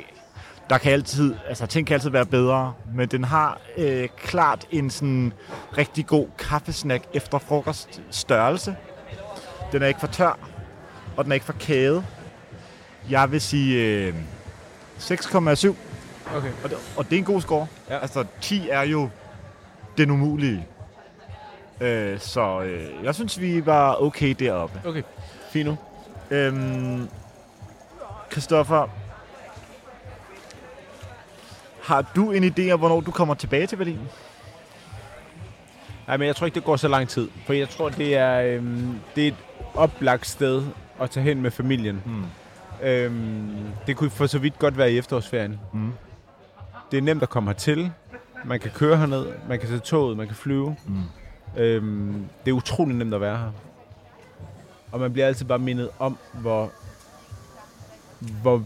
Der 0.70 0.78
kan 0.78 0.92
altid, 0.92 1.36
altså 1.48 1.66
ting 1.66 1.88
kan 1.88 1.94
altid 1.94 2.10
være 2.10 2.26
bedre, 2.26 2.74
men 2.96 3.08
den 3.08 3.24
har 3.24 3.60
øh, 3.78 4.10
klart 4.18 4.66
en 4.72 4.90
sådan 4.90 5.34
rigtig 5.78 6.06
god 6.06 6.28
kaffesnack 6.38 7.04
efter 7.14 7.38
frokost 7.38 8.02
størrelse. 8.10 8.76
Den 9.72 9.82
er 9.82 9.88
ikke 9.88 10.00
for 10.00 10.08
tør, 10.08 10.40
og 11.18 11.24
den 11.24 11.32
er 11.32 11.34
ikke 11.34 11.46
for 11.46 11.56
kæde. 11.60 12.06
Jeg 13.10 13.32
vil 13.32 13.42
sige 13.42 13.98
øh, 14.08 14.14
6,7, 15.00 15.76
Okay. 16.36 16.52
og 16.64 16.70
det, 16.70 16.78
og 16.98 17.06
det 17.10 17.14
er 17.14 17.18
en 17.18 17.24
god 17.26 17.42
score. 17.42 17.68
Ja. 17.90 18.00
Altså 18.00 18.26
10 18.42 18.70
er 18.70 18.82
jo 18.82 19.10
den 19.98 20.12
umulige. 20.12 20.68
Øh, 21.82 22.20
så 22.20 22.62
øh, 22.62 23.04
jeg 23.04 23.16
synes, 23.16 23.42
vi 23.42 23.66
var 23.66 24.02
okay 24.02 24.36
deroppe. 24.40 24.82
Okay. 24.86 25.02
Fino. 25.50 25.76
Øhm, 26.32 27.10
Christoffer, 28.32 28.88
har 31.84 32.12
du 32.16 32.32
en 32.32 32.44
idé 32.44 32.72
om, 32.72 32.80
hvornår 32.80 33.02
du 33.02 33.12
kommer 33.12 33.34
tilbage 33.34 33.68
til 33.68 33.76
Berlin? 33.76 34.00
Nej, 36.08 36.18
men 36.18 36.28
jeg 36.28 36.36
tror 36.36 36.46
ikke, 36.46 36.56
det 36.56 36.64
går 36.64 36.76
så 36.76 36.88
lang 36.88 37.10
tid. 37.10 37.30
For 37.46 37.54
jeg 37.54 37.70
tror, 37.70 37.90
det 37.90 38.16
er, 38.16 38.42
øhm, 38.42 38.96
det 39.16 39.24
er 39.24 39.28
et 39.28 39.36
oplagt 39.74 40.28
sted 40.28 40.64
at 41.02 41.10
tage 41.10 41.24
hen 41.24 41.42
med 41.42 41.52
familien. 41.52 42.02
Hmm. 42.06 42.26
Øhm, 42.84 43.56
det 43.88 43.98
kunne 43.98 44.10
for 44.10 44.28
så 44.28 44.40
vidt 44.40 44.60
godt 44.60 44.78
være 44.78 44.92
i 44.92 44.98
efterårsferien. 44.98 45.60
Mm. 45.74 45.94
Det 46.92 46.98
er 46.98 47.02
nemt 47.02 47.24
at 47.24 47.30
komme 47.30 47.50
hertil. 47.50 47.92
Man 48.46 48.60
kan 48.60 48.72
køre 48.72 48.98
herned, 48.98 49.26
man 49.50 49.60
kan 49.60 49.70
tage 49.70 49.80
toget, 49.80 50.18
man 50.18 50.28
kan 50.28 50.36
flyve. 50.36 50.76
Mm. 50.86 51.62
Øhm, 51.62 52.26
det 52.46 52.52
er 52.52 52.56
utrolig 52.56 52.96
nemt 52.96 53.14
at 53.14 53.22
være 53.22 53.38
her. 53.38 53.52
Og 54.92 55.00
man 55.00 55.14
bliver 55.14 55.28
altid 55.28 55.46
bare 55.46 55.60
mindet 55.60 55.90
om, 56.00 56.18
hvor 56.34 56.72
hvor, 58.42 58.62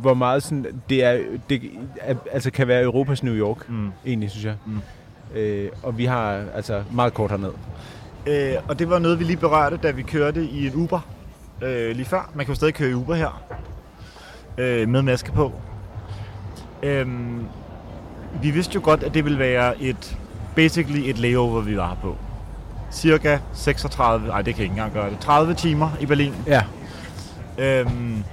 hvor 0.00 0.14
meget 0.14 0.42
sådan, 0.42 0.66
det 0.90 1.04
er, 1.04 1.18
det 1.50 1.62
er, 2.00 2.14
altså 2.32 2.50
kan 2.50 2.68
være 2.68 2.82
Europas 2.82 3.22
New 3.22 3.34
York, 3.34 3.68
Mm. 3.68 3.90
egentlig, 4.06 4.30
synes 4.30 4.44
jeg. 4.44 4.54
Mm. 4.66 4.80
Øh, 5.38 5.68
og 5.82 5.98
vi 5.98 6.04
har 6.04 6.42
altså 6.54 6.82
meget 6.92 7.14
kort 7.14 7.30
herned. 7.30 7.50
Øh, 8.26 8.54
og 8.68 8.78
det 8.78 8.90
var 8.90 8.98
noget, 8.98 9.18
vi 9.18 9.24
lige 9.24 9.36
berørte, 9.36 9.76
da 9.76 9.90
vi 9.90 10.02
kørte 10.02 10.44
i 10.44 10.66
en 10.66 10.72
Uber 10.74 11.00
øh, 11.62 11.96
lige 11.96 12.04
før. 12.06 12.30
Man 12.34 12.46
kan 12.46 12.52
jo 12.52 12.56
stadig 12.56 12.74
køre 12.74 12.90
i 12.90 12.94
Uber 12.94 13.14
her, 13.14 13.42
øh, 14.58 14.88
med 14.88 15.02
maske 15.02 15.32
på. 15.32 15.52
Øhm, 16.82 17.44
vi 18.42 18.50
vidste 18.50 18.74
jo 18.74 18.80
godt, 18.84 19.02
at 19.02 19.14
det 19.14 19.24
ville 19.24 19.38
være 19.38 19.82
et, 19.82 20.16
basically 20.56 21.10
et 21.10 21.18
layover, 21.18 21.60
vi 21.60 21.76
var 21.76 21.96
på. 22.02 22.16
Cirka 22.92 23.38
36, 23.52 24.26
nej 24.28 24.42
det 24.42 24.54
kan 24.54 24.62
jeg 24.62 24.64
ikke 24.64 24.72
engang 24.72 24.92
gøre 24.92 25.10
det, 25.10 25.18
30 25.18 25.54
timer 25.54 25.90
i 26.00 26.06
Berlin. 26.06 26.34
Ja. 26.46 26.62
Øhm, 27.58 28.24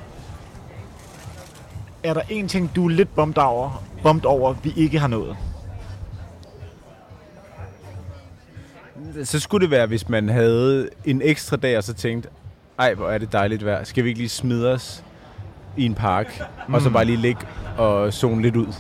er 2.04 2.14
der 2.14 2.22
en 2.30 2.48
ting, 2.48 2.72
du 2.76 2.86
er 2.86 2.90
lidt 2.90 3.16
bummed 3.16 3.38
over, 3.38 3.84
bummed 4.04 4.26
over, 4.26 4.54
vi 4.64 4.74
ikke 4.76 5.00
har 5.00 5.08
nået? 5.08 5.38
Så 9.24 9.40
skulle 9.40 9.62
det 9.62 9.72
være, 9.72 9.88
hvis 9.88 10.10
man 10.10 10.30
havde 10.30 10.90
en 11.06 11.22
ekstra 11.24 11.58
dag, 11.58 11.78
og 11.78 11.84
så 11.84 11.94
tænkte, 11.94 12.30
ej, 12.80 12.94
hvor 12.94 13.10
er 13.10 13.18
det 13.18 13.32
dejligt 13.32 13.66
vejr. 13.66 13.84
Skal 13.84 14.04
vi 14.04 14.10
ikke 14.10 14.20
lige 14.20 14.30
smide 14.30 14.74
os 14.74 15.04
i 15.78 15.86
en 15.86 15.96
park, 15.96 16.42
mm. 16.68 16.74
og 16.74 16.82
så 16.82 16.90
bare 16.90 17.06
lige 17.06 17.18
ligge 17.18 17.42
og 17.78 18.14
zone 18.14 18.42
lidt 18.42 18.56
ud? 18.56 18.74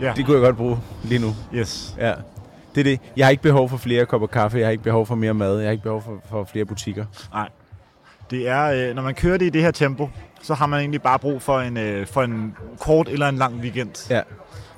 Ja. 0.00 0.12
Det 0.16 0.26
kunne 0.26 0.36
jeg 0.36 0.44
godt 0.44 0.56
bruge 0.56 0.78
lige 1.04 1.18
nu. 1.18 1.34
Yes. 1.54 1.94
Ja. 1.98 2.14
Det 2.74 2.80
er 2.80 2.84
det. 2.84 3.00
Jeg 3.16 3.26
har 3.26 3.30
ikke 3.30 3.42
behov 3.42 3.68
for 3.68 3.76
flere 3.76 4.06
kopper 4.06 4.26
kaffe, 4.28 4.58
jeg 4.58 4.66
har 4.66 4.70
ikke 4.70 4.84
behov 4.84 5.06
for 5.06 5.14
mere 5.14 5.34
mad, 5.34 5.58
jeg 5.58 5.66
har 5.66 5.72
ikke 5.72 5.82
behov 5.82 6.02
for, 6.02 6.20
for 6.28 6.44
flere 6.44 6.64
butikker. 6.64 7.04
Det 8.30 8.48
er, 8.48 8.64
øh, 8.88 8.94
når 8.94 9.02
man 9.02 9.14
kører 9.14 9.38
det 9.38 9.46
i 9.46 9.50
det 9.50 9.62
her 9.62 9.70
tempo, 9.70 10.08
så 10.42 10.54
har 10.54 10.66
man 10.66 10.80
egentlig 10.80 11.02
bare 11.02 11.18
brug 11.18 11.42
for 11.42 11.60
en, 11.60 11.76
øh, 11.76 12.06
for 12.06 12.22
en 12.22 12.56
kort 12.80 13.08
eller 13.08 13.28
en 13.28 13.36
lang 13.36 13.54
weekend. 13.60 14.10
Ja. 14.10 14.20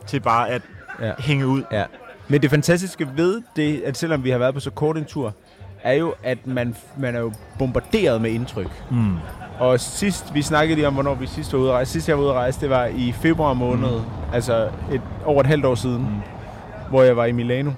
Til 0.06 0.20
bare 0.20 0.48
at 0.50 0.62
Ja. 1.00 1.12
hænge 1.18 1.46
ud. 1.46 1.62
Ja. 1.72 1.84
Men 2.28 2.42
det 2.42 2.50
fantastiske 2.50 3.08
ved 3.16 3.42
det, 3.56 3.82
at 3.86 3.96
selvom 3.96 4.24
vi 4.24 4.30
har 4.30 4.38
været 4.38 4.54
på 4.54 4.60
så 4.60 4.70
kort 4.70 4.96
en 4.98 5.04
tur, 5.04 5.34
er 5.82 5.92
jo, 5.92 6.14
at 6.22 6.46
man, 6.46 6.76
man 6.98 7.14
er 7.14 7.20
jo 7.20 7.32
bombarderet 7.58 8.20
med 8.22 8.30
indtryk. 8.30 8.82
Mm. 8.90 9.16
Og 9.58 9.80
sidst, 9.80 10.34
vi 10.34 10.42
snakkede 10.42 10.74
lige 10.76 10.86
om, 10.86 10.94
hvornår 10.94 11.14
vi 11.14 11.26
sidst 11.26 11.52
var 11.52 11.58
ude 11.58 11.68
at 11.68 11.74
rejse. 11.74 11.92
Sidst 11.92 12.08
jeg 12.08 12.16
var 12.16 12.22
ude 12.22 12.30
at 12.30 12.36
rejse, 12.36 12.60
det 12.60 12.70
var 12.70 12.84
i 12.84 13.12
februar 13.12 13.52
måned, 13.54 13.90
mm. 13.98 14.34
altså 14.34 14.68
et, 14.92 15.00
over 15.24 15.40
et 15.40 15.46
halvt 15.46 15.64
år 15.64 15.74
siden, 15.74 15.98
mm. 16.02 16.88
hvor 16.90 17.02
jeg 17.02 17.16
var 17.16 17.24
i 17.24 17.32
Milano. 17.32 17.70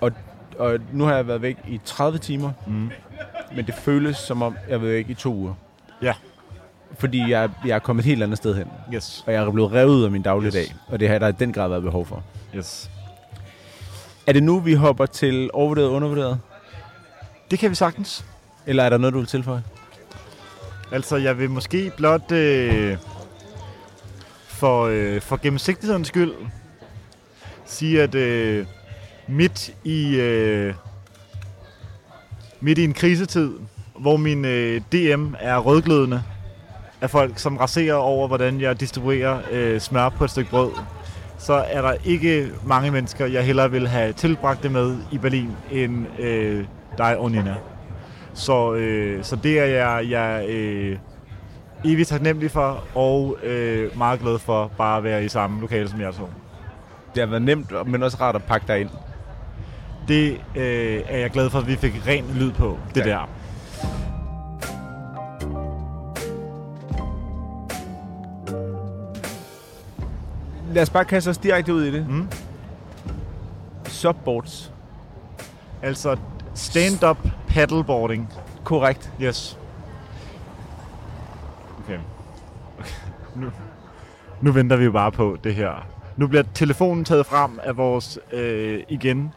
Og, 0.00 0.12
og 0.58 0.78
nu 0.92 1.04
har 1.04 1.14
jeg 1.14 1.28
været 1.28 1.42
væk 1.42 1.56
i 1.68 1.80
30 1.84 2.18
timer, 2.18 2.50
Mm. 2.66 2.90
Men 3.54 3.66
det 3.66 3.74
føles 3.74 4.16
som 4.16 4.42
om, 4.42 4.56
jeg 4.68 4.82
været 4.82 4.94
væk 4.94 5.10
i 5.10 5.14
to 5.14 5.34
uger. 5.34 5.54
Ja. 6.02 6.14
Fordi 6.98 7.30
jeg, 7.30 7.50
jeg 7.64 7.74
er 7.74 7.78
kommet 7.78 8.02
et 8.02 8.06
helt 8.06 8.22
andet 8.22 8.38
sted 8.38 8.54
hen. 8.54 8.66
Yes. 8.94 9.24
Og 9.26 9.32
jeg 9.32 9.42
er 9.42 9.50
blevet 9.50 9.72
revet 9.72 9.94
ud 9.94 10.04
af 10.04 10.10
min 10.10 10.22
dagligdag. 10.22 10.62
Yes. 10.62 10.74
Og 10.88 11.00
det 11.00 11.08
har 11.08 11.18
der 11.18 11.28
i 11.28 11.32
den 11.32 11.52
grad 11.52 11.68
været 11.68 11.82
behov 11.82 12.06
for. 12.06 12.22
yes. 12.56 12.90
Er 14.26 14.32
det 14.32 14.42
nu, 14.42 14.60
vi 14.60 14.74
hopper 14.74 15.06
til 15.06 15.50
overvurderet 15.52 15.88
og 15.88 15.94
undervurderet? 15.94 16.40
Det 17.50 17.58
kan 17.58 17.70
vi 17.70 17.74
sagtens. 17.74 18.24
Eller 18.66 18.82
er 18.82 18.90
der 18.90 18.98
noget, 18.98 19.14
du 19.14 19.18
vil 19.18 19.28
tilføje? 19.28 19.62
Altså, 20.92 21.16
jeg 21.16 21.38
vil 21.38 21.50
måske 21.50 21.92
blot 21.96 22.32
øh, 22.32 22.96
for, 24.46 24.86
øh, 24.86 25.20
for 25.20 25.36
gennemsigtighedens 25.36 26.08
skyld 26.08 26.32
sige, 27.64 28.02
at 28.02 28.14
øh, 28.14 28.66
midt 29.28 29.70
i 29.84 30.16
øh, 30.16 30.74
midt 32.66 32.78
i 32.78 32.84
en 32.84 32.92
krisetid, 32.92 33.52
hvor 33.98 34.16
min 34.16 34.44
øh, 34.44 34.80
DM 34.92 35.34
er 35.40 35.58
rødglødende 35.58 36.22
af 37.00 37.10
folk, 37.10 37.38
som 37.38 37.56
raserer 37.56 37.94
over, 37.94 38.28
hvordan 38.28 38.60
jeg 38.60 38.80
distribuerer 38.80 39.38
øh, 39.52 39.80
smør 39.80 40.08
på 40.08 40.24
et 40.24 40.30
stykke 40.30 40.50
brød, 40.50 40.70
så 41.38 41.52
er 41.52 41.82
der 41.82 41.94
ikke 42.04 42.50
mange 42.64 42.90
mennesker, 42.90 43.26
jeg 43.26 43.44
hellere 43.44 43.70
vil 43.70 43.88
have 43.88 44.12
tilbragt 44.12 44.62
det 44.62 44.72
med 44.72 44.96
i 45.12 45.18
Berlin, 45.18 45.50
end 45.70 46.06
øh, 46.18 46.64
dig 46.98 47.18
og 47.18 47.30
Nina. 47.30 47.54
Så, 48.34 48.74
øh, 48.74 49.24
så 49.24 49.36
det 49.36 49.58
er 49.58 49.64
jeg, 49.64 50.10
jeg 50.10 50.48
øh, 50.48 50.98
evigt 51.84 52.08
taknemmelig 52.08 52.50
for, 52.50 52.84
og 52.94 53.36
øh, 53.42 53.98
meget 53.98 54.20
glad 54.20 54.38
for 54.38 54.70
bare 54.78 54.98
at 54.98 55.04
være 55.04 55.24
i 55.24 55.28
samme 55.28 55.60
lokale 55.60 55.88
som 55.88 56.00
jeg 56.00 56.14
to. 56.14 56.28
Det 57.14 57.22
har 57.22 57.26
været 57.26 57.42
nemt, 57.42 57.72
men 57.86 58.02
også 58.02 58.16
rart 58.20 58.34
at 58.34 58.44
pakke 58.44 58.66
dig 58.68 58.80
ind. 58.80 58.90
Det 60.08 60.32
øh, 60.56 61.00
er 61.08 61.18
jeg 61.18 61.30
glad 61.30 61.50
for, 61.50 61.58
at 61.58 61.66
vi 61.66 61.76
fik 61.76 62.06
ren 62.06 62.24
lyd 62.34 62.52
på, 62.52 62.78
det 62.94 63.06
Ja. 63.06 63.10
der. 63.10 63.28
Lad 70.72 70.82
os 70.82 70.90
bare 70.90 71.04
kaste 71.04 71.28
os 71.28 71.38
direkte 71.38 71.74
ud 71.74 71.84
i 71.84 71.90
det. 71.92 72.08
Mm. 72.08 72.28
Subboards. 73.84 74.72
Altså 75.82 76.16
stand-up 76.54 77.18
paddleboarding. 77.48 78.32
Korrekt. 78.64 79.12
Yes. 79.22 79.58
Okay. 81.84 81.98
okay. 82.78 82.88
Nu, 83.34 83.50
nu 84.40 84.52
venter 84.52 84.76
vi 84.76 84.84
jo 84.84 84.92
bare 84.92 85.12
på 85.12 85.36
det 85.44 85.54
her. 85.54 85.86
Nu 86.16 86.26
bliver 86.26 86.44
telefonen 86.54 87.04
taget 87.04 87.26
frem 87.26 87.60
af 87.62 87.76
vores, 87.76 88.18
øh, 88.32 88.82
igen, 88.88 89.32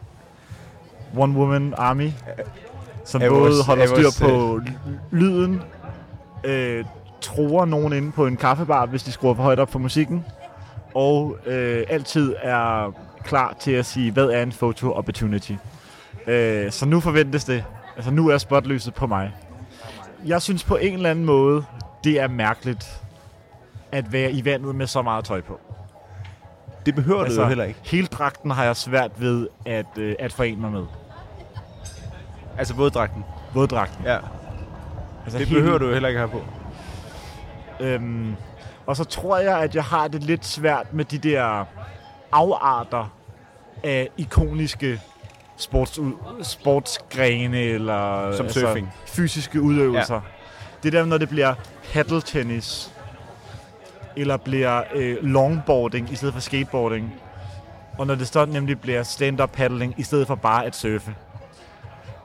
One 1.17 1.37
Woman 1.37 1.73
Army, 1.77 2.11
som 3.05 3.21
Af 3.21 3.29
både 3.29 3.63
holder 3.63 3.85
styr 3.85 4.03
vores, 4.03 4.19
på 4.19 4.61
lyden, 5.11 5.61
øh, 6.43 6.85
tror 7.21 7.65
nogen 7.65 7.93
inde 7.93 8.11
på 8.11 8.27
en 8.27 8.37
kaffebar, 8.37 8.85
hvis 8.85 9.03
de 9.03 9.11
skruer 9.11 9.33
for 9.33 9.43
højt 9.43 9.59
op 9.59 9.71
for 9.71 9.79
musikken, 9.79 10.25
og 10.95 11.37
øh, 11.45 11.83
altid 11.89 12.35
er 12.41 12.93
klar 13.23 13.55
til 13.59 13.71
at 13.71 13.85
sige, 13.85 14.11
hvad 14.11 14.25
er 14.25 14.43
en 14.43 14.51
photo 14.51 14.91
opportunity. 14.91 15.53
Øh, 16.27 16.71
så 16.71 16.85
nu 16.85 16.99
forventes 16.99 17.43
det. 17.43 17.63
Altså 17.95 18.11
nu 18.11 18.27
er 18.27 18.37
spotlyset 18.37 18.93
på 18.93 19.07
mig. 19.07 19.31
Jeg 20.25 20.41
synes 20.41 20.63
på 20.63 20.75
en 20.75 20.93
eller 20.93 21.09
anden 21.09 21.25
måde, 21.25 21.63
det 22.03 22.19
er 22.19 22.27
mærkeligt 22.27 23.01
at 23.91 24.13
være 24.13 24.31
i 24.31 24.45
vandet 24.45 24.75
med 24.75 24.87
så 24.87 25.01
meget 25.01 25.25
tøj 25.25 25.41
på. 25.41 25.59
Det 26.85 26.95
behøver 26.95 27.23
altså, 27.23 27.37
du 27.37 27.41
jo 27.43 27.47
heller 27.47 27.63
ikke. 27.63 27.79
Hele 27.83 28.07
dragten 28.07 28.51
har 28.51 28.63
jeg 28.63 28.75
svært 28.75 29.11
ved 29.21 29.47
at, 29.65 29.85
øh, 29.97 30.15
at 30.19 30.33
forene 30.33 30.61
mig 30.61 30.71
med. 30.71 30.85
Altså 32.57 32.73
våddragten. 32.73 33.23
Våddragten. 33.53 34.05
Ja. 34.05 34.17
Altså 35.25 35.37
Det 35.39 35.47
helt- 35.47 35.59
behøver 35.59 35.77
du 35.77 35.85
jo 35.87 35.93
heller 35.93 36.09
ikke 36.09 36.19
have 36.19 36.29
på. 36.29 36.41
Øhm, 37.79 38.35
og 38.85 38.95
så 38.95 39.03
tror 39.03 39.37
jeg, 39.37 39.59
at 39.59 39.75
jeg 39.75 39.83
har 39.83 40.07
det 40.07 40.23
lidt 40.23 40.45
svært 40.45 40.93
med 40.93 41.05
de 41.05 41.17
der 41.17 41.65
afarter 42.31 43.13
af 43.83 44.09
ikoniske 44.17 45.01
sports, 45.57 45.99
sportsgrene 46.41 47.59
eller 47.61 47.93
altså 47.95 48.37
Som 48.37 48.49
surfing. 48.49 48.93
fysiske 49.05 49.61
udøvelser. 49.61 50.15
Ja. 50.15 50.21
Det 50.83 50.93
der, 50.93 51.05
når 51.05 51.17
det 51.17 51.29
bliver 51.29 51.53
paddle 51.93 52.21
tennis, 52.21 52.93
eller 54.15 54.37
bliver 54.37 54.81
øh, 54.95 55.17
longboarding 55.21 56.11
i 56.11 56.15
stedet 56.15 56.33
for 56.33 56.41
skateboarding, 56.41 57.13
og 57.97 58.07
når 58.07 58.15
det 58.15 58.27
så 58.27 58.45
nemlig 58.45 58.79
bliver 58.79 59.03
stand-up 59.03 59.51
paddling 59.51 59.93
i 59.97 60.03
stedet 60.03 60.27
for 60.27 60.35
bare 60.35 60.65
at 60.65 60.75
surfe. 60.75 61.15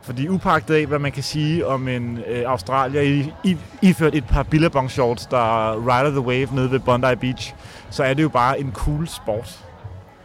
Fordi 0.03 0.29
upagtet 0.29 0.75
af, 0.75 0.87
hvad 0.87 0.99
man 0.99 1.13
kan 1.13 1.23
sige 1.23 1.67
om 1.67 1.89
en 1.89 2.19
øh, 2.27 2.43
australier 2.47 3.03
i, 3.03 3.33
i, 3.45 3.57
iført 3.83 4.15
et 4.15 4.25
par 4.27 4.43
billabong 4.43 4.91
shorts, 4.91 5.27
der 5.27 5.73
rider 5.77 6.11
the 6.11 6.21
wave 6.21 6.49
nede 6.53 6.71
ved 6.71 6.79
Bondi 6.79 7.15
Beach, 7.15 7.55
så 7.91 8.05
er 8.05 8.15
det 8.15 8.23
jo 8.23 8.29
bare 8.29 8.61
en 8.61 8.73
cool 8.73 9.09
sport. 9.09 9.65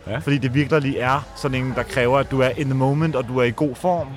Ja. 0.08 0.18
Fordi 0.18 0.38
det 0.38 0.54
virkelig 0.54 0.98
er 0.98 1.28
sådan 1.36 1.66
en, 1.66 1.74
der 1.76 1.84
kræver, 1.84 2.20
at 2.20 2.32
du 2.32 2.40
er 2.42 2.50
in 2.50 2.66
the 2.66 2.76
moment, 2.78 3.16
og 3.16 3.28
du 3.28 3.38
er 3.38 3.44
i 3.44 3.54
god 3.56 3.76
form, 3.76 4.08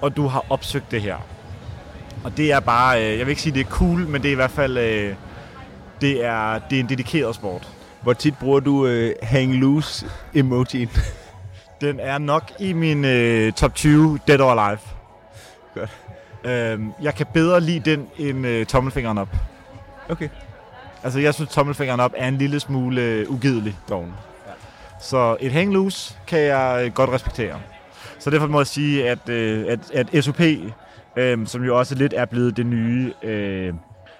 og 0.00 0.16
du 0.16 0.26
har 0.26 0.44
opsøgt 0.50 0.90
det 0.90 1.02
her. 1.02 1.16
Og 2.24 2.36
det 2.36 2.52
er 2.52 2.60
bare, 2.60 3.02
øh, 3.02 3.18
jeg 3.18 3.26
vil 3.26 3.28
ikke 3.28 3.42
sige, 3.42 3.54
det 3.54 3.60
er 3.60 3.70
cool, 3.70 3.98
men 4.08 4.22
det 4.22 4.28
er 4.28 4.32
i 4.32 4.34
hvert 4.34 4.50
fald, 4.50 4.78
øh, 4.78 5.14
det, 6.04 6.24
er, 6.24 6.58
det 6.70 6.76
er 6.76 6.80
en 6.80 6.88
dedikeret 6.88 7.34
sport. 7.34 7.68
Hvor 8.02 8.12
tit 8.12 8.38
bruger 8.38 8.60
du 8.60 8.86
øh, 8.86 9.14
hang 9.22 9.54
loose 9.54 10.06
emojien? 10.34 10.90
Den 11.80 12.00
er 12.00 12.18
nok 12.18 12.52
i 12.58 12.72
min 12.72 13.04
øh, 13.04 13.52
top 13.52 13.74
20 13.74 14.18
Dead 14.28 14.40
or 14.40 14.50
Alive. 14.50 14.78
Godt. 15.74 15.90
Øhm, 16.44 16.92
jeg 17.02 17.14
kan 17.14 17.26
bedre 17.34 17.60
lide 17.60 17.90
den 17.90 18.08
end 18.18 18.46
øh, 18.46 18.66
tommelfingeren 18.66 19.18
op. 19.18 19.28
Okay. 20.08 20.28
Altså, 21.04 21.20
jeg 21.20 21.34
synes, 21.34 21.50
tommelfingeren 21.50 22.00
op 22.00 22.12
er 22.16 22.28
en 22.28 22.38
lille 22.38 22.60
smule 22.60 23.00
øh, 23.02 23.30
ugidelig. 23.30 23.76
Doven. 23.88 24.12
Så 25.00 25.36
et 25.40 25.52
hang 25.52 25.72
loose 25.72 26.16
kan 26.26 26.40
jeg 26.40 26.82
øh, 26.86 26.92
godt 26.92 27.10
respektere. 27.10 27.60
Så 28.18 28.30
derfor 28.30 28.46
må 28.46 28.60
jeg 28.60 28.66
sige, 28.66 29.10
at, 29.10 29.28
øh, 29.28 29.66
at, 29.68 30.10
at 30.12 30.24
SOP, 30.24 30.40
øh, 31.16 31.46
som 31.46 31.64
jo 31.64 31.78
også 31.78 31.94
lidt 31.94 32.14
er 32.16 32.24
blevet 32.24 32.56
det 32.56 32.66
nye 32.66 33.12
øh, 33.22 33.74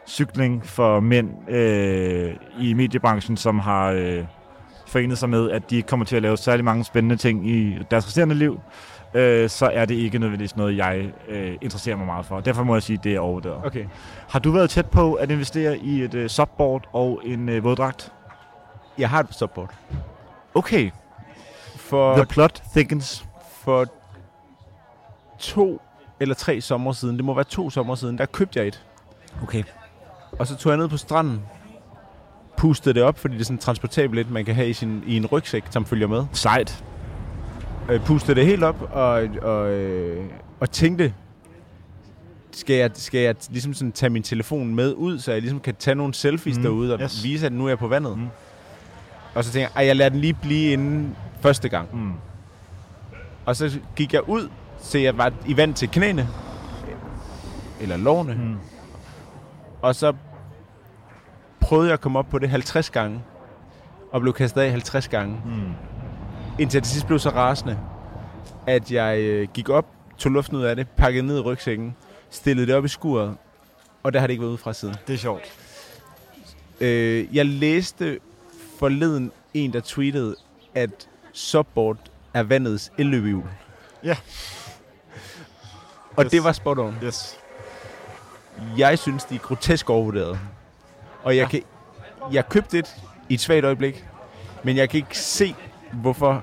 cykling 0.07 0.67
for 0.67 1.01
mænd 1.01 1.51
øh, 1.51 2.35
i 2.61 2.75
mediebranchen, 2.75 3.37
som 3.37 3.59
har 3.59 3.91
øh, 3.91 4.25
forenet 4.87 5.19
sig 5.19 5.29
med, 5.29 5.51
at 5.51 5.71
de 5.71 5.77
ikke 5.77 5.87
kommer 5.87 6.07
til 6.07 6.17
at 6.17 6.23
lave 6.23 6.37
særlig 6.37 6.65
mange 6.65 6.85
spændende 6.85 7.17
ting 7.17 7.51
i 7.51 7.79
deres 7.91 8.07
resterende 8.07 8.35
liv, 8.35 8.61
øh, 9.15 9.49
så 9.49 9.71
er 9.73 9.85
det 9.85 9.95
ikke 9.95 10.19
nødvendigvis 10.19 10.57
noget, 10.57 10.77
jeg 10.77 11.13
øh, 11.29 11.57
interesserer 11.61 11.97
mig 11.97 12.07
meget 12.07 12.27
for. 12.27 12.41
Derfor 12.41 12.65
må 12.65 12.75
jeg 12.75 12.83
sige, 12.83 12.99
at 12.99 13.05
det 13.05 13.15
er 13.15 13.21
overdrevet. 13.21 13.67
Okay. 13.67 13.87
Har 14.29 14.39
du 14.39 14.51
været 14.51 14.71
tæt 14.71 14.87
på 14.87 15.15
at 15.15 15.31
investere 15.31 15.79
i 15.79 16.03
et 16.03 16.15
øh, 16.15 16.29
subboard 16.29 16.89
og 16.93 17.21
en 17.25 17.49
øh, 17.49 17.65
våddragt? 17.65 18.13
Jeg 18.99 19.11
har 19.11 19.21
et 19.21 19.27
stopboard. 19.31 19.75
Okay, 20.55 20.91
For, 21.77 22.17
the 22.17 22.27
plot 22.27 22.63
thickens. 22.73 23.27
for 23.65 23.87
to 25.39 25.81
eller 26.21 26.35
tre 26.35 26.61
sommer 26.61 26.93
siden, 26.93 27.17
det 27.17 27.25
må 27.25 27.35
være 27.35 27.45
to 27.45 27.71
sommer 27.71 27.95
siden, 27.95 28.19
der 28.19 28.27
købte 28.27 28.59
jeg 28.59 28.69
et. 28.69 28.83
Okay. 29.43 29.63
Og 30.39 30.47
så 30.47 30.57
tog 30.57 30.71
jeg 30.71 30.77
ned 30.79 30.89
på 30.89 30.97
stranden, 30.97 31.41
pustede 32.57 32.95
det 32.95 33.03
op, 33.03 33.19
fordi 33.19 33.35
det 33.35 33.41
er 33.41 33.45
sådan 33.45 33.59
transportabelt 33.59 34.15
lidt, 34.15 34.31
man 34.31 34.45
kan 34.45 34.55
have 34.55 34.69
i, 34.69 34.73
sin, 34.73 35.03
i 35.07 35.17
en 35.17 35.27
rygsæk, 35.27 35.65
som 35.71 35.85
følger 35.85 36.07
med. 36.07 36.25
Sejt. 36.33 36.85
øh, 37.89 38.01
pustede 38.05 38.35
det 38.41 38.47
helt 38.47 38.65
op 38.65 38.83
og, 38.93 39.11
og, 39.43 39.71
øh, 39.71 40.25
og 40.61 40.71
tænkte, 40.71 41.15
skal 42.53 42.77
jeg, 42.77 42.91
skal 42.95 43.21
jeg 43.21 43.35
ligesom 43.51 43.75
sådan 43.75 43.93
tage 43.93 44.11
min 44.11 44.23
telefon 44.23 44.75
med 44.75 44.95
ud, 44.95 45.19
så 45.19 45.33
jeg 45.33 45.41
ligesom 45.41 45.61
kan 45.61 45.75
tage 45.79 45.95
nogle 45.95 46.15
selfies 46.15 46.57
Mm, 46.57 46.63
derude 46.63 46.95
og 46.95 47.01
yes. 47.03 47.25
vise, 47.25 47.47
at 47.47 47.53
nu 47.53 47.65
er 47.65 47.69
jeg 47.69 47.79
på 47.79 47.89
vandet. 47.89 48.19
Mm. 48.19 48.27
Og 49.35 49.45
så 49.45 49.53
tænkte 49.53 49.61
jeg, 49.75 49.81
ej, 49.83 49.87
jeg 49.87 49.97
lader 49.97 50.11
den 50.11 50.21
lige 50.21 50.35
blive 50.43 50.73
inden 50.73 51.17
første 51.41 51.69
gang. 51.69 51.89
Mm. 51.97 52.13
Og 53.45 53.57
så 53.57 53.79
gik 53.97 54.13
jeg 54.13 54.29
ud, 54.29 54.49
så 54.81 54.99
jeg 54.99 55.19
var 55.19 55.33
i 55.47 55.57
vand 55.57 55.75
til 55.75 55.89
knæene. 55.91 56.29
Eller 57.81 57.97
lårene. 57.97 58.35
Mm. 58.35 58.57
Og 59.85 59.95
så 59.95 60.13
prøvede 61.61 61.89
jeg 61.89 61.93
at 61.95 62.01
komme 62.01 62.19
op 62.19 62.27
på 62.31 62.39
det 62.39 62.51
50 62.51 62.91
gange. 62.91 63.23
Og 64.13 64.21
blev 64.21 64.33
kastet 64.33 64.61
af 64.61 64.71
50 64.71 65.09
gange. 65.09 65.41
Mm. 65.45 65.73
Indtil 66.59 66.83
til 66.83 66.93
sidst 66.93 67.07
blev 67.07 67.19
så 67.19 67.31
rasende, 67.31 67.79
at 68.67 68.93
jeg 68.93 69.19
øh, 69.19 69.49
gik 69.55 69.69
op, 69.69 69.87
tog 70.19 70.33
luften 70.33 70.57
ud 70.57 70.63
af 70.63 70.77
det, 70.77 70.89
pakkede 70.89 71.27
ned 71.27 71.37
i 71.39 71.41
rygsækken, 71.41 71.97
stillede 72.31 72.67
det 72.67 72.75
op 72.75 72.85
i 72.85 72.89
skuret, 72.89 73.37
og 74.03 74.13
der 74.13 74.21
har 74.21 74.27
det 74.27 74.33
ikke 74.33 74.41
været 74.41 74.51
ude 74.51 74.59
fra 74.59 74.73
siden. 74.73 74.95
Det 75.07 75.15
er 75.15 75.19
sjovt. 75.19 75.53
Øh, 76.81 77.37
jeg 77.37 77.47
læste 77.47 78.19
forleden 78.79 79.33
en, 79.55 79.73
der 79.73 79.81
tweetede, 79.81 80.37
at 80.75 81.09
subboard 81.33 81.97
er 82.35 82.43
vandets 82.43 82.93
elløbehjul. 82.99 83.45
Ja. 84.05 84.17
Og 86.17 86.25
Yes. 86.25 86.31
det 86.31 86.45
var 86.45 86.53
spot 86.53 86.79
on. 86.79 86.97
Yes. 87.05 87.39
Jeg 88.79 88.99
synes, 88.99 89.25
de 89.25 89.35
er 89.35 89.39
grotesk 89.39 89.91
overvurderet. 89.91 90.39
Og 91.23 91.37
jeg, 91.37 91.43
Ja. 91.43 91.49
kan, 91.49 91.63
jeg 92.33 92.49
købte 92.49 92.79
et 92.79 92.97
i 93.29 93.35
et 93.35 93.41
svagt 93.41 93.65
øjeblik, 93.65 94.05
men 94.63 94.77
jeg 94.77 94.89
kan 94.91 94.97
ikke 94.99 95.19
se, 95.19 95.55
hvorfor 95.93 96.43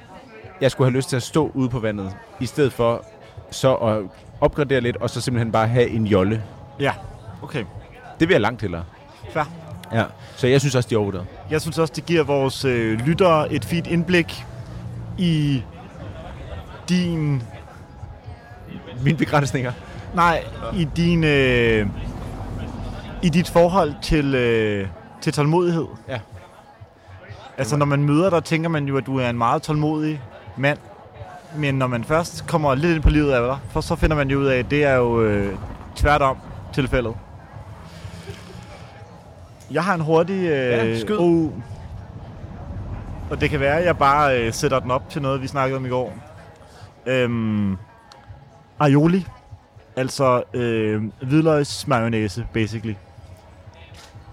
jeg 0.62 0.72
skulle 0.72 0.91
have 0.91 0.97
lyst 0.97 1.09
til 1.09 1.16
at 1.16 1.24
stå 1.24 1.51
ude 1.53 1.70
på 1.70 1.80
vandet, 1.80 2.16
i 2.39 2.45
stedet 2.45 2.74
for 2.74 3.05
så 3.51 3.76
at 3.76 4.03
opgradere 4.41 4.82
lidt, 4.82 4.97
og 4.97 5.09
så 5.09 5.22
simpelthen 5.22 5.51
bare 5.51 5.68
have 5.68 5.89
en 5.89 6.07
jolle. 6.07 6.43
Ja. 6.80 6.93
Okay. 7.43 7.66
Det 8.20 8.28
vil 8.28 8.34
jeg 8.34 8.41
langt 8.41 8.62
hellere. 8.62 8.84
Fair. 9.34 9.43
Ja. 9.93 10.03
Så 10.36 10.47
jeg 10.47 10.59
synes 10.62 10.76
også, 10.76 10.89
de 10.89 10.95
er 10.95 10.99
overvurderet. 10.99 11.26
Jeg 11.49 11.62
synes 11.62 11.78
også, 11.80 11.93
det 11.95 12.05
giver 12.05 12.24
vores 12.24 12.66
øh, 12.66 12.99
lyttere 12.99 13.53
et 13.53 13.66
fint 13.66 13.88
indblik 13.88 14.43
i 15.18 15.64
din... 16.89 17.43
Mine 19.03 19.18
begrænsninger. 19.18 19.72
Nej, 20.16 20.43
i 20.76 20.84
din... 20.95 21.24
Øh, 21.24 21.88
I 23.24 23.30
dit 23.30 23.49
forhold 23.49 23.93
til, 24.01 24.36
øh, 24.36 24.88
til 25.22 25.34
tålmodighed. 25.34 25.86
Ja. 26.07 26.20
Altså, 27.57 27.78
når 27.78 27.86
man 27.86 28.03
møder 28.03 28.30
dig, 28.30 28.43
tænker 28.43 28.70
man 28.70 28.86
jo, 28.86 28.97
at 28.97 29.05
du 29.05 29.20
er 29.20 29.30
en 29.30 29.38
meget 29.38 29.62
tålmodig 29.62 30.22
mand. 30.57 30.78
Men 31.55 31.76
når 31.76 31.88
man 31.88 32.03
først 32.03 32.47
kommer 32.47 32.76
lidt 32.76 32.95
ind 32.95 33.03
på 33.03 33.09
livet 33.09 33.32
af 33.32 33.47
dig, 33.47 33.57
for 33.70 33.82
så 33.82 33.95
finder 33.95 34.16
man 34.16 34.30
jo 34.30 34.39
ud 34.39 34.45
af, 34.45 34.59
at 34.59 34.72
det 34.72 34.84
er 34.84 34.95
jo 34.95 35.22
øh, 35.22 35.55
tværtom 35.95 36.38
tilfældet. 36.74 37.14
Jeg 39.72 39.84
har 39.84 39.93
en 39.95 40.01
hurtig... 40.01 40.43
Øh, 40.43 40.72
Ja, 40.72 40.99
skyd. 40.99 41.18
Oh, 41.20 41.49
og 43.30 43.41
det 43.41 43.49
kan 43.49 43.59
være, 43.59 43.78
at 43.80 43.86
jeg 43.86 43.97
bare 43.97 44.39
øh, 44.41 44.53
sætter 44.53 44.80
den 44.80 44.91
op 44.91 45.09
til 45.09 45.22
noget, 45.22 45.41
vi 45.41 45.47
snakkede 45.47 45.78
om 45.78 45.86
i 45.86 45.89
går. 45.89 46.14
Øhm, 47.05 47.78
aioli. 48.80 49.28
Altså 49.96 50.44
øh, 50.54 51.04
hvidløgsmayonnaise, 51.22 52.46
basically. 52.54 52.94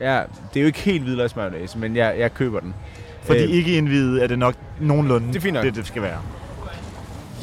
Ja, 0.00 0.22
det 0.54 0.60
er 0.60 0.60
jo 0.60 0.66
ikke 0.66 0.78
helt 0.80 1.02
hvidløgsmayonnaise, 1.02 1.78
men 1.78 1.96
jeg, 1.96 2.18
jeg 2.18 2.34
køber 2.34 2.60
den. 2.60 2.74
Fordi 3.22 3.44
Øh, 3.44 3.50
ikke 3.50 3.76
indvidet 3.76 4.22
er 4.22 4.26
det 4.26 4.38
nok 4.38 4.54
nogenlunde 4.80 5.32
Det 5.32 5.56
er 5.56 5.62
det, 5.62 5.74
det 5.74 5.86
skal 5.86 6.02
være. 6.02 6.18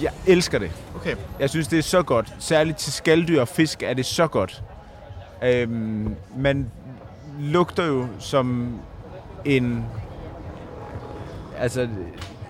Jeg 0.01 0.11
elsker 0.27 0.59
det. 0.59 0.71
Okay. 0.95 1.15
Jeg 1.39 1.49
synes, 1.49 1.67
det 1.67 1.79
er 1.79 1.83
så 1.83 2.03
godt. 2.03 2.33
Særligt 2.39 2.77
til 2.77 2.93
skalddyr 2.93 3.41
og 3.41 3.47
fisk 3.47 3.83
er 3.83 3.93
det 3.93 4.05
så 4.05 4.27
godt. 4.27 4.63
Øhm, 5.43 6.15
man 6.37 6.71
lugter 7.39 7.85
jo 7.85 8.07
som 8.19 8.79
en 9.45 9.85
altså 11.57 11.87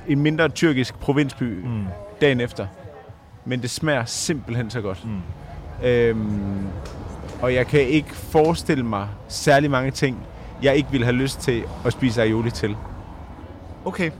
en 0.07 0.19
mindre 0.19 0.49
tyrkisk 0.49 0.99
provinsby. 0.99 1.43
Mm. 1.43 1.85
dagen 2.21 2.39
efter. 2.41 2.67
Men 3.45 3.61
det 3.61 3.69
smager 3.69 4.05
simpelthen 4.05 4.69
så 4.69 4.81
godt. 4.81 5.05
Mm. 5.05 5.21
Øhm, 5.83 6.67
og 7.41 7.53
jeg 7.53 7.67
kan 7.67 7.79
ikke 7.81 8.15
forestille 8.15 8.83
mig 8.83 9.07
særlig 9.27 9.71
mange 9.71 9.91
ting, 9.91 10.17
jeg 10.61 10.75
ikke 10.75 10.89
ville 10.91 11.05
have 11.05 11.15
lyst 11.15 11.39
til 11.39 11.63
at 11.85 11.93
spise 11.93 12.21
aioli 12.21 12.51
til. 12.51 12.75
Okay. 13.85 14.11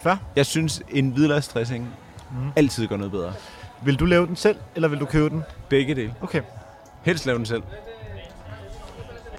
Fair. 0.00 0.14
Jeg 0.36 0.46
synes, 0.46 0.82
en 0.90 1.10
hvidløgsdressing 1.10 1.88
Mm. 2.30 2.36
altid 2.56 2.86
gør 2.86 2.96
noget 2.96 3.12
bedre. 3.12 3.32
Vil 3.82 3.96
du 4.00 4.04
lave 4.04 4.26
den 4.26 4.36
selv, 4.36 4.56
eller 4.74 4.88
vil 4.88 5.00
du 5.00 5.04
købe 5.04 5.28
den? 5.28 5.42
Begge 5.68 5.94
dele. 5.94 6.14
Okay. 6.22 6.42
Helst 7.02 7.26
lave 7.26 7.38
den 7.38 7.46
selv. 7.46 7.62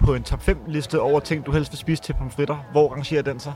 På 0.00 0.14
en 0.14 0.22
top 0.22 0.42
5 0.42 0.58
liste 0.66 1.00
over 1.00 1.20
ting, 1.20 1.46
du 1.46 1.52
helst 1.52 1.72
vil 1.72 1.78
spise 1.78 2.02
til 2.02 2.12
pomfritter, 2.12 2.56
hvor 2.72 2.92
rangerer 2.94 3.22
den 3.22 3.40
sig? 3.40 3.52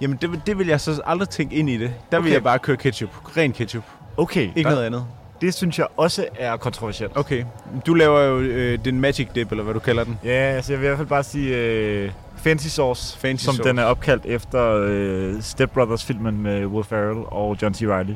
Jamen, 0.00 0.16
det, 0.20 0.30
vil- 0.32 0.42
det 0.46 0.58
vil 0.58 0.66
jeg 0.66 0.80
så 0.80 1.00
aldrig 1.06 1.28
tænke 1.28 1.54
ind 1.56 1.70
i 1.70 1.76
det. 1.76 1.94
Der 2.12 2.18
vil 2.18 2.26
Okay. 2.26 2.34
jeg 2.34 2.42
bare 2.42 2.58
køre 2.58 2.76
ketchup. 2.76 3.10
Ren 3.36 3.52
ketchup. 3.52 3.84
Okay, 4.16 4.40
Ikke 4.56 4.62
der, 4.62 4.70
noget 4.70 4.86
andet. 4.86 5.06
Det 5.40 5.54
synes 5.54 5.78
jeg 5.78 5.86
også 5.96 6.26
er 6.38 6.56
kontroversielt. 6.56 7.12
Okay. 7.16 7.44
Du 7.86 7.94
laver 7.94 8.20
jo 8.20 8.40
øh, 8.40 8.78
den 8.84 9.00
magic 9.00 9.28
dip, 9.34 9.50
eller 9.50 9.64
hvad 9.64 9.74
du 9.74 9.80
kalder 9.80 10.04
den. 10.04 10.18
Ja, 10.24 10.30
altså 10.30 10.72
jeg 10.72 10.80
vil 10.80 10.86
i 10.86 10.88
hvert 10.88 10.98
fald 10.98 11.08
bare 11.08 11.22
sige 11.24 11.56
øh, 11.56 12.10
Fancy 12.36 12.66
Sauce, 12.66 13.18
Fancy 13.18 13.44
som 13.44 13.54
Sauce. 13.54 13.68
den 13.68 13.78
er 13.78 13.84
opkaldt 13.84 14.26
efter 14.26 14.84
øh, 14.84 15.42
Step 15.42 15.70
Brothers-filmen 15.70 16.42
med 16.42 16.66
Will 16.66 16.84
Ferrell 16.84 17.18
og 17.26 17.56
John 17.62 17.74
C. 17.74 17.82
Reilly. 17.82 18.14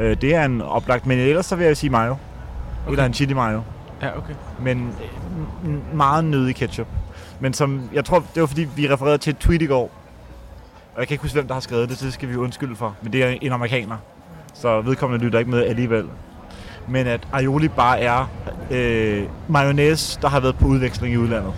Øh, 0.00 0.20
det 0.20 0.34
er 0.34 0.44
en 0.44 0.62
oplagt, 0.62 1.06
men 1.06 1.18
ellers 1.18 1.46
så 1.46 1.56
vil 1.56 1.66
jeg 1.66 1.76
sige 1.76 1.90
mayo. 1.90 2.10
Okay. 2.10 2.90
Eller 2.90 3.04
en 3.04 3.14
chili 3.14 3.34
mayo. 3.34 3.62
Ja, 4.02 4.18
okay. 4.18 4.34
Men 4.60 4.94
øh, 5.64 5.96
meget 5.96 6.24
nødig 6.24 6.54
ketchup. 6.54 6.86
Men 7.40 7.52
som, 7.52 7.90
jeg 7.92 8.04
tror, 8.04 8.24
det 8.34 8.40
var 8.40 8.46
fordi, 8.46 8.68
vi 8.76 8.88
refererede 8.88 9.18
til 9.18 9.30
et 9.30 9.38
tweet 9.38 9.62
i 9.62 9.66
går. 9.66 9.90
Og 10.94 11.00
jeg 11.00 11.08
kan 11.08 11.14
ikke 11.14 11.22
huske, 11.22 11.34
hvem 11.34 11.46
der 11.46 11.54
har 11.54 11.60
skrevet 11.60 11.88
det, 11.88 11.98
så 11.98 12.04
det 12.06 12.12
skal 12.14 12.28
vi 12.28 12.36
undskylde 12.36 12.76
for. 12.76 12.96
Men 13.02 13.12
det 13.12 13.24
er 13.24 13.34
en 13.42 13.52
amerikaner. 13.52 13.96
Så 14.54 14.80
vedkommende 14.80 15.24
lytter 15.24 15.38
ikke 15.38 15.50
med 15.50 15.64
alligevel. 15.64 16.04
Men 16.88 17.06
at 17.06 17.28
aioli 17.32 17.68
bare 17.68 18.00
er 18.00 18.26
øh, 18.70 19.26
mayonnaise, 19.48 20.18
der 20.22 20.28
har 20.28 20.40
været 20.40 20.56
på 20.58 20.66
udveksling 20.66 21.14
i 21.14 21.16
udlandet. 21.16 21.52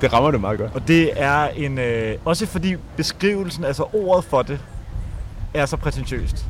Det 0.00 0.12
rammer 0.12 0.30
det 0.30 0.40
meget 0.40 0.58
godt. 0.58 0.74
Og 0.74 0.88
det 0.88 1.10
er 1.22 1.48
en... 1.48 1.78
Øh, 1.78 2.16
også 2.24 2.46
fordi 2.46 2.76
beskrivelsen, 2.96 3.64
altså 3.64 3.82
ordet 3.92 4.24
for 4.24 4.42
det, 4.42 4.60
er 5.54 5.66
så 5.66 5.76
prætentiøst. 5.76 6.46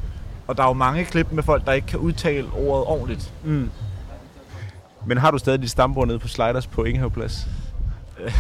Og 0.47 0.57
der 0.57 0.63
er 0.63 0.67
jo 0.67 0.73
mange 0.73 1.05
klip 1.05 1.27
med 1.33 1.43
folk, 1.43 1.65
der 1.67 1.73
ikke 1.73 1.87
kan 1.87 1.99
udtale 1.99 2.47
ordet 2.57 2.85
ordentligt. 2.87 3.33
Mm. 3.45 3.71
Men 5.07 5.19
har 5.19 5.31
du 5.31 5.39
stadig 5.39 5.63
dit 5.63 5.71
stambord 5.71 6.07
nede 6.07 6.19
på 6.19 6.29
Sliders 6.29 6.67
på 6.67 6.85
Ingehavplads? 6.85 7.47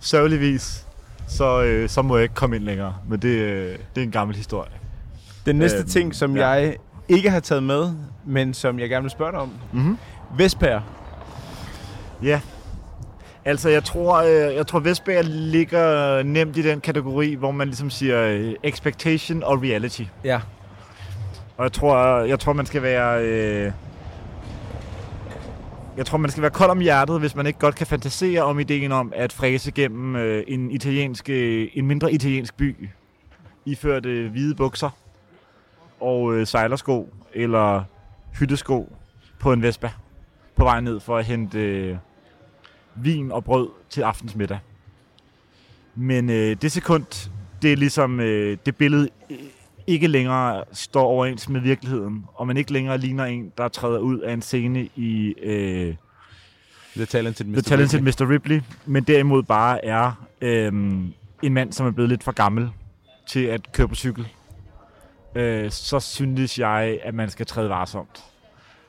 Sørgeligvis, 0.00 0.86
så, 1.26 1.62
øh, 1.62 1.88
så 1.88 2.02
må 2.02 2.16
jeg 2.16 2.22
ikke 2.22 2.34
komme 2.34 2.56
ind 2.56 2.64
længere. 2.64 2.94
Men 3.08 3.22
det, 3.22 3.28
øh, 3.28 3.78
det 3.94 4.00
er 4.00 4.04
en 4.04 4.10
gammel 4.10 4.36
historie. 4.36 4.70
Den 5.46 5.56
næste 5.56 5.78
Øhm, 5.78 5.88
ting, 5.88 6.14
som 6.14 6.36
ja. 6.36 6.48
jeg 6.48 6.76
ikke 7.08 7.30
har 7.30 7.40
taget 7.40 7.62
med, 7.62 7.92
men 8.26 8.54
som 8.54 8.78
jeg 8.78 8.88
gerne 8.88 9.02
vil 9.02 9.10
spørge 9.10 9.32
dig 9.32 9.40
om. 9.40 9.52
Mm-hmm. 9.72 9.98
Vesper. 10.36 10.80
Ja. 12.22 12.40
Altså, 13.44 13.68
jeg 13.68 13.84
tror, 13.84 14.16
øh, 14.16 14.54
jeg 14.54 14.66
tror 14.66 14.78
Vestberg 14.78 15.24
ligger 15.24 16.22
nemt 16.22 16.56
i 16.56 16.62
den 16.62 16.80
kategori, 16.80 17.34
hvor 17.34 17.50
man 17.50 17.66
ligesom 17.66 17.90
siger 17.90 18.22
øh, 18.22 18.54
expectation 18.62 19.42
og 19.42 19.62
reality. 19.62 20.02
Ja. 20.24 20.40
Og 21.56 21.64
jeg 21.64 21.72
tror, 21.72 22.18
jeg 22.18 22.40
tror 22.40 22.52
man 22.52 22.66
skal 22.66 22.82
være... 22.82 23.24
Øh, 23.24 23.72
jeg 25.96 26.06
tror, 26.06 26.18
man 26.18 26.30
skal 26.30 26.42
være 26.42 26.50
kold 26.50 26.70
om 26.70 26.80
hjertet, 26.80 27.20
hvis 27.20 27.34
man 27.34 27.46
ikke 27.46 27.58
godt 27.58 27.74
kan 27.74 27.86
fantasere 27.86 28.42
om 28.42 28.58
ideen 28.58 28.92
om 28.92 29.12
at 29.16 29.32
fræse 29.32 29.70
gennem 29.70 30.16
øh, 30.16 30.44
en, 30.48 30.70
italiensk, 30.70 31.30
øh, 31.30 31.68
en 31.74 31.86
mindre 31.86 32.12
italiensk 32.12 32.56
by, 32.56 32.88
iført 33.66 34.06
øh, 34.06 34.30
hvide 34.30 34.54
bukser 34.54 34.90
og 36.04 36.34
øh, 36.34 36.46
sejlersko 36.46 37.08
eller 37.32 37.84
hyttesko 38.38 38.96
på 39.38 39.52
en 39.52 39.62
Vespa 39.62 39.90
på 40.56 40.64
vej 40.64 40.80
ned 40.80 41.00
for 41.00 41.16
at 41.16 41.24
hente 41.24 41.58
øh, 41.58 41.96
vin 42.94 43.32
og 43.32 43.44
brød 43.44 43.68
til 43.90 44.02
aftensmiddag. 44.02 44.58
Men 45.94 46.30
øh, 46.30 46.56
det 46.62 46.72
sekund, 46.72 47.30
det 47.62 47.72
er 47.72 47.76
ligesom 47.76 48.20
øh, 48.20 48.58
det 48.66 48.76
billede 48.76 49.08
øh, 49.30 49.36
ikke 49.86 50.06
længere 50.06 50.64
står 50.72 51.04
overens 51.04 51.48
med 51.48 51.60
virkeligheden, 51.60 52.24
og 52.34 52.46
man 52.46 52.56
ikke 52.56 52.72
længere 52.72 52.98
ligner 52.98 53.24
en, 53.24 53.52
der 53.58 53.68
træder 53.68 53.98
ud 53.98 54.18
af 54.18 54.32
en 54.32 54.42
scene 54.42 54.88
i 54.96 55.34
øh, 55.42 55.94
The 56.96 57.04
Talented 57.04 57.46
Mr. 57.46 57.52
The 57.52 57.62
Talented 57.62 57.98
Ripley. 57.98 58.24
Mr. 58.26 58.30
Ripley, 58.30 58.60
men 58.86 59.04
derimod 59.04 59.42
bare 59.42 59.84
er 59.84 60.26
øh, 60.40 60.72
en 61.42 61.54
mand, 61.54 61.72
som 61.72 61.86
er 61.86 61.90
blevet 61.90 62.08
lidt 62.08 62.24
for 62.24 62.32
gammel 62.32 62.70
til 63.26 63.44
at 63.44 63.72
køre 63.72 63.88
på 63.88 63.94
cykel. 63.94 64.28
Øh, 65.34 65.70
så 65.70 66.00
synes 66.00 66.58
jeg, 66.58 66.98
at 67.02 67.14
man 67.14 67.30
skal 67.30 67.46
træde 67.46 67.68
varsomt. 67.68 68.24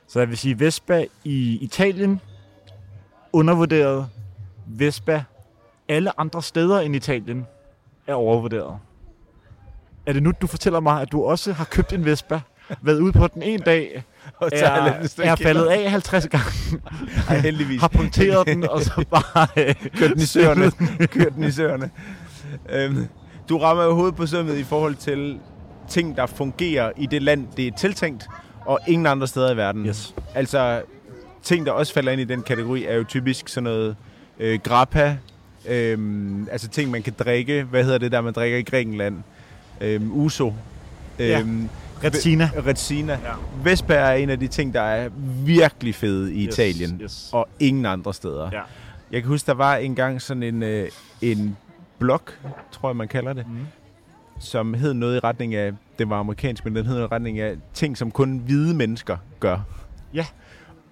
Så 0.08 0.18
jeg 0.18 0.28
vil 0.28 0.38
sige, 0.38 0.60
Vespa 0.60 1.04
i 1.24 1.58
Italien, 1.60 2.20
undervurderet. 3.32 4.08
Vespa 4.66 5.24
alle 5.88 6.20
andre 6.20 6.42
steder 6.42 6.80
end 6.80 6.96
Italien 6.96 7.46
er 8.06 8.14
overvurderet. 8.14 8.78
Er 10.06 10.12
det 10.12 10.22
nu, 10.22 10.32
du 10.40 10.46
fortæller 10.46 10.80
mig, 10.80 11.02
at 11.02 11.12
du 11.12 11.24
også 11.24 11.52
har 11.52 11.64
købt 11.64 11.92
en 11.92 12.04
Vespa, 12.04 12.40
været 12.82 12.98
ude 13.00 13.12
på 13.12 13.26
den 13.26 13.42
en 13.42 13.60
dag, 13.60 14.04
Og 14.40 14.50
er, 14.52 15.08
er 15.22 15.36
faldet 15.36 15.66
af 15.66 15.90
50 15.90 16.28
gange, 16.28 16.46
Ej, 17.28 17.38
heldigvis. 17.38 17.80
har 17.80 17.88
punkteret 17.88 18.46
den, 18.46 18.68
og 18.68 18.80
så 18.80 19.04
bare... 19.10 19.46
Øh, 19.56 19.74
Kørt 19.96 20.10
den 20.10 20.20
i 20.20 20.24
søerne. 20.26 20.70
Kørt 21.06 21.34
den 21.34 21.44
i 21.44 21.50
søerne. 21.50 21.90
Øhm, 22.70 23.06
du 23.48 23.58
rammer 23.58 23.84
jo 23.84 23.94
hovedet 23.94 24.16
på 24.16 24.26
sømmet 24.26 24.56
i 24.56 24.64
forhold 24.64 24.94
til 24.94 25.40
ting, 25.88 26.16
der 26.16 26.26
fungerer 26.26 26.92
i 26.96 27.06
det 27.06 27.22
land, 27.22 27.46
det 27.56 27.66
er 27.66 27.72
tiltænkt, 27.78 28.26
og 28.60 28.78
ingen 28.88 29.06
andre 29.06 29.26
steder 29.26 29.52
i 29.52 29.56
verden. 29.56 29.86
Yes. 29.86 30.14
Altså, 30.34 30.82
ting, 31.42 31.66
der 31.66 31.72
også 31.72 31.92
falder 31.94 32.12
ind 32.12 32.20
i 32.20 32.24
den 32.24 32.42
kategori, 32.42 32.84
er 32.84 32.94
jo 32.94 33.04
typisk 33.04 33.48
sådan 33.48 33.64
noget 33.64 33.96
øh, 34.38 34.58
grappa, 34.64 35.16
øhm, 35.68 36.48
altså 36.52 36.68
ting, 36.68 36.90
man 36.90 37.02
kan 37.02 37.14
drikke. 37.18 37.62
Hvad 37.62 37.84
hedder 37.84 37.98
det 37.98 38.12
der, 38.12 38.20
man 38.20 38.32
drikker 38.32 38.58
i 38.58 38.62
Grækenland? 38.62 39.16
Øhm, 39.80 40.10
uso. 40.12 40.54
Ja. 41.18 41.40
Øhm, 41.40 41.68
Retsina. 42.04 42.50
Retsina. 42.66 43.12
Ja. 43.12 43.32
Vespa 43.64 43.94
er 43.94 44.12
en 44.12 44.30
af 44.30 44.40
de 44.40 44.46
ting, 44.48 44.74
der 44.74 44.80
er 44.82 45.08
virkelig 45.44 45.94
fede 45.94 46.34
i 46.34 46.46
Yes, 46.46 46.54
Italien, 46.58 47.00
yes. 47.02 47.30
og 47.32 47.48
ingen 47.60 47.86
andre 47.86 48.14
steder. 48.14 48.48
Ja. 48.52 48.60
Jeg 49.12 49.22
kan 49.22 49.28
huske, 49.28 49.46
der 49.46 49.54
var 49.54 49.76
engang 49.76 50.22
sådan 50.22 50.42
en, 50.42 50.62
øh, 50.62 50.88
en 51.22 51.56
blog, 51.98 52.20
tror 52.72 52.88
jeg, 52.88 52.96
man 52.96 53.08
kalder 53.08 53.32
det, 53.32 53.46
Mm. 53.46 53.56
Som 54.38 54.74
hed 54.74 54.94
noget 54.94 55.16
i 55.16 55.18
retning 55.18 55.54
af, 55.54 55.72
det 55.98 56.10
var 56.10 56.20
amerikansk, 56.20 56.64
men 56.64 56.76
den 56.76 56.86
hed 56.86 56.94
noget 56.94 57.08
i 57.08 57.12
retning 57.14 57.38
af 57.40 57.56
ting, 57.74 57.98
som 57.98 58.10
kun 58.10 58.38
hvide 58.38 58.74
mennesker 58.74 59.16
gør. 59.40 59.58
Ja. 60.14 60.26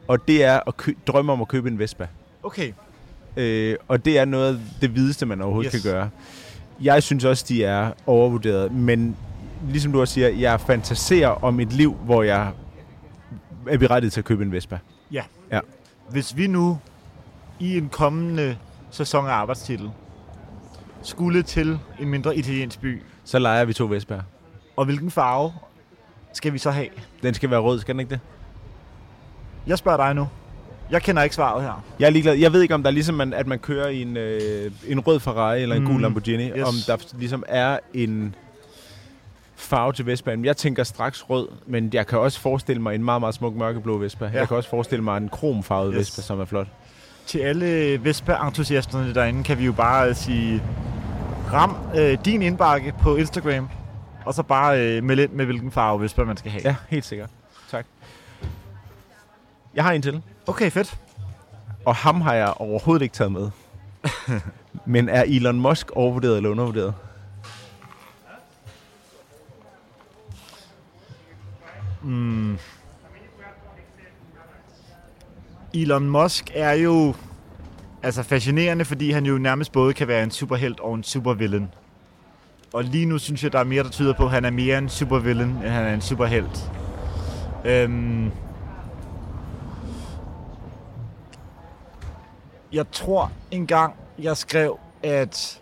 Og 0.08 0.28
det 0.28 0.44
er 0.44 0.60
at 0.66 0.76
kø- 0.76 0.94
drømme 1.06 1.32
om 1.32 1.40
at 1.40 1.48
købe 1.48 1.68
en 1.68 1.78
Vespa. 1.78 2.06
Okay. 2.42 2.72
Øh, 3.36 3.76
og 3.88 4.04
det 4.04 4.18
er 4.18 4.24
noget 4.24 4.54
af 4.54 4.60
det 4.80 4.90
hvideste, 4.90 5.26
man 5.26 5.40
overhovedet 5.42 5.72
Yes. 5.74 5.82
kan 5.82 5.92
gøre. 5.92 6.10
Jeg 6.80 7.02
synes 7.02 7.24
også, 7.24 7.44
de 7.48 7.64
er 7.64 7.92
overvurderet, 8.06 8.72
men 8.72 9.16
ligesom 9.68 9.92
du 9.92 10.00
også 10.00 10.14
siger, 10.14 10.28
jeg 10.28 10.60
fantaserer 10.60 11.28
om 11.28 11.60
et 11.60 11.72
liv, 11.72 11.94
hvor 11.94 12.22
jeg 12.22 12.50
er 13.68 13.78
berettiget 13.78 14.12
til 14.12 14.20
at 14.20 14.24
købe 14.24 14.42
en 14.44 14.52
Vespa. 14.52 14.78
Hvis 16.10 16.36
vi 16.36 16.46
nu 16.46 16.78
i 17.60 17.78
en 17.78 17.88
kommende 17.88 18.56
sæson 18.90 19.26
af 19.26 19.30
arbejdstitel 19.30 19.90
skulle 21.02 21.42
til 21.42 21.78
en 22.00 22.08
mindre 22.08 22.36
italiensk 22.36 22.80
by, 22.80 23.02
Så 23.24 23.38
leger 23.38 23.64
vi 23.64 23.72
to 23.72 23.84
Vespaer. 23.86 24.20
og 24.76 24.84
hvilken 24.84 25.10
farve 25.10 25.52
skal 26.32 26.52
vi 26.52 26.58
så 26.58 26.70
have? 26.70 26.88
Den 27.22 27.34
skal 27.34 27.50
være 27.50 27.60
rød, 27.60 27.80
skal 27.80 27.94
den 27.94 28.00
ikke 28.00 28.10
det? 28.10 28.20
Jeg 29.66 29.78
spørger 29.78 29.96
dig 30.06 30.14
nu. 30.14 30.28
Jeg 30.90 31.02
kender 31.02 31.22
ikke 31.22 31.34
svaret 31.34 31.62
her. 31.62 31.84
Jeg 31.98 32.06
er 32.06 32.10
ligeglad. 32.10 32.34
Jeg 32.34 32.52
ved 32.52 32.62
ikke, 32.62 32.74
om 32.74 32.82
der 32.82 32.90
er 32.90 32.94
ligesom, 32.94 33.14
man, 33.14 33.32
at 33.32 33.46
man 33.46 33.58
kører 33.58 33.88
i 33.88 34.02
en, 34.02 34.16
øh, 34.16 34.70
en 34.86 35.00
rød 35.00 35.20
Ferrari 35.20 35.62
eller 35.62 35.76
en 35.76 35.82
Mm, 35.82 35.88
gul 35.90 36.00
Lamborghini. 36.00 36.48
yes. 36.50 36.68
Om 36.68 36.74
der 36.86 36.96
ligesom 37.18 37.44
er 37.48 37.78
en 37.94 38.34
farve 39.56 39.92
til 39.92 40.06
Vespaen. 40.06 40.44
Jeg 40.44 40.56
tænker 40.56 40.84
straks 40.84 41.30
rød, 41.30 41.48
men 41.66 41.90
jeg 41.92 42.06
kan 42.06 42.18
også 42.18 42.40
forestille 42.40 42.82
mig 42.82 42.94
en 42.94 43.04
meget, 43.04 43.20
meget 43.20 43.34
smuk 43.34 43.54
mørkeblå 43.54 43.98
Vespa. 43.98 44.24
Ja. 44.32 44.38
Jeg 44.38 44.48
kan 44.48 44.56
også 44.56 44.68
forestille 44.70 45.04
mig 45.04 45.16
en 45.16 45.28
kromfarvet 45.28 45.92
Yes. 45.94 45.98
Vespa, 45.98 46.22
som 46.22 46.40
er 46.40 46.44
flot. 46.44 46.66
Til 47.26 47.38
alle 47.38 47.98
Vespa-entusiasterne 48.04 49.14
derinde 49.14 49.44
kan 49.44 49.58
vi 49.58 49.64
jo 49.64 49.72
bare 49.72 50.14
sige, 50.14 50.62
ram 51.54 51.76
øh, 51.96 52.18
din 52.24 52.42
indbakke 52.42 52.94
på 53.00 53.16
Instagram, 53.16 53.68
og 54.24 54.34
så 54.34 54.42
bare 54.42 54.80
øh, 54.80 55.04
meld 55.04 55.20
ind 55.20 55.32
med, 55.32 55.44
hvilken 55.44 55.70
farve 55.70 56.00
Vespa 56.00 56.24
man 56.24 56.36
skal 56.36 56.50
have. 56.50 56.62
Ja, 56.64 56.76
helt 56.88 57.04
sikkert. 57.04 57.30
Tak. 57.70 57.86
Jeg 59.74 59.84
har 59.84 59.92
en 59.92 60.02
til, 60.02 60.22
Okay, 60.46 60.70
fedt. 60.70 60.98
og 61.84 61.94
ham 61.96 62.20
har 62.20 62.34
jeg 62.34 62.48
overhovedet 62.56 63.02
ikke 63.02 63.12
taget 63.14 63.32
med. 63.32 63.50
men 64.94 65.08
er 65.08 65.22
Elon 65.26 65.60
Musk 65.60 65.90
overvurderet 65.90 66.36
eller 66.36 66.50
undervurderet? 66.50 66.94
Mm. 72.02 72.58
Elon 75.74 76.08
Musk 76.08 76.50
er 76.54 76.72
jo 76.72 77.14
altså 78.04 78.22
fascinerende, 78.22 78.84
fordi 78.84 79.10
han 79.10 79.26
jo 79.26 79.38
nærmest 79.38 79.72
både 79.72 79.94
kan 79.94 80.08
være 80.08 80.22
en 80.22 80.30
superhelt 80.30 80.80
og 80.80 80.94
en 80.94 81.02
supervillain. 81.02 81.68
Og 82.72 82.84
lige 82.84 83.06
nu 83.06 83.18
synes 83.18 83.44
jeg, 83.44 83.52
der 83.52 83.58
er 83.58 83.64
mere, 83.64 83.82
der 83.82 83.90
tyder 83.90 84.12
på, 84.12 84.24
at 84.24 84.30
han 84.30 84.44
er 84.44 84.50
mere 84.50 84.78
en 84.78 84.88
supervillain, 84.88 85.50
end 85.50 85.68
han 85.68 85.84
er 85.84 85.94
en 85.94 86.00
superhelt. 86.00 86.70
Øhm. 87.64 88.30
Jeg 92.72 92.90
tror 92.92 93.32
engang, 93.50 93.94
jeg 94.18 94.36
skrev, 94.36 94.78
at 95.02 95.60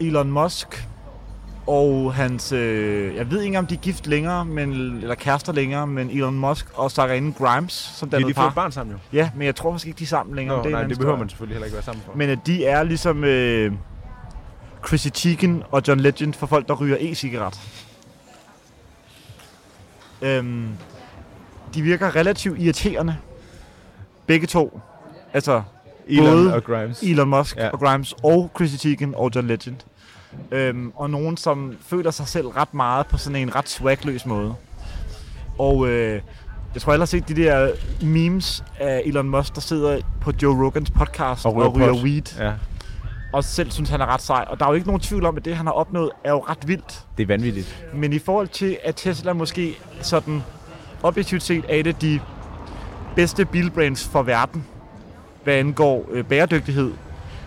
Elon 0.00 0.30
Musk 0.30 0.88
og 1.70 2.14
hans, 2.14 2.52
øh, 2.52 3.16
jeg 3.16 3.30
ved 3.30 3.40
ikke 3.42 3.58
om 3.58 3.66
de 3.66 3.74
er 3.74 3.78
gift 3.78 4.06
længere, 4.06 4.44
men, 4.44 4.72
eller 4.72 5.14
kærester 5.14 5.52
længere, 5.52 5.86
men 5.86 6.10
Elon 6.10 6.34
Musk 6.38 6.66
og 6.74 6.90
Sarah 6.90 7.32
Grimes, 7.34 7.72
som 7.72 8.08
Ja, 8.08 8.16
dannede 8.16 8.30
de 8.30 8.34
får 8.34 8.42
et 8.42 8.46
par. 8.54 8.54
barn 8.62 8.72
sammen 8.72 8.92
jo. 8.92 8.98
Ja, 9.18 9.30
men 9.36 9.46
jeg 9.46 9.56
tror 9.56 9.72
faktisk 9.72 9.86
ikke, 9.86 9.98
de 9.98 10.04
er 10.04 10.08
sammen 10.08 10.36
længere. 10.36 10.56
Nå, 10.56 10.62
det 10.62 10.72
nej, 10.72 10.82
det 10.84 10.98
behøver 10.98 11.18
man 11.18 11.28
selvfølgelig 11.28 11.54
heller 11.54 11.66
ikke 11.66 11.74
være 11.74 11.84
sammen 11.84 12.02
for. 12.06 12.12
Men 12.14 12.30
at 12.30 12.38
de 12.46 12.64
er 12.66 12.82
ligesom 12.82 13.24
øh, 13.24 13.72
Chrissy 14.86 15.08
Teigen 15.14 15.62
og 15.70 15.82
John 15.88 16.00
Legend 16.00 16.34
for 16.34 16.46
folk, 16.46 16.68
der 16.68 16.74
ryger 16.74 16.96
e-cigaret. 17.00 17.60
Øhm, 20.22 20.68
de 21.74 21.82
virker 21.82 22.16
relativt 22.16 22.58
irriterende. 22.60 23.16
Begge 24.26 24.46
to. 24.46 24.80
Altså, 25.32 25.62
Elon 26.08 26.26
Både 26.26 26.54
og 26.54 26.64
Grimes. 26.64 27.02
Elon 27.02 27.28
Musk 27.28 27.56
Ja. 27.56 27.64
ja. 27.64 27.70
og 27.70 27.78
Grimes 27.80 28.14
og 28.22 28.50
Chrissy 28.56 28.76
Teigen 28.76 29.14
og 29.14 29.30
John 29.34 29.46
Legend. 29.46 29.76
Øhm, 30.52 30.92
og 30.96 31.10
nogen, 31.10 31.36
som 31.36 31.76
føler 31.86 32.10
sig 32.10 32.28
selv 32.28 32.46
ret 32.46 32.74
meget 32.74 33.06
på 33.06 33.18
sådan 33.18 33.36
en 33.36 33.54
ret 33.54 33.68
swagløs 33.68 34.26
måde. 34.26 34.54
Og 35.58 35.88
øh, 35.88 36.20
jeg 36.74 36.82
tror, 36.82 36.92
jeg 36.92 37.00
har 37.00 37.06
set 37.06 37.28
de 37.28 37.34
der 37.36 37.70
memes 38.02 38.64
af 38.80 39.02
Elon 39.04 39.28
Musk, 39.28 39.54
der 39.54 39.60
sidder 39.60 40.00
på 40.20 40.32
Joe 40.42 40.64
Rogans 40.64 40.90
podcast 40.90 41.46
Og 41.46 41.54
ryger 41.56 41.68
og 41.68 41.76
ryger 41.76 42.02
weed. 42.02 42.38
Ja, 42.38 42.52
Og 43.32 43.44
selv 43.44 43.70
synes, 43.70 43.90
han 43.90 44.00
er 44.00 44.06
ret 44.06 44.22
sej. 44.22 44.44
Og 44.48 44.58
der 44.60 44.64
er 44.64 44.68
jo 44.70 44.74
ikke 44.74 44.86
nogen 44.86 45.00
tvivl 45.00 45.26
om, 45.26 45.36
at 45.36 45.44
det, 45.44 45.56
han 45.56 45.66
har 45.66 45.72
opnået, 45.72 46.10
er 46.24 46.30
jo 46.30 46.38
ret 46.38 46.68
vildt. 46.68 47.04
det 47.16 47.22
er 47.22 47.26
vanvittigt. 47.26 47.86
Men 47.94 48.12
i 48.12 48.18
forhold 48.18 48.48
til, 48.48 48.78
at 48.84 48.96
Tesla 48.96 49.32
måske 49.32 49.78
sådan 50.02 50.42
objektivt 51.02 51.42
set 51.42 51.64
er 51.68 51.74
et 51.74 51.86
af 51.86 51.94
de 51.94 52.20
bedste 53.16 53.44
bilbrands 53.44 54.08
for 54.08 54.22
verden, 54.22 54.64
hvad 55.44 55.54
angår 55.54 56.06
øh, 56.10 56.24
bæredygtighed, 56.24 56.92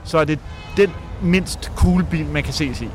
så 0.03 0.17
er 0.17 0.25
det 0.25 0.39
den 0.77 0.91
mindst 1.23 1.71
cool 1.75 2.03
bil, 2.03 2.25
man 2.25 2.43
kan 2.43 2.53
ses 2.53 2.81
i. 2.81 2.89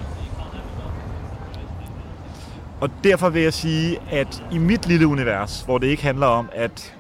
Og 2.81 2.91
derfor 3.05 3.29
vil 3.29 3.43
jeg 3.43 3.53
sige, 3.53 3.99
at 4.11 4.45
i 4.53 4.59
mit 4.59 4.87
lille 4.87 5.07
univers, 5.07 5.63
hvor 5.63 5.79
det 5.79 5.87
ikke 5.87 6.03
handler 6.03 6.27
om 6.27 6.49
at 6.53 6.95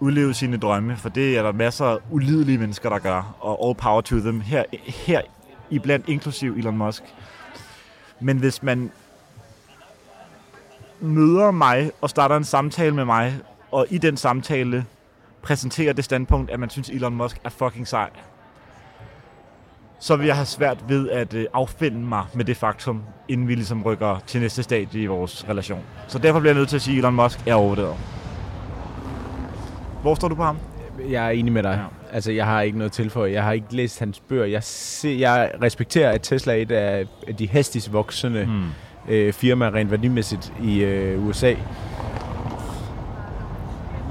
udleve 0.00 0.34
sine 0.34 0.56
drømme, 0.56 0.96
for 0.96 1.08
det 1.08 1.38
er 1.38 1.42
der 1.42 1.52
masser 1.52 1.84
af 1.84 1.98
ulidelige 2.10 2.58
mennesker, 2.58 2.88
der 2.88 2.98
gør, 2.98 3.36
og 3.40 3.66
all 3.68 3.74
power 3.74 4.00
to 4.00 4.16
them, 4.16 4.40
her, 4.40 4.64
her 4.86 5.20
i 5.70 5.78
blandt 5.78 6.08
inklusiv 6.08 6.52
Elon 6.52 6.76
Musk. 6.76 7.02
Men 8.20 8.38
hvis 8.38 8.62
man 8.62 8.90
møder 11.00 11.50
mig 11.50 11.90
og 12.00 12.10
starter 12.10 12.36
en 12.36 12.44
samtale 12.44 12.94
med 12.94 13.04
mig, 13.04 13.38
og 13.70 13.86
i 13.90 13.98
den 13.98 14.16
samtale 14.16 14.84
præsenterer 15.42 15.92
det 15.92 16.04
standpunkt, 16.04 16.50
at 16.50 16.60
man 16.60 16.70
synes, 16.70 16.90
Elon 16.90 17.14
Musk 17.14 17.40
er 17.44 17.48
fucking 17.48 17.88
sej, 17.88 18.10
så 19.98 20.16
vil 20.16 20.26
jeg 20.26 20.36
have 20.36 20.46
svært 20.46 20.84
ved 20.88 21.10
at 21.10 21.34
øh, 21.34 21.46
affinde 21.54 21.98
mig 21.98 22.24
med 22.34 22.44
det 22.44 22.56
faktum, 22.56 23.02
inden 23.28 23.48
vi 23.48 23.54
ligesom 23.54 23.82
rykker 23.82 24.22
til 24.26 24.40
næste 24.40 24.62
stadie 24.62 25.02
i 25.02 25.06
vores 25.06 25.44
relation. 25.48 25.80
Så 26.08 26.18
derfor 26.18 26.40
bliver 26.40 26.52
jeg 26.52 26.58
nødt 26.58 26.68
til 26.68 26.76
at 26.76 26.82
sige, 26.82 26.94
at 26.94 26.98
Elon 26.98 27.14
Musk 27.14 27.40
er 27.46 27.54
overvurderet. 27.54 27.94
Hvor 30.02 30.14
står 30.14 30.28
du 30.28 30.34
på 30.34 30.42
ham? 30.42 30.58
Jeg 31.10 31.26
er 31.26 31.30
enig 31.30 31.52
med 31.52 31.62
dig. 31.62 31.70
Ja. 31.82 32.14
Altså, 32.16 32.32
jeg 32.32 32.46
har 32.46 32.62
ikke 32.62 32.78
noget 32.78 32.92
tilføje. 32.92 33.32
Jeg 33.32 33.42
har 33.44 33.52
ikke 33.52 33.66
læst 33.70 33.98
hans 33.98 34.20
bøger. 34.20 34.44
Jeg, 34.44 34.62
se, 34.62 35.16
jeg 35.20 35.50
respekterer, 35.62 36.10
at 36.10 36.22
Tesla 36.22 36.52
er 36.52 36.56
et 36.62 36.70
af 36.72 37.06
de 37.38 37.48
hastigst 37.48 37.92
voksende 37.92 38.44
Hmm. 38.44 38.62
øh, 39.08 39.32
firmaer 39.32 39.74
rent 39.74 39.90
værdimæssigt 39.90 40.52
i 40.62 40.78
øh, 40.82 41.26
USA. 41.26 41.54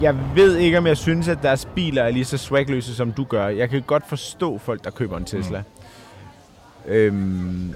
Jeg 0.01 0.15
ved 0.35 0.57
ikke, 0.57 0.77
om 0.77 0.87
jeg 0.87 0.97
synes, 0.97 1.27
at 1.27 1.37
deres 1.41 1.67
biler 1.75 2.03
er 2.03 2.09
lige 2.11 2.25
så 2.25 2.37
swagløse, 2.37 2.95
som 2.95 3.11
du 3.11 3.23
gør. 3.23 3.47
Jeg 3.47 3.69
kan 3.69 3.81
godt 3.81 4.03
forstå 4.09 4.57
folk, 4.57 4.83
der 4.83 4.89
køber 4.91 5.17
en 5.17 5.25
Tesla. 5.25 5.57
Mm. 5.59 5.74
Øhm, 6.87 7.73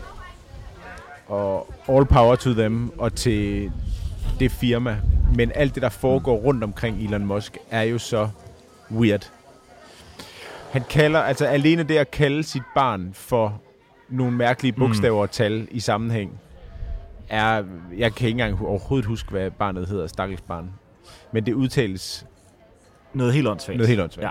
og 1.28 1.74
all 1.90 2.06
power 2.06 2.36
to 2.36 2.54
them, 2.54 2.92
og 2.98 3.16
til 3.16 3.72
det 4.40 4.52
firma. 4.52 4.98
Men 5.36 5.52
alt 5.56 5.76
det, 5.76 5.84
der 5.84 5.90
foregår 5.90 6.36
rundt 6.38 6.64
omkring 6.64 6.98
Elon 7.04 7.26
Musk, 7.26 7.58
er 7.72 7.82
jo 7.82 7.98
så 7.98 8.30
weird. 8.92 9.32
Han 10.72 10.84
kalder, 10.90 11.20
altså 11.20 11.46
alene 11.46 11.84
det 11.84 11.98
at 11.98 12.12
kalde 12.12 12.44
sit 12.44 12.64
barn 12.76 13.10
for 13.14 13.62
nogle 14.10 14.38
mærkelige 14.38 14.74
bogstaver 14.74 15.22
og 15.22 15.32
tal 15.32 15.68
i 15.72 15.80
sammenhæng, 15.80 16.40
er, 17.30 17.64
jeg 17.98 18.14
kan 18.16 18.28
ikke 18.28 18.42
engang 18.42 18.66
overhovedet 18.68 19.06
huske, 19.08 19.32
hvad 19.32 19.52
barnet 19.52 19.88
hedder, 19.88 20.08
stakkels 20.08 20.42
barn. 20.42 20.70
Men 21.32 21.46
det 21.46 21.54
udtales 21.54 22.26
Noget 23.14 23.34
helt 23.34 23.48
åndssvagt. 23.48 23.78
noget 23.78 23.88
helt 23.90 24.02
åndssvagt. 24.02 24.24
Ja. 24.26 24.30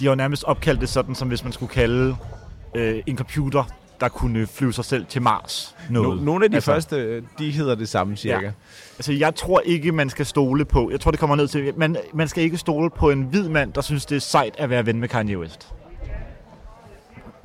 De 0.00 0.04
har 0.04 0.10
jo 0.12 0.16
nærmest 0.16 0.44
opkaldt 0.44 0.80
det 0.80 0.88
sådan, 0.88 1.14
som 1.14 1.28
hvis 1.28 1.44
man 1.44 1.52
skulle 1.52 1.72
kalde 1.72 2.16
øh, 2.74 3.02
en 3.06 3.16
computer, 3.16 3.64
der 4.00 4.08
kunne 4.08 4.46
flyve 4.46 4.72
sig 4.72 4.84
selv 4.84 5.06
til 5.06 5.22
Mars. 5.22 5.76
No, 5.90 6.02
Noget. 6.02 6.22
nogle 6.22 6.44
af 6.44 6.50
de 6.50 6.56
altså, 6.56 6.72
første, 6.72 7.20
de 7.38 7.50
hedder 7.50 7.74
det 7.74 7.88
samme 7.88 8.16
cirka. 8.16 8.44
Ja. 8.46 8.52
Altså, 8.98 9.12
jeg 9.12 9.34
tror 9.34 9.60
ikke, 9.60 9.92
man 9.92 10.10
skal 10.10 10.26
stole 10.26 10.64
på... 10.64 10.90
Jeg 10.90 11.00
tror, 11.00 11.10
det 11.10 11.20
kommer 11.20 11.36
ned 11.36 11.48
til... 11.48 11.72
Man, 11.76 11.96
man 12.14 12.28
skal 12.28 12.44
ikke 12.44 12.56
stole 12.58 12.90
på 12.90 13.10
en 13.10 13.22
hvid 13.22 13.48
mand, 13.48 13.72
der 13.72 13.80
synes, 13.80 14.06
det 14.06 14.16
er 14.16 14.20
sejt 14.20 14.54
at 14.58 14.70
være 14.70 14.86
ven 14.86 15.00
med 15.00 15.08
Kanye 15.08 15.38
West. 15.38 15.68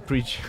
Preach. 0.08 0.43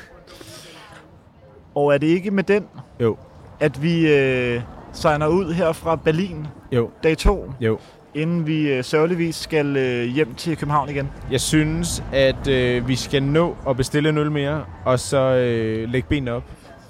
Og 1.74 1.94
er 1.94 1.98
det 1.98 2.06
ikke 2.06 2.30
med 2.30 2.44
den, 2.44 2.64
Jo, 3.00 3.16
at 3.60 3.82
vi 3.82 4.08
øh, 4.14 4.62
signer 4.92 5.26
ud 5.26 5.52
her 5.52 5.72
fra 5.72 5.96
Berlin 5.96 6.46
jo, 6.72 6.90
dag 7.02 7.18
2, 7.18 7.52
jo. 7.60 7.78
Inden 8.14 8.46
vi 8.46 8.68
øh, 8.72 8.84
sørgeligvis 8.84 9.36
skal 9.36 9.76
øh, 9.76 10.04
hjem 10.04 10.34
til 10.34 10.56
København 10.56 10.88
igen? 10.88 11.10
Jeg 11.30 11.40
synes, 11.40 12.02
at 12.12 12.48
øh, 12.48 12.88
vi 12.88 12.96
skal 12.96 13.22
nå 13.22 13.56
at 13.68 13.76
bestille 13.76 14.08
en 14.08 14.18
øl 14.18 14.30
mere, 14.30 14.64
og 14.84 15.00
så 15.00 15.18
øh, 15.18 15.88
lægge 15.88 16.08
benene 16.08 16.32
op, 16.32 16.42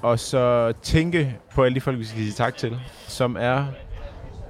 og 0.03 0.18
så 0.18 0.72
tænke 0.83 1.37
på 1.55 1.62
alle 1.62 1.75
de 1.75 1.81
folk, 1.81 1.99
vi 1.99 2.05
skal 2.05 2.18
sige 2.18 2.33
tak 2.33 2.57
til, 2.57 2.79
som 3.09 3.37
er 3.41 3.64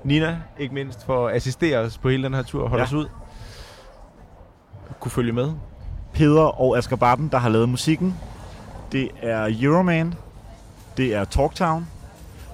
Nina, 0.04 0.38
ikke 0.58 0.74
mindst, 0.74 1.06
for 1.06 1.28
at 1.28 1.36
assistere 1.36 1.78
os 1.78 1.98
på 1.98 2.08
hele 2.10 2.22
den 2.24 2.34
her 2.34 2.42
tur 2.42 2.62
og 2.62 2.68
holde 2.68 2.82
Ja. 2.82 2.86
os 2.86 2.92
ud. 2.92 3.06
Kunne 5.00 5.10
følge 5.12 5.32
med. 5.32 5.52
Peder 6.14 6.60
og 6.60 6.78
Asger 6.78 6.96
Barben, 6.96 7.28
der 7.28 7.38
har 7.38 7.48
lavet 7.48 7.68
musikken. 7.68 8.14
Det 8.92 9.08
er 9.22 9.56
Euroman. 9.62 10.14
Det 10.96 11.14
er 11.14 11.24
Talktown. 11.24 11.86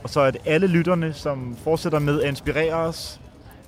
Og 0.02 0.10
så 0.10 0.20
er 0.20 0.30
det 0.30 0.40
alle 0.44 0.66
lytterne, 0.66 1.12
som 1.12 1.56
fortsætter 1.64 1.98
med 1.98 2.22
at 2.22 2.28
inspirere 2.28 2.74
os. 2.74 3.20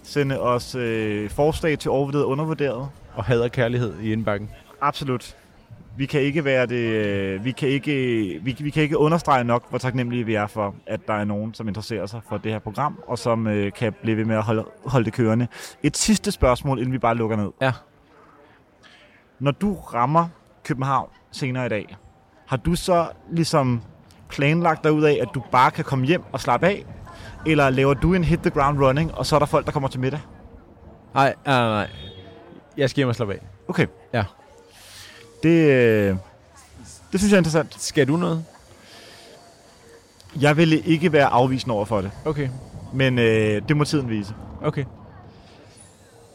Sende 0.03 0.41
os 0.41 0.75
øh, 0.75 1.31
forslag 1.31 1.79
til 1.79 1.91
overvurderet 1.91 2.25
og 2.25 2.31
undervurderet. 2.31 2.89
Og 3.15 3.25
hader 3.25 3.49
kærlighed 3.49 4.01
i 4.01 4.13
indbakken. 4.13 4.51
Absolut. 4.81 5.37
Vi 5.97 6.07
kan 6.07 6.21
ikke 6.21 6.45
være 6.45 6.67
det, 6.67 6.77
øh, 6.77 7.45
vi 7.45 7.51
kan 7.51 7.69
ikke, 7.69 7.93
vi, 8.43 8.57
vi 8.61 8.71
kan 8.71 8.83
ikke 8.83 8.99
understrege 8.99 9.45
nok, 9.45 9.69
hvor 9.69 9.79
taknemmelige 9.79 10.27
vi 10.27 10.35
er 10.35 10.47
for, 10.47 10.75
at 10.87 11.01
der 11.07 11.15
er 11.15 11.25
nogen, 11.25 11.55
som 11.55 11.69
interesserer 11.69 12.07
sig 12.07 12.21
for 12.29 12.39
det 12.39 12.53
her 12.53 12.59
program, 12.59 12.99
og 13.07 13.19
som 13.19 13.47
øh, 13.47 13.73
kan 13.73 13.93
blive 14.03 14.17
ved 14.17 14.25
med 14.25 14.37
at 14.37 14.43
holde, 14.43 14.65
holde 14.87 15.05
det 15.05 15.13
kørende. 15.13 15.47
Et 15.83 15.97
sidste 15.97 16.33
spørgsmål, 16.33 16.79
inden 16.79 16.93
vi 16.93 16.99
bare 16.99 17.15
lukker 17.15 17.37
ned. 17.37 17.51
Ja. 17.61 17.73
Når 19.39 19.51
du 19.51 19.75
rammer 19.75 20.29
København 20.65 21.09
senere 21.33 21.67
i 21.67 21.69
dag, 21.69 21.97
har 22.47 22.57
du 22.57 22.75
så 22.75 23.09
ligesom 23.31 23.83
planlagt 24.29 24.85
dig 24.85 24.93
ud 24.93 25.03
af, 25.03 25.19
at 25.23 25.29
du 25.35 25.43
bare 25.53 25.71
kan 25.71 25.85
komme 25.85 26.07
hjem 26.07 26.23
og 26.33 26.41
slappe 26.41 26.67
af? 26.67 26.85
Eller 27.47 27.71
laver 27.71 27.95
du 27.95 28.15
en 28.15 28.25
hit 28.25 28.41
the 28.41 28.51
ground 28.51 28.79
running, 28.85 29.15
og 29.15 29.27
så 29.27 29.35
er 29.35 29.39
der 29.39 29.47
folk, 29.47 29.67
der 29.67 29.73
kommer 29.73 29.89
til 29.89 30.01
middag? 30.01 30.21
Nej, 31.15 31.35
nej, 31.47 31.59
nej. 31.69 31.91
Jeg 32.77 32.91
skal 32.91 32.97
hjem 32.97 33.09
og 33.09 33.15
slappe 33.15 33.35
af. 33.35 33.41
Okay. 33.69 33.87
Ja. 34.13 34.25
Det, 35.43 35.71
øh, 35.71 36.17
det 37.13 37.21
synes 37.21 37.31
jeg 37.31 37.37
er 37.37 37.39
interessant. 37.41 37.83
Skal 37.83 38.09
du 38.09 38.17
noget? 38.17 38.45
Jeg 40.41 40.57
ville 40.57 40.79
ikke 40.81 41.13
være 41.13 41.27
afvisende 41.27 41.75
over 41.75 41.85
for 41.85 42.01
det, 42.01 42.11
Okay, 42.25 42.49
men 42.93 43.19
øh, 43.19 43.63
det 43.69 43.77
må 43.77 43.85
tiden 43.85 44.09
vise. 44.09 44.35
okay. 44.63 44.85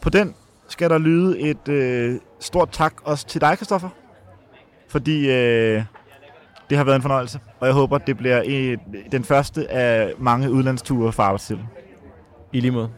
På 0.02 0.10
den 0.10 0.34
skal 0.68 0.90
der 0.90 0.98
lyde 0.98 1.38
et 1.40 1.68
øh, 1.68 2.20
stort 2.40 2.68
tak 2.72 2.94
også 3.04 3.26
til 3.26 3.40
dig, 3.40 3.58
Kristoffer. 3.58 3.88
Fordi 4.88 5.30
øh, 5.30 5.84
det 6.70 6.76
har 6.78 6.84
været 6.84 6.96
en 6.96 7.02
fornøjelse, 7.02 7.40
og 7.60 7.66
jeg 7.66 7.74
håber, 7.74 7.98
det 7.98 8.16
bliver 8.16 8.42
en, 8.42 8.78
den 9.12 9.24
første 9.24 9.70
af 9.70 10.12
mange 10.18 10.50
udlandsture 10.50 11.12
for 11.12 11.22
arbejdstiden. 11.22 11.62
I 12.52 12.60
lige 12.60 12.70
måde. 12.70 12.90